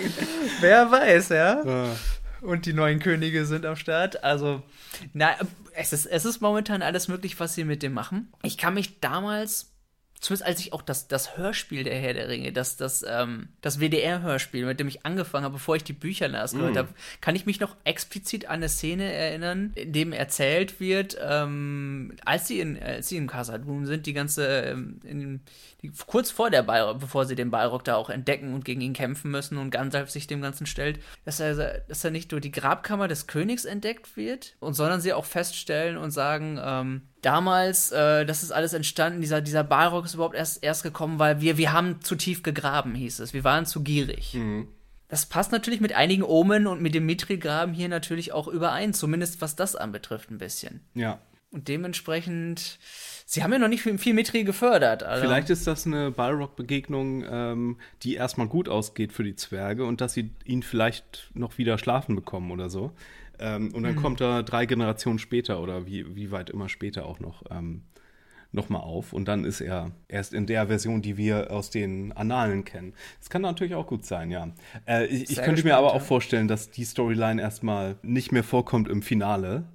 wer 0.59 0.91
weiß, 0.91 1.29
ja. 1.29 1.61
Ah. 1.65 1.95
Und 2.41 2.65
die 2.65 2.73
neuen 2.73 2.99
Könige 2.99 3.45
sind 3.45 3.65
am 3.65 3.75
Start. 3.75 4.23
Also, 4.23 4.63
na, 5.13 5.35
es 5.73 5.93
ist, 5.93 6.05
es 6.05 6.25
ist 6.25 6.41
momentan 6.41 6.81
alles 6.81 7.07
möglich, 7.07 7.39
was 7.39 7.55
sie 7.55 7.63
mit 7.63 7.83
dem 7.83 7.93
machen. 7.93 8.31
Ich 8.43 8.57
kann 8.57 8.73
mich 8.73 8.99
damals 8.99 9.73
zumindest 10.19 10.47
als 10.47 10.59
ich 10.59 10.73
auch 10.73 10.81
das, 10.81 11.07
das 11.07 11.37
Hörspiel 11.37 11.83
der 11.83 11.95
Herr 11.95 12.13
der 12.13 12.27
Ringe, 12.27 12.51
das, 12.51 12.75
das, 12.75 13.05
ähm, 13.07 13.49
das 13.61 13.79
WDR-Hörspiel, 13.79 14.65
mit 14.65 14.79
dem 14.79 14.87
ich 14.87 15.05
angefangen 15.05 15.45
habe, 15.45 15.53
bevor 15.53 15.77
ich 15.77 15.83
die 15.83 15.93
Bücher 15.93 16.27
las, 16.27 16.53
mm. 16.53 16.75
habe, 16.75 16.89
kann 17.21 17.35
ich 17.35 17.45
mich 17.45 17.59
noch 17.59 17.75
explizit 17.85 18.47
an 18.47 18.55
eine 18.55 18.69
Szene 18.69 19.11
erinnern, 19.11 19.71
in 19.75 19.93
dem 19.93 20.11
erzählt 20.11 20.79
wird, 20.81 21.17
ähm, 21.21 22.15
als 22.25 22.47
sie 22.47 22.59
in, 22.59 22.81
als 22.81 23.07
sie 23.07 23.17
in 23.17 23.27
Casadum 23.27 23.85
sind, 23.85 24.05
die 24.05 24.13
ganze, 24.13 24.45
ähm, 24.45 24.99
in, 25.03 25.39
die, 25.81 25.91
kurz 26.05 26.31
vor 26.31 26.49
der 26.49 26.63
Balrog, 26.63 26.99
bevor 26.99 27.25
sie 27.25 27.35
den 27.35 27.49
Balrog 27.49 27.85
da 27.85 27.95
auch 27.95 28.09
entdecken 28.09 28.53
und 28.53 28.65
gegen 28.65 28.81
ihn 28.81 28.93
kämpfen 28.93 29.31
müssen 29.31 29.57
und 29.57 29.69
Gandalf 29.69 30.09
sich 30.09 30.27
dem 30.27 30.41
Ganzen 30.41 30.65
stellt, 30.65 30.99
dass 31.23 31.39
er, 31.39 31.79
dass 31.87 32.03
er 32.03 32.11
nicht 32.11 32.31
nur 32.31 32.41
die 32.41 32.51
Grabkammer 32.51 33.07
des 33.07 33.27
Königs 33.27 33.63
entdeckt 33.63 34.17
wird, 34.17 34.55
und 34.59 34.73
sondern 34.73 34.99
sie 34.99 35.13
auch 35.13 35.25
feststellen 35.25 35.95
und 35.95 36.11
sagen, 36.11 36.59
ähm, 36.61 37.01
damals, 37.21 37.91
äh, 37.91 38.25
das 38.25 38.43
ist 38.43 38.51
alles 38.51 38.73
entstanden, 38.73 39.21
dieser, 39.21 39.41
dieser 39.41 39.63
Balrog 39.63 40.05
ist 40.05 40.13
überhaupt 40.13 40.35
erst, 40.35 40.63
erst 40.63 40.83
gekommen, 40.83 41.19
weil 41.19 41.41
wir, 41.41 41.57
wir 41.57 41.71
haben 41.71 42.01
zu 42.01 42.15
tief 42.15 42.43
gegraben, 42.43 42.95
hieß 42.95 43.19
es. 43.19 43.33
Wir 43.33 43.43
waren 43.43 43.65
zu 43.65 43.83
gierig. 43.83 44.33
Mhm. 44.33 44.67
Das 45.07 45.25
passt 45.25 45.51
natürlich 45.51 45.81
mit 45.81 45.93
einigen 45.93 46.23
Omen 46.23 46.67
und 46.67 46.81
mit 46.81 46.93
dem 46.93 47.05
Mithril-Graben 47.05 47.73
hier 47.73 47.89
natürlich 47.89 48.31
auch 48.31 48.47
überein, 48.47 48.93
zumindest 48.93 49.41
was 49.41 49.55
das 49.55 49.75
anbetrifft 49.75 50.29
ein 50.29 50.37
bisschen. 50.37 50.81
Ja. 50.93 51.19
Und 51.51 51.67
dementsprechend, 51.67 52.77
sie 53.25 53.41
haben 53.41 53.51
ja 53.51 53.57
noch 53.57 53.69
nicht 53.69 53.81
viel, 53.81 53.97
viel 53.97 54.13
Mithril 54.13 54.43
gefördert. 54.43 55.01
Also. 55.01 55.23
Vielleicht 55.23 55.49
ist 55.49 55.65
das 55.65 55.87
eine 55.87 56.11
Balrog-Begegnung, 56.11 57.25
ähm, 57.27 57.77
die 58.03 58.13
erstmal 58.13 58.47
gut 58.47 58.69
ausgeht 58.69 59.11
für 59.11 59.23
die 59.23 59.35
Zwerge 59.35 59.85
und 59.85 59.99
dass 59.99 60.13
sie 60.13 60.29
ihn 60.45 60.61
vielleicht 60.61 61.31
noch 61.33 61.57
wieder 61.57 61.79
schlafen 61.79 62.15
bekommen 62.15 62.51
oder 62.51 62.69
so. 62.69 62.91
Ähm, 63.39 63.73
und 63.73 63.83
dann 63.83 63.95
mhm. 63.95 63.99
kommt 64.01 64.21
er 64.21 64.43
drei 64.43 64.65
Generationen 64.65 65.19
später 65.19 65.61
oder 65.61 65.85
wie, 65.85 66.15
wie 66.15 66.31
weit 66.31 66.49
immer 66.49 66.69
später 66.69 67.05
auch 67.05 67.19
noch 67.19 67.43
ähm, 67.49 67.83
nochmal 68.51 68.81
auf. 68.81 69.13
Und 69.13 69.27
dann 69.27 69.45
ist 69.45 69.61
er 69.61 69.91
erst 70.07 70.33
in 70.33 70.45
der 70.45 70.67
Version, 70.67 71.01
die 71.01 71.17
wir 71.17 71.51
aus 71.51 71.69
den 71.69 72.11
Annalen 72.11 72.65
kennen. 72.65 72.93
Das 73.19 73.29
kann 73.29 73.41
natürlich 73.41 73.75
auch 73.75 73.87
gut 73.87 74.05
sein, 74.05 74.31
ja. 74.31 74.49
Äh, 74.87 75.05
ich, 75.05 75.23
ich 75.23 75.35
könnte 75.35 75.51
gespannt, 75.51 75.63
mir 75.65 75.77
aber 75.77 75.93
auch 75.93 76.01
vorstellen, 76.01 76.47
dass 76.47 76.71
die 76.71 76.83
Storyline 76.83 77.41
erstmal 77.41 77.97
nicht 78.01 78.31
mehr 78.31 78.43
vorkommt 78.43 78.89
im 78.89 79.01
Finale. 79.01 79.65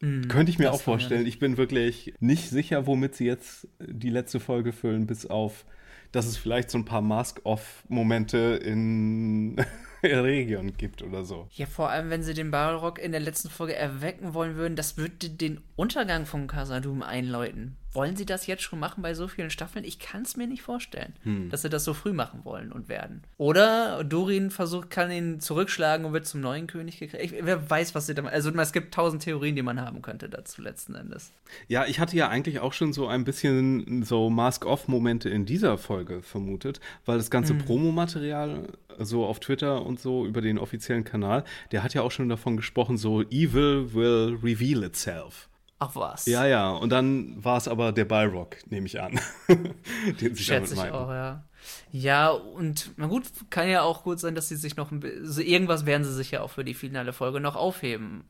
Mhm, 0.00 0.28
könnte 0.28 0.50
ich 0.50 0.58
mir 0.58 0.72
auch 0.72 0.80
vorstellen. 0.80 1.26
Ich 1.26 1.38
bin 1.38 1.56
wirklich 1.56 2.14
nicht 2.20 2.50
sicher, 2.50 2.86
womit 2.86 3.14
sie 3.14 3.26
jetzt 3.26 3.68
die 3.80 4.10
letzte 4.10 4.40
Folge 4.40 4.72
füllen, 4.72 5.06
bis 5.06 5.26
auf, 5.26 5.64
dass 6.12 6.26
es 6.26 6.36
vielleicht 6.36 6.70
so 6.70 6.78
ein 6.78 6.84
paar 6.84 7.02
Mask-Off-Momente 7.02 8.60
in 8.64 9.56
Region 10.02 10.72
gibt 10.76 11.02
oder 11.02 11.24
so. 11.24 11.48
Ja, 11.52 11.66
vor 11.66 11.90
allem, 11.90 12.10
wenn 12.10 12.22
sie 12.22 12.34
den 12.34 12.50
Balrog 12.50 12.98
in 12.98 13.12
der 13.12 13.20
letzten 13.20 13.50
Folge 13.50 13.74
erwecken 13.74 14.34
wollen 14.34 14.56
würden, 14.56 14.76
das 14.76 14.96
würde 14.96 15.30
den 15.30 15.60
Untergang 15.76 16.26
von 16.26 16.46
Casadum 16.46 17.02
einläuten. 17.02 17.76
Wollen 17.92 18.16
sie 18.16 18.26
das 18.26 18.46
jetzt 18.46 18.62
schon 18.62 18.78
machen 18.78 19.02
bei 19.02 19.14
so 19.14 19.28
vielen 19.28 19.50
Staffeln? 19.50 19.84
Ich 19.84 19.98
kann 19.98 20.22
es 20.22 20.36
mir 20.36 20.46
nicht 20.46 20.62
vorstellen, 20.62 21.14
hm. 21.22 21.50
dass 21.50 21.62
sie 21.62 21.70
das 21.70 21.84
so 21.84 21.94
früh 21.94 22.12
machen 22.12 22.44
wollen 22.44 22.70
und 22.70 22.88
werden. 22.88 23.22
Oder 23.38 24.04
Dorin 24.04 24.50
versucht, 24.50 24.90
kann 24.90 25.10
ihn 25.10 25.40
zurückschlagen 25.40 26.04
und 26.04 26.12
wird 26.12 26.26
zum 26.26 26.40
neuen 26.40 26.66
König 26.66 26.98
gekriegt. 26.98 27.34
Wer 27.40 27.70
weiß, 27.70 27.94
was 27.94 28.06
sie 28.06 28.14
da 28.14 28.22
Also 28.24 28.50
es 28.50 28.72
gibt 28.72 28.92
tausend 28.94 29.22
Theorien, 29.22 29.56
die 29.56 29.62
man 29.62 29.80
haben 29.80 30.02
könnte 30.02 30.28
dazu 30.28 30.60
letzten 30.60 30.94
Endes. 30.94 31.32
Ja, 31.66 31.86
ich 31.86 31.98
hatte 31.98 32.16
ja 32.16 32.28
eigentlich 32.28 32.60
auch 32.60 32.72
schon 32.72 32.92
so 32.92 33.06
ein 33.08 33.24
bisschen 33.24 34.02
so 34.02 34.28
Mask-Off-Momente 34.28 35.30
in 35.30 35.46
dieser 35.46 35.78
Folge 35.78 36.22
vermutet, 36.22 36.80
weil 37.06 37.16
das 37.16 37.30
ganze 37.30 37.54
hm. 37.54 37.64
Promomaterial 37.64 38.68
so 38.98 39.24
auf 39.24 39.40
Twitter 39.40 39.84
und 39.84 40.00
so 40.00 40.26
über 40.26 40.40
den 40.40 40.58
offiziellen 40.58 41.04
Kanal, 41.04 41.44
der 41.72 41.82
hat 41.82 41.94
ja 41.94 42.02
auch 42.02 42.10
schon 42.10 42.28
davon 42.28 42.56
gesprochen, 42.56 42.96
so 42.96 43.22
Evil 43.22 43.94
will 43.94 44.38
reveal 44.42 44.82
itself. 44.82 45.48
Ach 45.78 45.94
was. 45.94 46.26
Ja, 46.26 46.46
ja. 46.46 46.70
Und 46.70 46.90
dann 46.90 47.42
war 47.42 47.56
es 47.56 47.68
aber 47.68 47.92
der 47.92 48.04
Balrog, 48.04 48.56
nehme 48.68 48.86
ich 48.86 49.00
an. 49.00 49.20
den 49.48 50.34
sie 50.34 50.42
Schätze 50.42 50.74
damit 50.74 50.90
ich 50.90 50.94
auch, 50.94 51.10
ja. 51.10 51.44
Ja, 51.92 52.30
und 52.30 52.92
na 52.96 53.06
gut, 53.06 53.24
kann 53.50 53.68
ja 53.68 53.82
auch 53.82 54.02
gut 54.02 54.20
sein, 54.20 54.34
dass 54.34 54.48
sie 54.48 54.56
sich 54.56 54.76
noch 54.76 54.90
so 55.22 55.40
irgendwas 55.40 55.86
werden 55.86 56.04
sie 56.04 56.14
sich 56.14 56.30
ja 56.30 56.40
auch 56.40 56.50
für 56.50 56.64
die 56.64 56.74
finale 56.74 57.12
Folge 57.12 57.40
noch 57.40 57.56
aufheben. 57.56 58.24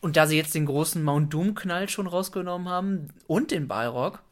Und 0.00 0.16
da 0.16 0.26
sie 0.26 0.36
jetzt 0.36 0.54
den 0.54 0.66
großen 0.66 1.02
Mount 1.02 1.32
Doom 1.32 1.54
Knall 1.54 1.88
schon 1.88 2.06
rausgenommen 2.06 2.68
haben 2.68 3.08
und 3.26 3.50
den 3.50 3.68
Balrog, 3.68 4.22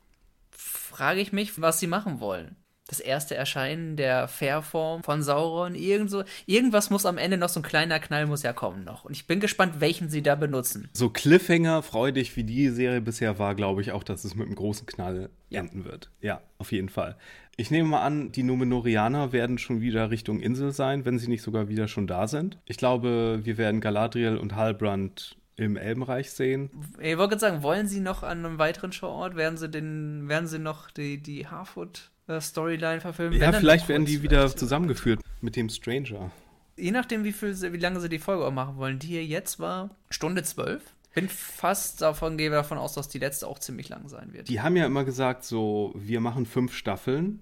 frage 0.51 1.21
ich 1.21 1.33
mich, 1.33 1.61
was 1.61 1.81
sie 1.81 1.87
machen 1.87 2.21
wollen 2.21 2.57
das 2.91 3.01
erste 3.01 3.37
Erscheinen 3.37 3.97
der 3.97 4.27
Fairform 4.27 5.03
von 5.03 5.23
Sauron. 5.23 5.75
Irgend 5.75 6.11
so, 6.11 6.25
irgendwas 6.47 6.91
muss 6.91 7.07
am 7.07 7.19
Ende 7.19 7.39
noch, 7.39 7.49
so 7.49 7.61
ein 7.61 7.63
kleiner 7.63 8.01
Knall 8.01 8.27
muss 8.27 8.43
ja 8.43 8.53
kommen 8.53 8.85
noch. 8.85 9.05
Und 9.05 9.13
ich 9.13 9.27
bin 9.27 9.39
gespannt, 9.39 9.81
welchen 9.81 10.11
sie 10.11 10.23
da 10.23 10.35
benutzen. 10.35 10.89
So 10.93 11.09
Cliffhanger, 11.09 11.83
freudig 11.83 12.37
wie 12.37 12.45
die 12.45 12.69
Serie 12.69 13.01
bisher 13.01 13.39
war, 13.39 13.55
glaube 13.55 13.81
ich 13.81 13.93
auch, 13.93 14.03
dass 14.03 14.25
es 14.25 14.35
mit 14.35 14.47
einem 14.47 14.57
großen 14.57 14.87
Knall 14.87 15.31
ja. 15.51 15.61
enden 15.61 15.85
wird. 15.85 16.11
Ja, 16.21 16.41
auf 16.59 16.73
jeden 16.73 16.89
Fall. 16.89 17.17
Ich 17.57 17.71
nehme 17.71 17.89
mal 17.89 18.03
an, 18.03 18.33
die 18.33 18.43
Numenorianer 18.43 19.33
werden 19.33 19.59
schon 19.59 19.81
wieder 19.81 20.11
Richtung 20.11 20.41
Insel 20.41 20.73
sein, 20.73 21.05
wenn 21.05 21.19
sie 21.19 21.29
nicht 21.29 21.43
sogar 21.43 21.69
wieder 21.69 21.89
schon 21.89 22.07
da 22.07 22.27
sind. 22.27 22.59
Ich 22.65 22.77
glaube, 22.77 23.41
wir 23.43 23.59
werden 23.59 23.81
Galadriel 23.81 24.37
und 24.37 24.57
Halbrand 24.57 25.37
im 25.57 25.77
Elbenreich 25.77 26.31
sehen. 26.31 26.71
Ich 26.99 27.19
wollte 27.19 27.37
gerade 27.37 27.41
sagen, 27.41 27.63
wollen 27.63 27.87
Sie 27.87 28.01
noch 28.01 28.23
an 28.23 28.45
einem 28.45 28.59
weiteren 28.59 28.93
Showort? 28.93 29.37
Werden 29.37 29.59
Sie 29.59 29.69
den, 29.69 30.27
werden 30.27 30.47
Sie 30.47 30.59
noch 30.59 30.91
die, 30.91 31.23
die 31.23 31.49
Harfoot 31.49 32.10
Storyline 32.39 33.01
verfilmen. 33.01 33.41
Ja, 33.41 33.53
vielleicht 33.53 33.89
werden 33.89 34.05
die 34.05 34.23
wieder 34.23 34.55
zusammengeführt 34.55 35.21
mit 35.41 35.57
dem 35.57 35.69
Stranger. 35.69 36.31
Je 36.77 36.91
nachdem, 36.91 37.25
wie, 37.25 37.33
viel, 37.33 37.55
wie 37.73 37.79
lange 37.79 38.01
sie 38.01 38.09
die 38.09 38.19
Folge 38.19 38.45
auch 38.45 38.53
machen 38.53 38.77
wollen. 38.77 38.99
Die 38.99 39.09
hier 39.09 39.25
jetzt 39.25 39.59
war 39.59 39.91
Stunde 40.11 40.43
zwölf. 40.43 40.83
Bin 41.15 41.29
fast 41.29 42.03
davon, 42.03 42.37
gehe 42.39 42.51
davon 42.51 42.79
aus, 42.79 42.95
dass 42.95 43.09
die 43.09 43.19
letzte 43.19 43.49
auch 43.49 43.59
ziemlich 43.59 43.89
lang 43.89 44.09
sein 44.09 44.33
wird. 44.33 44.49
Die 44.49 44.61
haben 44.61 44.77
ja 44.77 44.87
immer 44.87 45.05
gesagt, 45.05 45.45
so, 45.45 45.93
wir 45.97 46.21
machen 46.21 46.47
fünf 46.47 46.73
Staffeln 46.73 47.41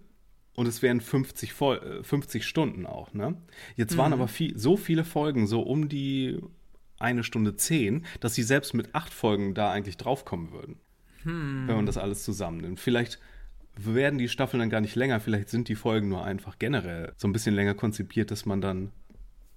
und 0.55 0.67
es 0.67 0.81
wären 0.81 1.01
50, 1.01 1.53
50 1.53 2.47
Stunden 2.47 2.87
auch, 2.87 3.13
ne? 3.13 3.37
Jetzt 3.77 3.97
waren 3.99 4.09
mhm. 4.09 4.21
aber 4.21 4.29
viel, 4.29 4.59
so 4.59 4.77
viele 4.79 5.05
Folgen, 5.05 5.47
so 5.47 5.61
um 5.61 5.89
die 5.89 6.41
eine 6.99 7.23
Stunde 7.25 7.57
zehn, 7.57 8.05
dass 8.21 8.35
sie 8.35 8.43
selbst 8.43 8.75
mit 8.75 8.95
acht 8.95 9.13
Folgen 9.13 9.55
da 9.55 9.71
eigentlich 9.71 9.99
draufkommen 9.99 10.51
würden. 10.53 10.81
Hm. 11.23 11.65
Wenn 11.67 11.77
man 11.77 11.87
das 11.87 11.99
alles 11.99 12.25
zusammennimmt. 12.25 12.81
Vielleicht 12.81 13.19
werden 13.87 14.19
die 14.19 14.29
Staffeln 14.29 14.61
dann 14.61 14.71
gar 14.71 14.81
nicht 14.81 14.97
länger. 14.97 15.21
Vielleicht 15.21 15.49
sind 15.49 15.69
die 15.69 15.75
Folgen 15.75 16.09
nur 16.09 16.25
einfach 16.25 16.59
generell 16.59 17.13
so 17.17 17.29
ein 17.29 17.33
bisschen 17.33 17.55
länger 17.55 17.75
konzipiert, 17.75 18.31
dass 18.31 18.47
man 18.47 18.61
dann 18.61 18.93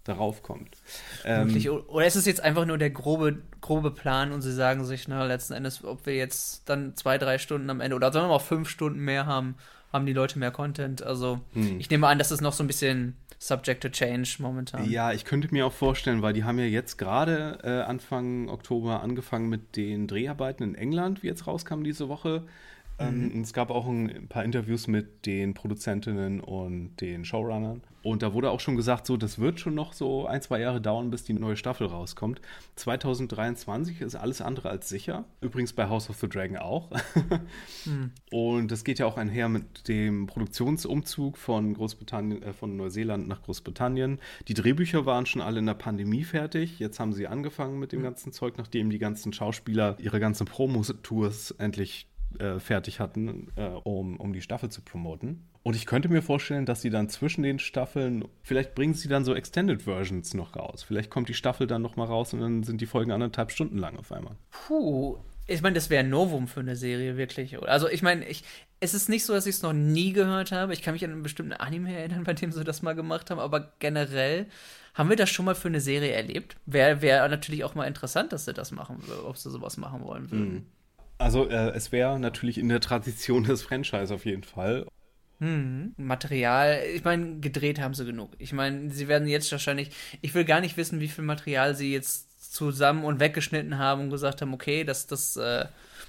darauf 0.04 0.42
kommt. 0.42 0.78
Ähm, 1.26 1.56
oder 1.88 2.08
ist 2.08 2.16
es 2.16 2.26
jetzt 2.26 2.42
einfach 2.42 2.66
nur 2.66 2.78
der 2.78 2.90
grobe, 2.90 3.42
grobe 3.62 3.92
Plan 3.92 4.32
und 4.32 4.42
sie 4.42 4.54
sagen 4.54 4.84
sich, 4.84 5.08
na, 5.08 5.24
letzten 5.26 5.54
Endes, 5.54 5.84
ob 5.84 6.06
wir 6.06 6.16
jetzt 6.16 6.68
dann 6.68 6.96
zwei, 6.96 7.18
drei 7.18 7.38
Stunden 7.38 7.70
am 7.70 7.82
Ende 7.82 7.96
oder 7.96 8.12
sollen 8.12 8.26
wir 8.26 8.30
mal 8.30 8.40
fünf 8.40 8.70
Stunden 8.70 9.00
mehr 9.00 9.26
haben, 9.26 9.56
haben 9.94 10.06
die 10.06 10.14
Leute 10.14 10.40
mehr 10.40 10.52
Content. 10.52 11.04
Also 11.04 11.42
hm. 11.54 11.80
ich 11.80 11.90
nehme 11.90 12.08
an, 12.08 12.18
das 12.18 12.32
ist 12.32 12.42
noch 12.42 12.54
so 12.54 12.64
ein 12.64 12.68
bisschen 12.68 13.16
subject 13.38 13.82
to 13.82 13.90
change 13.90 14.38
momentan. 14.40 14.90
Ja, 14.90 15.12
ich 15.14 15.26
könnte 15.26 15.50
mir 15.52 15.66
auch 15.66 15.74
vorstellen, 15.74 16.22
weil 16.22 16.34
die 16.34 16.44
haben 16.44 16.60
ja 16.60 16.66
jetzt 16.66 16.98
gerade 16.98 17.60
äh, 17.64 17.82
Anfang 17.82 18.50
Oktober 18.50 19.02
angefangen 19.02 19.50
mit 19.50 19.76
den 19.76 20.08
Dreharbeiten 20.08 20.64
in 20.64 20.76
England, 20.76 21.24
wie 21.24 21.28
jetzt 21.28 21.48
rauskam 21.48 21.84
diese 21.84 22.08
Woche. 22.08 22.44
Ähm, 23.02 23.34
mhm. 23.34 23.41
Es 23.41 23.54
gab 23.54 23.70
auch 23.70 23.88
ein 23.88 24.28
paar 24.28 24.43
Interviews 24.43 24.88
mit 24.88 25.26
den 25.26 25.54
Produzentinnen 25.54 26.39
und 26.41 26.97
den 27.02 27.26
Showrunnern. 27.26 27.82
Und 28.04 28.24
da 28.24 28.34
wurde 28.34 28.49
auch 28.49 28.60
schon 28.60 28.76
gesagt, 28.76 29.06
so, 29.06 29.16
das 29.16 29.38
wird 29.38 29.60
schon 29.60 29.76
noch 29.76 29.93
so 29.93 30.26
ein, 30.26 30.41
zwei 30.41 30.60
Jahre 30.60 30.82
dauern, 30.82 31.12
bis 31.12 31.24
die 31.24 31.34
neue 31.34 31.56
Staffel 31.56 31.86
rauskommt. 31.86 32.41
2023 32.76 34.02
ist 34.02 34.16
alles 34.16 34.41
andere 34.41 34.70
als 34.70 34.89
sicher. 34.89 35.26
Übrigens 35.39 35.74
bei 35.74 35.88
House 35.88 36.10
of 36.10 36.18
the 36.18 36.28
Dragon 36.28 36.58
auch. 36.58 36.89
mhm. 37.86 38.12
Und 38.32 38.72
das 38.72 38.84
geht 38.84 38.97
ja 38.97 39.06
auch 39.06 39.18
einher 39.18 39.49
mit 39.49 39.88
dem 39.88 40.26
Produktionsumzug 40.26 41.38
von 41.38 41.76
Großbritannien, 41.76 42.41
äh, 42.41 42.54
von 42.54 42.76
Neuseeland 42.76 43.28
nach 43.28 43.43
Großbritannien. 43.43 44.20
Die 44.47 44.56
Drehbücher 44.56 45.06
waren 45.06 45.28
schon 45.28 45.41
alle 45.41 45.60
in 45.60 45.68
der 45.68 45.76
Pandemie 45.76 46.24
fertig. 46.24 46.80
Jetzt 46.80 46.99
haben 46.99 47.14
sie 47.14 47.28
angefangen 47.28 47.78
mit 47.78 47.91
dem 47.91 47.99
mhm. 47.99 48.06
ganzen 48.06 48.32
Zeug, 48.32 48.56
nachdem 48.58 48.89
die 48.89 48.99
ganzen 48.99 49.32
Schauspieler 49.32 49.95
ihre 49.99 50.20
ganzen 50.20 50.45
Promotours 50.45 51.52
endlich 51.52 52.08
äh, 52.40 52.60
fertig 52.60 53.00
hatten, 53.00 53.48
äh, 53.56 53.68
um, 53.68 54.18
um 54.18 54.34
die 54.34 54.42
Staffel 54.42 54.70
zu 54.70 54.82
promoten. 54.82 55.48
Und 55.64 55.76
ich 55.76 55.86
könnte 55.86 56.10
mir 56.10 56.22
vorstellen, 56.22 56.66
dass 56.66 56.82
sie 56.82 56.90
dann 56.90 57.10
zwischen 57.10 57.44
den 57.44 57.60
Staffeln, 57.60 58.26
vielleicht 58.42 58.74
bringen 58.74 58.94
sie 58.94 59.08
dann 59.08 59.24
so 59.24 59.36
Extended 59.36 59.84
Versions 59.84 60.34
noch 60.34 60.56
raus. 60.56 60.84
Vielleicht 60.84 61.10
kommt 61.10 61.30
die 61.30 61.34
Staffel 61.34 61.68
dann 61.68 61.82
noch 61.82 61.96
mal 61.96 62.06
raus 62.06 62.34
und 62.34 62.40
dann 62.40 62.64
sind 62.64 62.82
die 62.82 62.88
Folgen 62.88 63.12
anderthalb 63.12 63.52
Stunden 63.52 63.78
lang 63.78 63.98
auf 63.98 64.12
einmal. 64.12 64.36
Puh, 64.50 65.18
ich 65.48 65.62
meine, 65.62 65.76
das 65.76 65.90
wäre 65.90 66.04
ein 66.04 66.10
Novum 66.10 66.48
für 66.48 66.62
eine 66.62 66.76
Serie, 66.76 67.18
wirklich. 67.18 67.62
Also 67.62 67.88
ich 67.88 68.02
meine, 68.02 68.26
ich, 68.28 68.44
es 68.80 68.94
ist 68.94 69.10
nicht 69.10 69.26
so, 69.26 69.34
dass 69.34 69.46
ich 69.46 69.56
es 69.56 69.62
noch 69.62 69.74
nie 69.74 70.14
gehört 70.14 70.52
habe. 70.52 70.74
Ich 70.74 70.82
kann 70.82 70.94
mich 70.94 71.04
an 71.04 71.12
einen 71.12 71.24
bestimmten 71.24 71.54
Anime 71.54 71.94
erinnern, 71.96 72.24
bei 72.24 72.34
dem 72.34 72.52
sie 72.52 72.64
das 72.64 72.82
mal 72.82 72.96
gemacht 72.96 73.30
haben, 73.30 73.40
aber 73.40 73.74
generell 73.80 74.48
haben 74.94 75.10
wir 75.10 75.16
das 75.16 75.30
schon 75.30 75.46
mal 75.46 75.56
für 75.56 75.68
eine 75.68 75.82
Serie 75.82 76.12
erlebt. 76.12 76.58
Wäre 76.66 77.02
wär 77.02 77.28
natürlich 77.28 77.64
auch 77.64 77.76
mal 77.76 77.86
interessant, 77.86 78.34
dass 78.34 78.46
sie 78.46 78.54
das 78.54 78.72
machen, 78.72 79.04
ob 79.26 79.38
sie 79.38 79.50
sowas 79.50 79.78
machen 79.78 80.04
wollen 80.04 80.32
würden. 80.32 80.54
Mhm. 80.54 80.66
Also 81.22 81.48
äh, 81.48 81.70
es 81.72 81.92
wäre 81.92 82.20
natürlich 82.20 82.58
in 82.58 82.70
der 82.70 82.80
Tradition 82.80 83.44
des 83.44 83.62
Franchise 83.62 84.14
auf 84.14 84.26
jeden 84.26 84.44
Fall. 84.44 84.88
Hm, 85.40 85.94
Material, 85.98 86.82
ich 86.94 87.04
meine, 87.04 87.40
gedreht 87.40 87.80
haben 87.80 87.94
sie 87.94 88.06
genug. 88.06 88.32
Ich 88.38 88.54
meine, 88.54 88.92
sie 88.92 89.08
werden 89.08 89.28
jetzt 89.28 89.52
wahrscheinlich, 89.52 89.90
ich 90.22 90.34
will 90.36 90.46
gar 90.46 90.62
nicht 90.62 90.78
wissen, 90.78 91.00
wie 91.00 91.08
viel 91.08 91.24
Material 91.24 91.76
sie 91.76 91.92
jetzt 91.92 92.54
zusammen 92.54 93.04
und 93.04 93.20
weggeschnitten 93.20 93.78
haben 93.78 94.02
und 94.02 94.10
gesagt 94.10 94.42
haben, 94.42 94.54
okay, 94.54 94.84
das, 94.84 95.08
das, 95.08 95.38
äh, 95.38 95.66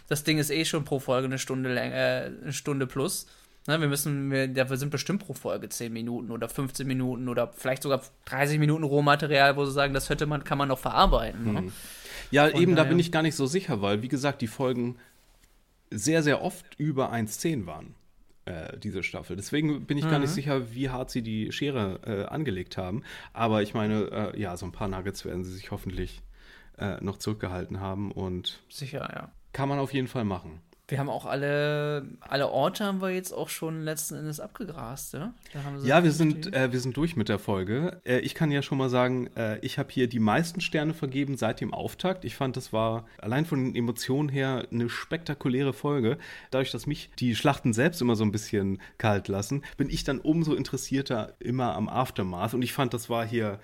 das 0.09 0.25
Ding 0.25 0.39
ist 0.39 0.51
eh 0.51 0.65
schon 0.65 0.85
pro 0.85 0.99
Folge 0.99 1.27
eine 1.27 1.39
Stunde 1.39 1.73
länger, 1.73 1.95
äh, 1.95 2.31
eine 2.43 2.53
Stunde 2.53 2.87
plus. 2.87 3.27
Ne, 3.69 3.81
wir 3.81 3.87
müssen, 3.89 4.31
wir, 4.31 4.49
dafür 4.49 4.77
sind 4.77 4.91
bestimmt 4.91 5.25
pro 5.25 5.35
Folge 5.35 5.69
10 5.69 5.93
Minuten 5.93 6.33
oder 6.33 6.49
15 6.49 6.85
Minuten 6.87 7.29
oder 7.29 7.53
vielleicht 7.57 7.85
sogar 7.85 8.03
30 8.25 8.59
Minuten 8.59 8.83
Rohmaterial, 8.83 9.57
wo 9.57 9.65
sie 9.65 9.73
sagen, 9.73 9.95
das 9.95 10.11
hätte 10.11 10.27
man, 10.27 10.43
kann 10.43 10.59
man 10.59 10.69
noch 10.69 10.81
verarbeiten. 10.81 11.53
Ne? 11.53 11.73
Ja, 12.31 12.49
Von 12.49 12.61
eben, 12.61 12.73
daher. 12.73 12.85
da 12.85 12.91
bin 12.91 12.99
ich 12.99 13.13
gar 13.13 13.23
nicht 13.23 13.37
so 13.37 13.47
sicher, 13.47 13.83
weil, 13.83 14.03
wie 14.03 14.09
gesagt, 14.09 14.43
die 14.43 14.47
Folgen 14.47 14.97
sehr, 15.91 16.23
sehr 16.23 16.43
oft 16.43 16.65
über 16.79 17.13
1,10 17.13 17.67
waren, 17.67 17.95
äh, 18.45 18.79
diese 18.79 19.03
Staffel. 19.03 19.37
Deswegen 19.37 19.87
bin 19.87 19.99
ich 19.99 20.05
mhm. 20.05 20.11
gar 20.11 20.19
nicht 20.19 20.31
mhm. 20.31 20.35
sicher, 20.35 20.75
wie 20.75 20.91
hart 20.91 21.11
sie 21.11 21.23
die 21.23 21.53
Schere 21.53 22.01
äh, 22.07 22.25
angelegt 22.25 22.77
haben. 22.77 23.03
Aber 23.33 23.63
ich 23.63 23.75
meine, 23.75 24.33
äh, 24.35 24.41
ja, 24.41 24.57
so 24.57 24.67
ein 24.67 24.73
paar 24.73 24.89
Nuggets 24.89 25.25
werden 25.25 25.45
sie 25.45 25.53
sich 25.53 25.71
hoffentlich 25.71 26.23
äh, 26.79 27.03
noch 27.03 27.19
zurückgehalten 27.19 27.81
haben 27.81 28.11
und. 28.13 28.61
Sicher, 28.69 29.09
ja. 29.13 29.31
kann 29.53 29.69
man 29.69 29.79
auf 29.79 29.93
jeden 29.93 30.09
Fall 30.09 30.25
machen. 30.25 30.61
Wir 30.93 30.99
haben 30.99 31.09
auch 31.09 31.25
alle, 31.25 32.07
alle 32.21 32.51
Orte 32.51 32.85
haben 32.85 33.01
wir 33.01 33.09
jetzt 33.09 33.33
auch 33.33 33.49
schon 33.49 33.83
letzten 33.83 34.15
Endes 34.15 34.41
abgegrast, 34.41 35.15
ja? 35.15 35.33
ja, 35.83 36.05
wir 36.05 36.13
sind, 36.13 36.55
äh, 36.55 36.71
wir 36.71 36.81
sind 36.81 36.99
durch 36.99 37.17
mit 37.17 37.31
der 37.31 37.39
Folge. 37.39 38.03
Äh, 38.05 38.19
ich 38.19 38.35
kann 38.35 38.51
ja 38.51 38.61
schon 38.61 38.77
mal 38.77 38.91
sagen, 38.91 39.31
äh, 39.35 39.59
ich 39.61 39.79
habe 39.79 39.89
hier 39.91 40.07
die 40.07 40.19
meisten 40.19 40.61
Sterne 40.61 40.93
vergeben 40.93 41.39
seit 41.39 41.63
dem 41.63 41.73
Auftakt. 41.73 42.27
Ich 42.27 42.37
fand, 42.37 42.59
das 42.59 42.75
war 42.75 43.07
allein 43.17 43.47
von 43.47 43.65
den 43.65 43.75
Emotionen 43.75 44.29
her 44.29 44.67
eine 44.71 44.91
spektakuläre 44.91 45.73
Folge. 45.73 46.19
Dadurch, 46.51 46.73
dass 46.73 46.87
mich 46.87 47.09
die 47.19 47.35
Schlachten 47.37 47.73
selbst 47.73 48.03
immer 48.03 48.15
so 48.15 48.25
ein 48.25 48.33
bisschen 48.33 48.79
kalt 48.99 49.29
lassen, 49.29 49.63
bin 49.79 49.89
ich 49.89 50.05
dann 50.05 50.21
umso 50.21 50.53
interessierter 50.53 51.37
immer 51.39 51.75
am 51.75 51.89
Aftermath. 51.89 52.53
Und 52.53 52.61
ich 52.61 52.75
fand, 52.75 52.93
das 52.93 53.09
war 53.09 53.27
hier 53.27 53.61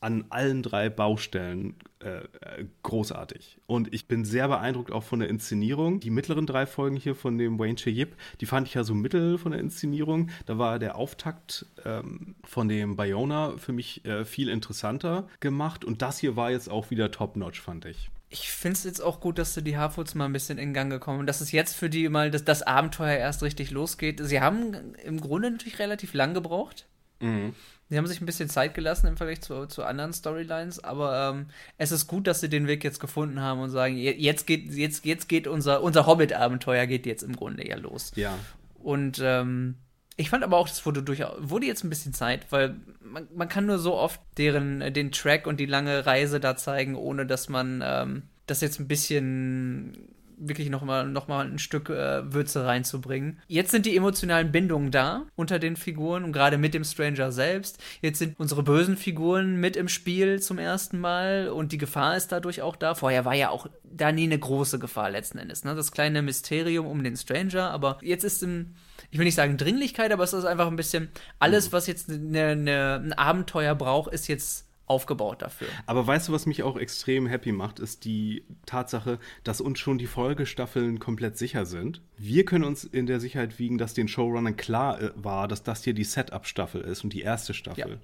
an 0.00 0.24
allen 0.30 0.62
drei 0.62 0.88
Baustellen 0.90 1.74
äh, 2.00 2.18
äh, 2.18 2.64
großartig. 2.84 3.58
Und 3.66 3.92
ich 3.92 4.06
bin 4.06 4.24
sehr 4.24 4.46
beeindruckt 4.46 4.92
auch 4.92 5.02
von 5.02 5.18
der 5.18 5.28
Inszenierung. 5.28 5.98
Die 5.98 6.10
mittleren 6.10 6.46
drei 6.46 6.66
Folgen 6.66 6.96
hier 6.96 7.16
von 7.16 7.38
dem 7.38 7.58
Wayne 7.58 7.74
Cheyip, 7.74 8.14
die 8.40 8.46
fand 8.46 8.68
ich 8.68 8.74
ja 8.74 8.84
so 8.84 8.94
mittel 8.94 9.38
von 9.38 9.52
der 9.52 9.60
Inszenierung. 9.60 10.30
Da 10.46 10.58
war 10.58 10.78
der 10.78 10.96
Auftakt 10.96 11.66
ähm, 11.84 12.36
von 12.44 12.68
dem 12.68 12.94
Bayona 12.94 13.56
für 13.56 13.72
mich 13.72 14.04
äh, 14.04 14.24
viel 14.24 14.48
interessanter 14.48 15.26
gemacht. 15.40 15.84
Und 15.84 16.00
das 16.02 16.18
hier 16.18 16.36
war 16.36 16.52
jetzt 16.52 16.70
auch 16.70 16.90
wieder 16.90 17.10
top-notch, 17.10 17.60
fand 17.60 17.84
ich. 17.84 18.10
Ich 18.30 18.50
finde 18.50 18.74
es 18.74 18.84
jetzt 18.84 19.00
auch 19.00 19.20
gut, 19.20 19.38
dass 19.38 19.54
du 19.54 19.62
die 19.62 19.78
Harfoots 19.78 20.14
mal 20.14 20.26
ein 20.26 20.34
bisschen 20.34 20.58
in 20.58 20.74
Gang 20.74 20.90
gekommen 20.90 21.20
und 21.20 21.26
dass 21.26 21.40
es 21.40 21.50
jetzt 21.50 21.74
für 21.74 21.88
die 21.88 22.08
mal 22.10 22.30
das, 22.30 22.44
das 22.44 22.62
Abenteuer 22.62 23.16
erst 23.16 23.42
richtig 23.42 23.70
losgeht. 23.70 24.20
Sie 24.22 24.40
haben 24.40 24.94
im 25.02 25.18
Grunde 25.18 25.50
natürlich 25.50 25.78
relativ 25.78 26.12
lang 26.12 26.34
gebraucht. 26.34 26.86
Mhm. 27.20 27.54
Sie 27.90 27.96
haben 27.96 28.06
sich 28.06 28.20
ein 28.20 28.26
bisschen 28.26 28.50
Zeit 28.50 28.74
gelassen 28.74 29.06
im 29.06 29.16
Vergleich 29.16 29.40
zu, 29.40 29.66
zu 29.66 29.82
anderen 29.82 30.12
Storylines, 30.12 30.84
aber 30.84 31.32
ähm, 31.34 31.46
es 31.78 31.90
ist 31.90 32.06
gut, 32.06 32.26
dass 32.26 32.40
sie 32.40 32.50
den 32.50 32.66
Weg 32.66 32.84
jetzt 32.84 33.00
gefunden 33.00 33.40
haben 33.40 33.60
und 33.60 33.70
sagen, 33.70 33.96
jetzt 33.96 34.46
geht, 34.46 34.74
jetzt, 34.74 35.06
jetzt 35.06 35.28
geht 35.28 35.46
unser, 35.46 35.82
unser 35.82 36.06
Hobbit-Abenteuer 36.06 36.86
geht 36.86 37.06
jetzt 37.06 37.22
im 37.22 37.34
Grunde 37.34 37.66
ja 37.66 37.76
los. 37.76 38.12
Ja. 38.14 38.38
Und 38.82 39.20
ähm, 39.22 39.76
ich 40.16 40.28
fand 40.28 40.44
aber 40.44 40.58
auch, 40.58 40.68
das 40.68 40.84
wurde 40.84 41.02
durchaus, 41.02 41.36
wurde 41.38 41.66
jetzt 41.66 41.82
ein 41.82 41.90
bisschen 41.90 42.12
Zeit, 42.12 42.46
weil 42.50 42.76
man, 43.00 43.26
man 43.34 43.48
kann 43.48 43.64
nur 43.64 43.78
so 43.78 43.94
oft 43.94 44.20
deren, 44.36 44.92
den 44.92 45.10
Track 45.10 45.46
und 45.46 45.58
die 45.58 45.66
lange 45.66 46.04
Reise 46.04 46.40
da 46.40 46.56
zeigen, 46.56 46.94
ohne 46.94 47.24
dass 47.24 47.48
man 47.48 47.82
ähm, 47.82 48.22
das 48.46 48.60
jetzt 48.60 48.80
ein 48.80 48.88
bisschen 48.88 50.08
wirklich 50.38 50.70
nochmal 50.70 51.06
noch 51.06 51.28
mal 51.28 51.46
ein 51.46 51.58
Stück 51.58 51.90
äh, 51.90 52.32
Würze 52.32 52.64
reinzubringen. 52.64 53.40
Jetzt 53.46 53.70
sind 53.70 53.86
die 53.86 53.96
emotionalen 53.96 54.52
Bindungen 54.52 54.90
da 54.90 55.26
unter 55.36 55.58
den 55.58 55.76
Figuren 55.76 56.24
und 56.24 56.32
gerade 56.32 56.58
mit 56.58 56.74
dem 56.74 56.84
Stranger 56.84 57.32
selbst. 57.32 57.78
Jetzt 58.00 58.18
sind 58.18 58.38
unsere 58.38 58.62
bösen 58.62 58.96
Figuren 58.96 59.56
mit 59.56 59.76
im 59.76 59.88
Spiel 59.88 60.40
zum 60.40 60.58
ersten 60.58 61.00
Mal 61.00 61.48
und 61.48 61.72
die 61.72 61.78
Gefahr 61.78 62.16
ist 62.16 62.32
dadurch 62.32 62.62
auch 62.62 62.76
da. 62.76 62.94
Vorher 62.94 63.24
war 63.24 63.34
ja 63.34 63.50
auch 63.50 63.68
da 63.84 64.12
nie 64.12 64.24
eine 64.24 64.38
große 64.38 64.78
Gefahr 64.78 65.10
letzten 65.10 65.38
Endes. 65.38 65.64
Ne? 65.64 65.74
Das 65.74 65.92
kleine 65.92 66.22
Mysterium 66.22 66.86
um 66.86 67.02
den 67.02 67.16
Stranger, 67.16 67.70
aber 67.70 67.98
jetzt 68.02 68.24
ist 68.24 68.42
im 68.42 68.74
ich 69.10 69.18
will 69.18 69.24
nicht 69.24 69.36
sagen 69.36 69.56
Dringlichkeit, 69.56 70.12
aber 70.12 70.24
es 70.24 70.32
ist 70.32 70.44
einfach 70.44 70.66
ein 70.66 70.76
bisschen 70.76 71.08
alles, 71.38 71.68
mhm. 71.68 71.72
was 71.72 71.86
jetzt 71.86 72.10
eine, 72.10 72.48
eine, 72.48 72.94
ein 73.02 73.12
Abenteuer 73.12 73.74
braucht, 73.74 74.12
ist 74.12 74.28
jetzt 74.28 74.67
aufgebaut 74.88 75.42
dafür. 75.42 75.68
Aber 75.86 76.06
weißt 76.06 76.28
du, 76.28 76.32
was 76.32 76.46
mich 76.46 76.62
auch 76.62 76.76
extrem 76.76 77.26
happy 77.26 77.52
macht, 77.52 77.78
ist 77.78 78.04
die 78.04 78.44
Tatsache, 78.66 79.18
dass 79.44 79.60
uns 79.60 79.78
schon 79.78 79.98
die 79.98 80.06
Folgestaffeln 80.06 80.98
komplett 80.98 81.36
sicher 81.36 81.66
sind. 81.66 82.02
Wir 82.16 82.44
können 82.44 82.64
uns 82.64 82.84
in 82.84 83.06
der 83.06 83.20
Sicherheit 83.20 83.58
wiegen, 83.58 83.78
dass 83.78 83.94
den 83.94 84.08
Showrunnern 84.08 84.56
klar 84.56 85.00
äh, 85.00 85.10
war, 85.14 85.48
dass 85.48 85.62
das 85.62 85.84
hier 85.84 85.94
die 85.94 86.04
Setup-Staffel 86.04 86.80
ist 86.80 87.04
und 87.04 87.12
die 87.12 87.22
erste 87.22 87.54
Staffel. 87.54 87.90
Ja. 87.90 87.96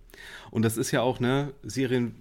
Und 0.51 0.63
das 0.63 0.77
ist 0.77 0.91
ja 0.91 1.03
auch, 1.03 1.21
ne, 1.21 1.53
Serien 1.63 2.15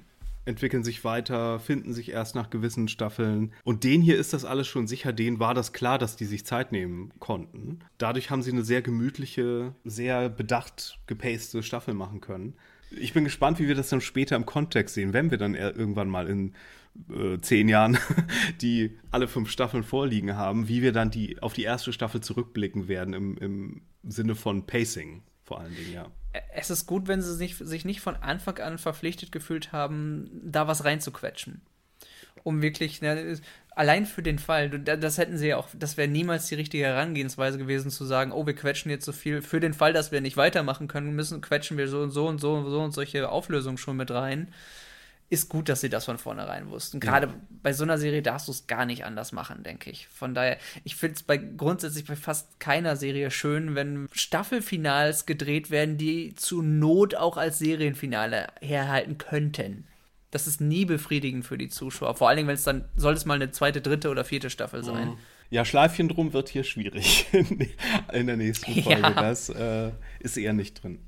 entwickeln 0.46 0.84
sich 0.84 1.04
weiter, 1.04 1.60
finden 1.60 1.94
sich 1.94 2.12
erst 2.12 2.36
nach 2.36 2.50
gewissen 2.50 2.88
Staffeln. 2.88 3.54
Und 3.64 3.84
denen 3.84 4.04
hier 4.04 4.18
ist 4.18 4.34
das 4.34 4.46
alles 4.46 4.68
schon 4.68 4.88
sicher, 4.88 5.14
denen 5.14 5.40
war 5.40 5.54
das 5.54 5.74
klar, 5.74 5.98
dass 5.98 6.16
die 6.16 6.26
sich 6.26 6.46
Zeit 6.46 6.72
nehmen 6.72 7.12
konnten. 7.20 7.80
Dadurch 7.98 8.30
haben 8.30 8.42
sie 8.42 8.52
eine 8.52 8.64
sehr 8.64 8.82
gemütliche, 8.82 9.74
sehr 9.86 10.30
bedacht 10.30 11.00
gepaste 11.08 11.64
Staffel 11.64 11.94
machen 11.94 12.20
können 12.20 12.56
ich 12.98 13.14
bin 13.14 13.24
gespannt, 13.24 13.60
wie 13.60 13.68
wir 13.68 13.76
das 13.76 13.90
dann 13.90 14.02
später 14.02 14.36
im 14.36 14.46
Kontext 14.46 14.96
sehen, 14.96 15.14
wenn 15.14 15.32
wir 15.32 15.38
dann 15.38 15.56
irgendwann 15.56 16.10
mal 16.10 16.28
in 16.28 16.54
äh, 17.10 17.40
zehn 17.40 17.70
Jahren 17.70 17.98
die 18.62 18.98
alle 19.12 19.28
fünf 19.28 19.50
Staffeln 19.50 19.84
vorliegen 19.84 20.36
haben, 20.36 20.68
wie 20.68 20.82
wir 20.82 20.92
dann 20.92 21.12
die 21.12 21.42
auf 21.42 21.54
die 21.54 21.64
erste 21.64 21.94
Staffel 21.94 22.22
zurückblicken 22.22 22.88
werden 22.88 23.14
im, 23.14 23.38
im 23.38 23.82
Sinne 24.04 24.36
von 24.36 24.66
Pacing 24.66 25.24
vor 25.44 25.60
allen 25.60 25.76
Dingen, 25.76 25.94
ja. 25.94 26.10
Es 26.54 26.70
ist 26.70 26.88
gut, 26.88 27.08
wenn 27.08 27.22
sie 27.22 27.36
sich, 27.36 27.58
sich 27.58 27.86
nicht 27.86 28.02
von 28.02 28.16
Anfang 28.16 28.58
an 28.60 28.78
verpflichtet 28.78 29.32
gefühlt 29.32 29.72
haben, 29.72 30.30
da 30.44 30.68
was 30.68 30.84
reinzuquetschen 30.86 31.62
um 32.44 32.62
wirklich, 32.62 33.02
ne, 33.02 33.38
allein 33.76 34.06
für 34.06 34.22
den 34.22 34.40
Fall, 34.40 34.70
das 34.70 35.18
hätten 35.18 35.38
sie 35.38 35.48
ja 35.48 35.58
auch, 35.58 35.70
das 35.74 35.98
wäre 35.98 36.08
niemals 36.08 36.48
die 36.48 36.56
richtige 36.56 36.86
Herangehensweise 36.86 37.58
gewesen, 37.58 37.92
zu 37.92 38.06
sagen, 38.06 38.32
oh, 38.32 38.46
wir 38.46 38.56
quetschen 38.56 38.92
jetzt 38.92 39.06
so 39.06 39.12
viel, 39.12 39.42
für 39.42 39.60
den 39.60 39.74
Fall, 39.74 39.94
dass 39.94 40.12
wir 40.12 40.22
nicht 40.22 40.38
weitermachen 40.38 40.88
können 40.88 41.16
müssen, 41.16 41.42
quetschen 41.42 41.78
wir 41.78 41.88
so 41.88 42.02
und 42.02 42.12
so 42.12 42.28
und 42.28 42.40
so 42.40 42.54
und 42.54 42.70
so 42.70 42.82
und 42.82 42.92
solche 42.92 43.30
Auflösungen 43.30 43.78
schon 43.78 43.98
mit 43.98 44.12
rein. 44.12 44.54
Ist 45.30 45.50
gut, 45.50 45.68
dass 45.68 45.82
sie 45.82 45.90
das 45.90 46.06
von 46.06 46.20
vornherein 46.20 46.70
wussten. 46.70 47.00
Gerade 47.00 47.28
ja. 47.28 47.34
bei 47.64 47.74
so 47.74 47.84
einer 47.84 47.98
Serie 47.98 48.22
darfst 48.22 48.48
du 48.48 48.52
es 48.52 48.68
gar 48.68 48.86
nicht 48.86 49.04
anders 49.04 49.32
machen, 49.32 49.64
denke 49.64 49.90
ich. 49.90 50.08
Von 50.10 50.36
daher, 50.36 50.58
ich 50.84 50.96
finde 50.96 51.16
es 51.16 51.24
bei 51.24 51.38
grundsätzlich 51.38 52.06
bei 52.06 52.16
fast 52.16 52.60
keiner 52.60 52.98
Serie 52.98 53.32
schön, 53.32 53.74
wenn 53.74 54.08
Staffelfinals 54.12 55.26
gedreht 55.26 55.72
werden, 55.72 55.98
die 55.98 56.36
zu 56.36 56.62
Not 56.62 57.16
auch 57.16 57.38
als 57.38 57.58
Serienfinale 57.58 58.50
herhalten 58.62 59.18
könnten 59.18 59.88
das 60.34 60.48
ist 60.48 60.62
nie 60.62 60.86
befriedigend 60.86 61.46
für 61.46 61.60
die 61.60 61.70
Zuschauer. 61.70 62.16
Vor 62.16 62.28
allen 62.28 62.38
Dingen, 62.38 62.48
wenn 62.48 62.56
es 62.56 62.64
dann, 62.64 62.86
soll 62.96 63.14
es 63.14 63.26
mal 63.26 63.36
eine 63.36 63.52
zweite, 63.52 63.82
dritte 63.82 64.10
oder 64.10 64.26
vierte 64.26 64.50
Staffel 64.50 64.84
sein. 64.84 65.10
Mhm. 65.10 65.18
Ja, 65.52 65.64
Schleifchen 65.64 66.10
drum 66.10 66.34
wird 66.34 66.50
hier 66.50 66.64
schwierig 66.64 67.28
in 68.12 68.26
der 68.26 68.38
nächsten 68.38 68.74
Folge. 68.84 69.02
Ja. 69.02 69.12
Das 69.12 69.50
äh, 69.50 69.92
ist 70.20 70.36
eher 70.36 70.54
nicht 70.54 70.82
drin. 70.82 71.00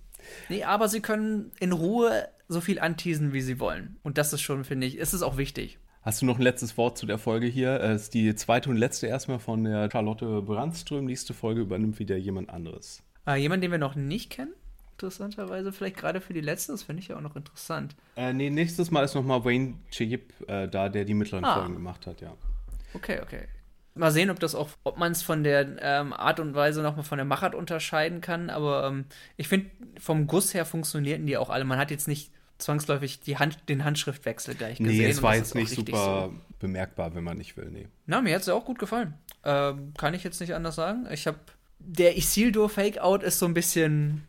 Nee, 0.47 0.63
aber 0.63 0.88
sie 0.89 1.01
können 1.01 1.51
in 1.59 1.71
Ruhe 1.71 2.28
so 2.47 2.61
viel 2.61 2.78
anteasen, 2.78 3.34
wie 3.34 3.41
sie 3.41 3.59
wollen. 3.59 3.97
Und 4.03 4.19
das 4.19 4.32
ist 4.32 4.41
schon, 4.41 4.63
finde 4.63 4.86
ich, 4.86 4.97
ist 4.97 5.13
es 5.13 5.23
auch 5.23 5.38
wichtig. 5.38 5.80
Hast 6.03 6.21
du 6.21 6.28
noch 6.28 6.38
ein 6.38 6.43
letztes 6.43 6.78
Wort 6.78 6.99
zu 6.99 7.07
der 7.07 7.17
Folge 7.17 7.47
hier? 7.47 7.82
Es 7.82 8.03
ist 8.03 8.13
die 8.13 8.36
zweite 8.36 8.69
und 8.69 8.78
letzte 8.78 9.07
erstmal 9.07 9.39
von 9.39 9.63
der 9.63 9.89
Charlotte 9.91 10.43
Brandström. 10.43 11.05
Nächste 11.05 11.34
Folge 11.34 11.61
übernimmt 11.61 11.97
wieder 11.97 12.15
jemand 12.15 12.51
anderes. 12.51 13.01
Äh, 13.26 13.38
jemand, 13.38 13.63
den 13.63 13.71
wir 13.71 13.80
noch 13.80 13.95
nicht 13.95 14.30
kennen? 14.30 14.53
Interessanterweise. 14.95 15.71
Vielleicht 15.71 15.97
gerade 15.97 16.21
für 16.21 16.33
die 16.33 16.41
letzte, 16.41 16.71
das 16.71 16.83
finde 16.83 17.01
ich 17.01 17.09
ja 17.09 17.17
auch 17.17 17.21
noch 17.21 17.35
interessant. 17.35 17.95
Äh, 18.15 18.33
nee, 18.33 18.49
nächstes 18.49 18.91
Mal 18.91 19.03
ist 19.03 19.13
nochmal 19.13 19.43
Wayne 19.43 19.75
Chiyip 19.91 20.33
äh, 20.47 20.67
da, 20.67 20.89
der 20.89 21.05
die 21.05 21.13
mittleren 21.13 21.45
ah. 21.45 21.55
Folgen 21.55 21.73
gemacht 21.73 22.07
hat, 22.07 22.21
ja. 22.21 22.33
Okay, 22.93 23.19
okay. 23.21 23.47
Mal 23.93 24.11
sehen, 24.11 24.29
ob 24.29 24.39
das 24.39 24.55
auch, 24.55 24.69
ob 24.83 24.97
man 24.97 25.11
es 25.13 25.21
von 25.21 25.43
der 25.43 25.81
ähm, 25.81 26.11
Art 26.11 26.39
und 26.39 26.53
Weise 26.53 26.81
nochmal 26.81 27.05
von 27.05 27.17
der 27.17 27.25
Machart 27.25 27.55
unterscheiden 27.55 28.19
kann. 28.19 28.49
Aber 28.49 28.87
ähm, 28.87 29.05
ich 29.37 29.47
finde, 29.47 29.69
vom 29.99 30.27
Guss 30.27 30.53
her 30.53 30.65
funktionierten 30.65 31.25
die 31.25 31.37
auch 31.37 31.49
alle. 31.49 31.63
Man 31.63 31.79
hat 31.79 31.91
jetzt 31.91 32.07
nicht 32.07 32.31
zwangsläufig 32.57 33.21
die 33.21 33.37
Hand, 33.37 33.69
den 33.69 33.83
Handschriftwechsel 33.83 34.55
gleich 34.55 34.77
gesehen. 34.77 34.97
Nee, 34.97 35.09
es 35.09 35.21
war 35.21 35.35
jetzt 35.35 35.55
nicht 35.55 35.71
super 35.71 36.31
so. 36.31 36.39
bemerkbar, 36.59 37.15
wenn 37.15 37.23
man 37.23 37.37
nicht 37.37 37.57
will, 37.57 37.69
nee. 37.69 37.87
Na, 38.05 38.21
mir 38.21 38.35
hat 38.35 38.41
es 38.41 38.49
auch 38.49 38.65
gut 38.65 38.79
gefallen. 38.79 39.13
Ähm, 39.43 39.93
kann 39.97 40.13
ich 40.13 40.23
jetzt 40.23 40.39
nicht 40.41 40.53
anders 40.53 40.75
sagen. 40.75 41.07
Ich 41.11 41.27
habe 41.27 41.39
der 41.79 42.17
Isildur 42.17 42.69
Fake-Out 42.69 43.23
ist 43.23 43.39
so 43.39 43.45
ein 43.45 43.53
bisschen 43.53 44.27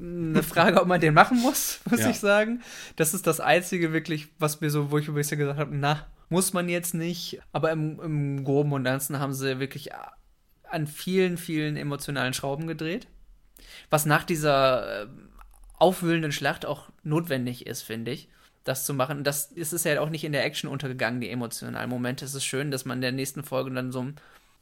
eine 0.00 0.42
Frage, 0.42 0.80
ob 0.80 0.86
man 0.86 1.00
den 1.00 1.14
machen 1.14 1.40
muss, 1.40 1.80
muss 1.90 2.00
ja. 2.00 2.10
ich 2.10 2.18
sagen. 2.18 2.62
Das 2.96 3.14
ist 3.14 3.26
das 3.26 3.40
Einzige 3.40 3.92
wirklich, 3.92 4.28
was 4.38 4.60
mir 4.60 4.70
so, 4.70 4.90
wo 4.90 4.98
ich 4.98 5.08
ein 5.08 5.14
bisschen 5.14 5.38
gesagt 5.38 5.58
habe, 5.58 5.74
na, 5.74 6.06
muss 6.28 6.52
man 6.52 6.68
jetzt 6.68 6.94
nicht. 6.94 7.40
Aber 7.52 7.72
im, 7.72 8.00
im 8.00 8.44
Groben 8.44 8.72
und 8.72 8.84
Ganzen 8.84 9.18
haben 9.18 9.32
sie 9.32 9.60
wirklich 9.60 9.90
an 10.70 10.86
vielen, 10.86 11.36
vielen 11.36 11.76
emotionalen 11.76 12.34
Schrauben 12.34 12.66
gedreht. 12.66 13.08
Was 13.90 14.06
nach 14.06 14.24
dieser 14.24 15.02
äh, 15.02 15.06
aufwühlenden 15.78 16.32
Schlacht 16.32 16.66
auch 16.66 16.90
notwendig 17.02 17.66
ist, 17.66 17.82
finde 17.82 18.12
ich 18.12 18.28
das 18.64 18.84
zu 18.84 18.94
machen. 18.94 19.24
Das 19.24 19.50
ist 19.50 19.72
es 19.72 19.84
ja 19.84 20.00
auch 20.00 20.10
nicht 20.10 20.24
in 20.24 20.32
der 20.32 20.44
Action 20.44 20.70
untergegangen, 20.70 21.20
die 21.20 21.30
emotionalen 21.30 21.88
Momente. 21.88 22.24
Es 22.24 22.34
ist 22.34 22.44
schön, 22.44 22.70
dass 22.70 22.84
man 22.84 22.98
in 22.98 23.02
der 23.02 23.12
nächsten 23.12 23.42
Folge 23.42 23.70
dann 23.70 23.92
so 23.92 24.06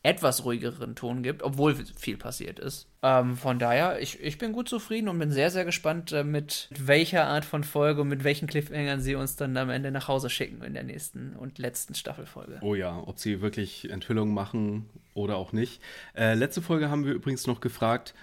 etwas 0.07 0.45
ruhigeren 0.45 0.95
Ton 0.95 1.25
gibt, 1.25 1.43
obwohl 1.43 1.75
viel 1.75 2.17
passiert 2.17 2.61
ist. 2.61 2.87
Ähm, 3.03 3.37
von 3.37 3.59
daher, 3.59 4.01
ich, 4.01 4.23
ich 4.23 4.39
bin 4.39 4.53
gut 4.53 4.69
zufrieden 4.69 5.09
und 5.09 5.19
bin 5.19 5.33
sehr, 5.33 5.51
sehr 5.51 5.65
gespannt, 5.65 6.13
äh, 6.13 6.23
mit 6.23 6.69
welcher 6.79 7.27
Art 7.27 7.45
von 7.45 7.65
Folge 7.65 8.03
und 8.03 8.09
mit 8.09 8.23
welchen 8.23 8.47
Cliffhangern 8.47 9.01
sie 9.01 9.17
uns 9.17 9.35
dann 9.35 9.57
am 9.57 9.69
Ende 9.69 9.91
nach 9.91 10.07
Hause 10.07 10.31
schicken 10.31 10.63
in 10.63 10.75
der 10.75 10.85
nächsten 10.85 11.35
und 11.35 11.59
letzten 11.59 11.97
Staffelfolge. 11.97 12.61
Oh 12.61 12.77
ja, 12.77 13.03
ob 13.05 13.19
sie 13.19 13.41
wirklich 13.41 13.91
Enthüllungen 13.91 14.33
machen 14.33 14.89
oder 15.13 15.37
auch 15.37 15.53
nicht. 15.53 15.83
Äh, 16.17 16.35
letzte 16.35 16.63
Folge 16.63 16.89
haben 16.89 17.05
wir 17.05 17.13
übrigens 17.13 17.49
noch 17.49 17.61
gefragt, 17.61 18.15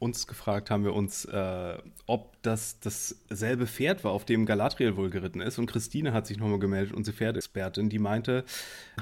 uns 0.00 0.26
gefragt 0.26 0.70
haben 0.70 0.82
wir 0.82 0.94
uns, 0.94 1.26
äh, 1.26 1.78
ob 2.06 2.42
das 2.42 2.80
dasselbe 2.80 3.66
Pferd 3.66 4.02
war, 4.02 4.12
auf 4.12 4.24
dem 4.24 4.46
Galadriel 4.46 4.96
wohl 4.96 5.10
geritten 5.10 5.42
ist. 5.42 5.58
Und 5.58 5.66
Christine 5.66 6.14
hat 6.14 6.26
sich 6.26 6.38
nochmal 6.38 6.58
gemeldet, 6.58 6.94
unsere 6.94 7.16
Pferdeexpertin, 7.16 7.90
die 7.90 7.98
meinte, 7.98 8.44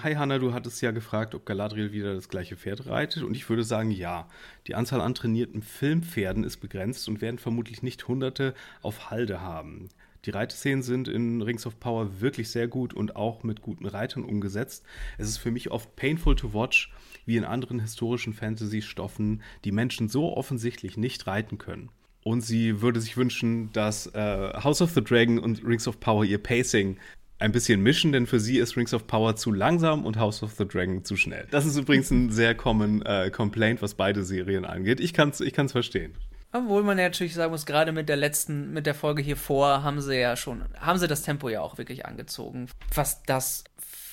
Hi 0.03 0.15
Hanna, 0.15 0.39
du 0.39 0.53
hattest 0.53 0.83
ja 0.83 0.91
gefragt, 0.91 1.37
ob 1.37 1.47
Galadriel 1.47 1.93
wieder 1.93 2.15
das 2.15 2.29
gleiche 2.29 2.57
Pferd 2.57 2.87
reitet. 2.87 3.23
Und 3.23 3.37
ich 3.37 3.49
würde 3.49 3.63
sagen, 3.63 3.93
ja. 3.93 4.29
Die 4.67 4.75
Anzahl 4.75 5.01
an 5.01 5.15
trainierten 5.15 5.63
Filmpferden 5.63 6.43
ist 6.43 6.59
begrenzt 6.59 7.09
und 7.09 7.21
werden 7.21 7.39
vermutlich 7.39 7.83
nicht 7.83 8.09
hunderte 8.09 8.53
auf 8.83 9.11
Halde 9.11 9.41
haben. 9.41 9.89
Die 10.25 10.31
Reitszenen 10.31 10.83
sind 10.83 11.07
in 11.07 11.43
Rings 11.43 11.65
of 11.65 11.79
Power 11.79 12.21
wirklich 12.21 12.51
sehr 12.51 12.67
gut 12.67 12.93
und 12.93 13.15
auch 13.15 13.45
mit 13.45 13.63
guten 13.63 13.87
Reitern 13.87 14.25
umgesetzt. 14.25 14.85
Es 15.17 15.29
ist 15.29 15.39
für 15.39 15.53
mich 15.53 15.71
oft 15.71 15.95
painful 15.97 16.35
to 16.35 16.53
watch, 16.53 16.93
wie 17.29 17.37
in 17.37 17.45
anderen 17.45 17.79
historischen 17.79 18.33
Fantasy-Stoffen 18.33 19.43
die 19.65 19.71
Menschen 19.71 20.09
so 20.09 20.37
offensichtlich 20.37 20.97
nicht 20.97 21.27
reiten 21.27 21.59
können. 21.59 21.91
Und 22.25 22.41
sie 22.41 22.83
würde 22.83 23.01
sich 23.01 23.17
wünschen, 23.17 23.73
dass 23.73 24.07
äh, 24.15 24.53
House 24.65 24.83
of 24.83 24.91
the 24.91 25.05
Dragon 25.05 25.39
und 25.39 25.65
Rings 25.65 25.87
of 25.87 26.01
Power 26.01 26.25
ihr 26.25 26.43
Pacing 26.43 26.97
ein 27.39 27.53
bisschen 27.53 27.81
mischen, 27.83 28.13
denn 28.13 28.27
für 28.27 28.41
sie 28.41 28.59
ist 28.59 28.77
Rings 28.77 28.93
of 28.93 29.07
Power 29.07 29.37
zu 29.37 29.53
langsam 29.53 30.05
und 30.05 30.19
House 30.19 30.43
of 30.43 30.53
the 30.53 30.67
Dragon 30.67 31.05
zu 31.05 31.17
schnell. 31.17 31.47
Das 31.51 31.67
ist 31.67 31.77
übrigens 31.77 32.11
ein 32.11 32.31
sehr 32.31 32.55
common 32.55 33.03
äh, 33.03 33.31
Complaint, 33.31 33.81
was 33.81 33.95
beide 33.95 34.25
Serien 34.25 34.65
angeht. 34.65 34.99
Ich 34.99 35.13
kann 35.13 35.29
es 35.29 35.41
ich 35.41 35.53
kann's 35.53 35.73
verstehen. 35.73 36.15
Obwohl 36.51 36.83
man 36.83 36.97
ja 36.99 37.05
natürlich 37.05 37.35
sagen 37.35 37.53
muss, 37.53 37.67
gerade 37.67 37.93
mit 37.93 38.09
der 38.09 38.17
letzten, 38.17 38.73
mit 38.73 38.87
der 38.87 38.95
Folge 38.95 39.21
hier 39.21 39.37
vor, 39.37 39.83
haben 39.83 40.01
sie 40.01 40.19
ja 40.19 40.35
schon, 40.35 40.65
haben 40.81 40.99
sie 40.99 41.07
das 41.07 41.23
Tempo 41.23 41.51
ja 41.51 41.61
auch 41.61 41.77
wirklich 41.77 42.07
angezogen. 42.07 42.69
Was 42.95 43.23
das 43.25 43.65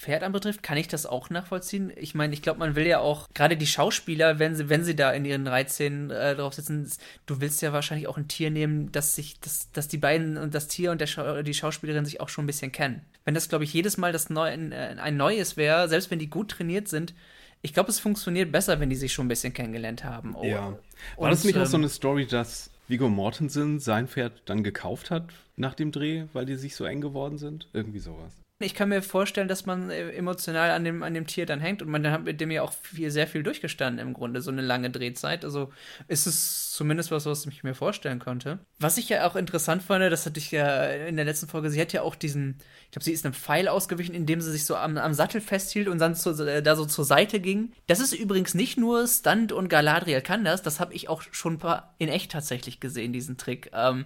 Pferd 0.06 0.22
anbetrifft, 0.22 0.62
kann 0.62 0.78
ich 0.78 0.88
das 0.88 1.08
auch 1.08 1.32
nachvollziehen. 1.32 1.92
Ich 1.96 2.14
meine, 2.14 2.36
ich 2.36 2.44
glaube, 2.44 2.60
man 2.60 2.76
will 2.76 2.86
ja 2.86 3.00
auch, 3.00 3.28
gerade 3.34 3.58
die 3.58 3.66
Schauspieler, 3.66 4.38
wenn 4.38 4.56
sie, 4.56 4.70
wenn 4.70 4.84
sie 4.84 4.96
da 4.96 5.12
in 5.12 5.26
ihren 5.26 5.48
Reizszenen 5.48 6.12
äh, 6.12 6.36
drauf 6.36 6.54
sitzen, 6.54 6.88
du 7.26 7.42
willst 7.42 7.64
ja 7.64 7.74
wahrscheinlich 7.74 8.08
auch 8.08 8.18
ein 8.18 8.28
Tier 8.28 8.52
nehmen, 8.52 8.92
dass 8.92 9.16
sich, 9.16 9.40
dass, 9.40 9.72
dass 9.72 9.88
die 9.88 9.98
beiden 9.98 10.38
und 10.38 10.54
das 10.54 10.68
Tier 10.68 10.92
und 10.92 11.02
der 11.02 11.08
Schau 11.08 11.42
die 11.42 11.56
Schauspielerin 11.56 12.06
sich 12.06 12.22
auch 12.22 12.30
schon 12.30 12.44
ein 12.44 12.48
bisschen 12.48 12.72
kennen. 12.72 13.02
Wenn 13.24 13.34
das, 13.34 13.50
glaube 13.50 13.64
ich, 13.64 13.74
jedes 13.74 13.98
Mal 13.98 14.12
das 14.12 14.30
Neu 14.30 14.48
ein, 14.48 14.72
äh, 14.72 14.96
ein 15.00 15.18
neues 15.18 15.58
wäre, 15.58 15.90
selbst 15.90 16.12
wenn 16.12 16.20
die 16.20 16.30
gut 16.30 16.52
trainiert 16.52 16.88
sind, 16.88 17.16
ich 17.64 17.74
glaube, 17.74 17.90
es 17.90 18.00
funktioniert 18.00 18.52
besser, 18.52 18.80
wenn 18.80 18.92
die 18.92 18.96
sich 18.96 19.12
schon 19.12 19.26
ein 19.26 19.30
bisschen 19.30 19.54
kennengelernt 19.54 20.04
haben. 20.04 20.36
Oh. 20.36 20.44
Ja. 20.44 20.78
War 21.18 21.32
das 21.32 21.44
nicht 21.44 21.56
ähm, 21.56 21.64
auch 21.64 21.66
so 21.66 21.78
ähm, 21.78 21.82
eine 21.82 21.90
Story, 21.90 22.28
dass 22.28 22.70
Vigo 22.88 23.10
Mortensen 23.10 23.80
sein 23.80 24.08
Pferd 24.08 24.44
dann 24.46 24.64
gekauft 24.64 25.10
hat 25.10 25.30
nach 25.56 25.74
dem 25.74 25.92
Dreh, 25.92 26.26
weil 26.34 26.46
die 26.46 26.58
sich 26.58 26.76
so 26.76 26.86
eng 26.86 27.02
geworden 27.02 27.40
sind? 27.40 27.68
Irgendwie 27.74 27.98
sowas. 27.98 28.45
Ich 28.60 28.74
kann 28.74 28.88
mir 28.88 29.02
vorstellen, 29.02 29.50
dass 29.50 29.66
man 29.66 29.90
äh, 29.90 30.12
emotional 30.12 30.72
an 30.72 30.86
dem, 30.86 31.04
an 31.04 31.14
dem 31.14 31.28
Tier 31.28 31.46
dann 31.46 31.60
hängt 31.60 31.82
und 31.82 31.90
man 31.90 32.10
hat 32.10 32.24
mit 32.24 32.40
dem 32.40 32.52
ja 32.52 32.62
auch 32.62 32.72
viel, 32.72 33.12
sehr 33.12 33.28
viel 33.28 33.44
durchgestanden 33.44 34.00
im 34.00 34.14
Grunde, 34.14 34.42
so 34.42 34.50
eine 34.50 34.62
lange 34.62 34.90
Drehzeit. 34.90 35.44
Also 35.44 35.74
ist 36.08 36.26
es 36.26 36.72
zumindest 36.72 37.12
was, 37.12 37.26
was 37.26 37.46
ich 37.46 37.64
mir 37.66 37.76
vorstellen 37.76 38.20
konnte. 38.20 38.60
Was 38.80 38.98
ich 38.98 39.10
ja 39.10 39.28
auch 39.28 39.36
interessant 39.36 39.84
fand, 39.84 40.10
das 40.10 40.26
hatte 40.26 40.40
ich 40.40 40.52
ja 40.52 40.86
in 40.86 41.18
der 41.18 41.26
letzten 41.26 41.50
Folge, 41.50 41.70
sie 41.70 41.82
hat 41.82 41.92
ja 41.92 42.02
auch 42.02 42.16
diesen, 42.16 42.60
ich 42.86 42.92
glaube, 42.92 43.04
sie 43.04 43.12
ist 43.12 43.26
einem 43.26 43.34
Pfeil 43.34 43.68
ausgewichen, 43.68 44.16
indem 44.16 44.40
sie 44.40 44.52
sich 44.54 44.64
so 44.64 44.78
am, 44.78 44.98
am 44.98 45.14
Sattel 45.14 45.42
festhielt 45.42 45.90
und 45.90 46.00
dann 46.00 46.16
zu, 46.16 46.30
äh, 46.48 46.64
da 46.64 46.78
so 46.78 46.86
zur 46.86 47.04
Seite 47.04 47.42
ging. 47.42 47.74
Das 47.88 48.00
ist 48.00 48.14
übrigens 48.14 48.54
nicht 48.54 48.78
nur 48.78 49.06
Stunt 49.06 49.52
und 49.52 49.68
Galadriel 49.68 50.22
kann 50.22 50.46
das, 50.46 50.62
das 50.62 50.80
habe 50.80 50.94
ich 50.94 51.10
auch 51.10 51.24
schon 51.32 51.60
in 51.98 52.08
echt 52.08 52.32
tatsächlich 52.32 52.80
gesehen, 52.80 53.12
diesen 53.12 53.36
Trick. 53.36 53.70
Ähm, 53.74 54.06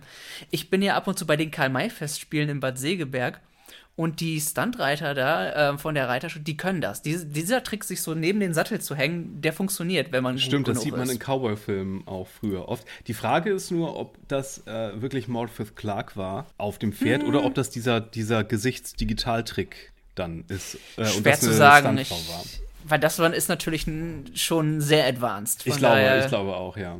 ich 0.49 0.71
bin 0.71 0.81
ja 0.81 0.95
ab 0.95 1.07
und 1.07 1.19
zu 1.19 1.27
bei 1.27 1.35
den 1.35 1.51
Karl-May-Festspielen 1.51 2.49
in 2.49 2.59
Bad 2.59 2.79
Segeberg 2.79 3.41
und 3.99 4.21
die 4.21 4.39
Stuntreiter 4.39 5.13
da 5.13 5.73
äh, 5.73 5.77
von 5.77 5.93
der 5.93 6.07
Reiterschule, 6.07 6.41
die 6.41 6.55
können 6.55 6.79
das. 6.79 7.01
Dies, 7.01 7.29
dieser 7.29 7.63
Trick, 7.63 7.83
sich 7.83 8.01
so 8.01 8.15
neben 8.15 8.39
den 8.39 8.53
Sattel 8.53 8.79
zu 8.79 8.95
hängen, 8.95 9.41
der 9.41 9.51
funktioniert, 9.51 10.13
wenn 10.13 10.23
man 10.23 10.39
Stimmt, 10.39 10.69
das 10.69 10.83
sieht 10.83 10.93
man 10.93 11.01
ist. 11.01 11.11
in 11.11 11.19
Cowboy-Filmen 11.19 12.07
auch 12.07 12.25
früher 12.25 12.69
oft. 12.69 12.87
Die 13.07 13.13
Frage 13.13 13.51
ist 13.51 13.71
nur, 13.71 13.97
ob 13.97 14.17
das 14.29 14.65
äh, 14.67 15.01
wirklich 15.01 15.27
Morpeth 15.27 15.75
Clark 15.75 16.15
war 16.15 16.47
auf 16.57 16.79
dem 16.79 16.93
Pferd 16.93 17.23
hm. 17.23 17.27
oder 17.27 17.43
ob 17.43 17.55
das 17.55 17.71
dieser, 17.71 17.99
dieser 17.99 18.45
Gesichtsdigitaltrick 18.45 19.91
dann 20.19 20.43
ist. 20.47 20.77
Äh, 20.97 21.05
Schwer 21.05 21.39
zu 21.39 21.53
sagen. 21.53 21.97
Ich, 21.97 22.11
weil 22.83 22.99
das 22.99 23.19
ist 23.19 23.49
natürlich 23.49 23.85
schon 24.35 24.81
sehr 24.81 25.05
advanced. 25.05 25.65
Ich 25.65 25.77
glaube, 25.77 25.95
daher, 25.95 26.23
ich 26.23 26.27
glaube 26.27 26.55
auch, 26.55 26.77
ja. 26.77 26.97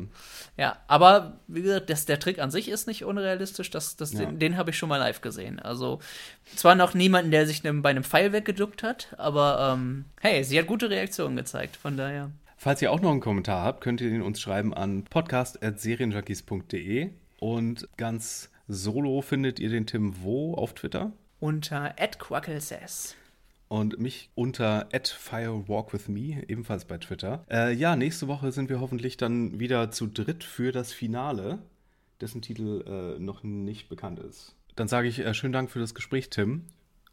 Ja, 0.57 0.77
aber 0.87 1.39
wie 1.47 1.61
gesagt, 1.61 1.89
das, 1.89 2.05
der 2.05 2.19
Trick 2.19 2.39
an 2.39 2.51
sich 2.51 2.67
ist 2.67 2.85
nicht 2.85 3.05
unrealistisch. 3.05 3.69
Das, 3.69 3.95
das, 3.95 4.11
ja. 4.11 4.25
Den, 4.25 4.39
den 4.39 4.57
habe 4.57 4.71
ich 4.71 4.77
schon 4.77 4.89
mal 4.89 4.97
live 4.97 5.21
gesehen. 5.21 5.59
Also 5.59 5.99
zwar 6.55 6.75
noch 6.75 6.93
niemanden, 6.93 7.31
der 7.31 7.47
sich 7.47 7.63
bei 7.63 7.89
einem 7.89 8.03
Pfeil 8.03 8.33
weggeduckt 8.33 8.83
hat, 8.83 9.07
aber 9.17 9.73
ähm, 9.73 10.03
hey, 10.19 10.43
sie 10.43 10.59
hat 10.59 10.67
gute 10.67 10.89
Reaktionen 10.89 11.37
gezeigt. 11.37 11.77
Von 11.77 11.95
daher. 11.95 12.31
Falls 12.57 12.81
ihr 12.81 12.91
auch 12.91 12.99
noch 12.99 13.11
einen 13.11 13.21
Kommentar 13.21 13.63
habt, 13.63 13.79
könnt 13.79 14.01
ihr 14.01 14.09
den 14.09 14.21
uns 14.21 14.41
schreiben 14.41 14.73
an 14.73 15.05
podcast.serienjunkies.de 15.05 17.11
und 17.39 17.87
ganz 17.95 18.49
solo 18.67 19.21
findet 19.21 19.61
ihr 19.61 19.69
den 19.69 19.87
Tim 19.87 20.23
wo 20.23 20.55
auf 20.55 20.73
Twitter? 20.73 21.13
Unter 21.39 21.95
@quacklesays 22.19 23.15
und 23.69 23.99
mich 23.99 24.29
unter 24.35 24.89
@firewalkwithme 24.91 26.49
ebenfalls 26.49 26.85
bei 26.85 26.97
Twitter. 26.97 27.45
Äh, 27.49 27.73
ja, 27.73 27.95
nächste 27.95 28.27
Woche 28.27 28.51
sind 28.51 28.69
wir 28.69 28.81
hoffentlich 28.81 29.15
dann 29.15 29.59
wieder 29.59 29.91
zu 29.91 30.07
dritt 30.07 30.43
für 30.43 30.71
das 30.71 30.91
Finale, 30.91 31.59
dessen 32.19 32.41
Titel 32.41 32.83
äh, 32.85 33.19
noch 33.19 33.43
nicht 33.43 33.87
bekannt 33.87 34.19
ist. 34.19 34.55
Dann 34.75 34.87
sage 34.87 35.07
ich 35.07 35.19
äh, 35.19 35.33
schönen 35.33 35.53
Dank 35.53 35.69
für 35.69 35.79
das 35.79 35.95
Gespräch, 35.95 36.29
Tim. 36.29 36.65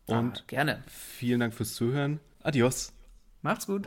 Ah, 0.08 0.18
und 0.18 0.38
ah, 0.38 0.44
gerne. 0.46 0.82
Vielen 0.88 1.40
Dank 1.40 1.54
fürs 1.54 1.74
Zuhören. 1.74 2.20
Adios. 2.42 2.92
Macht's 3.42 3.66
gut. 3.66 3.86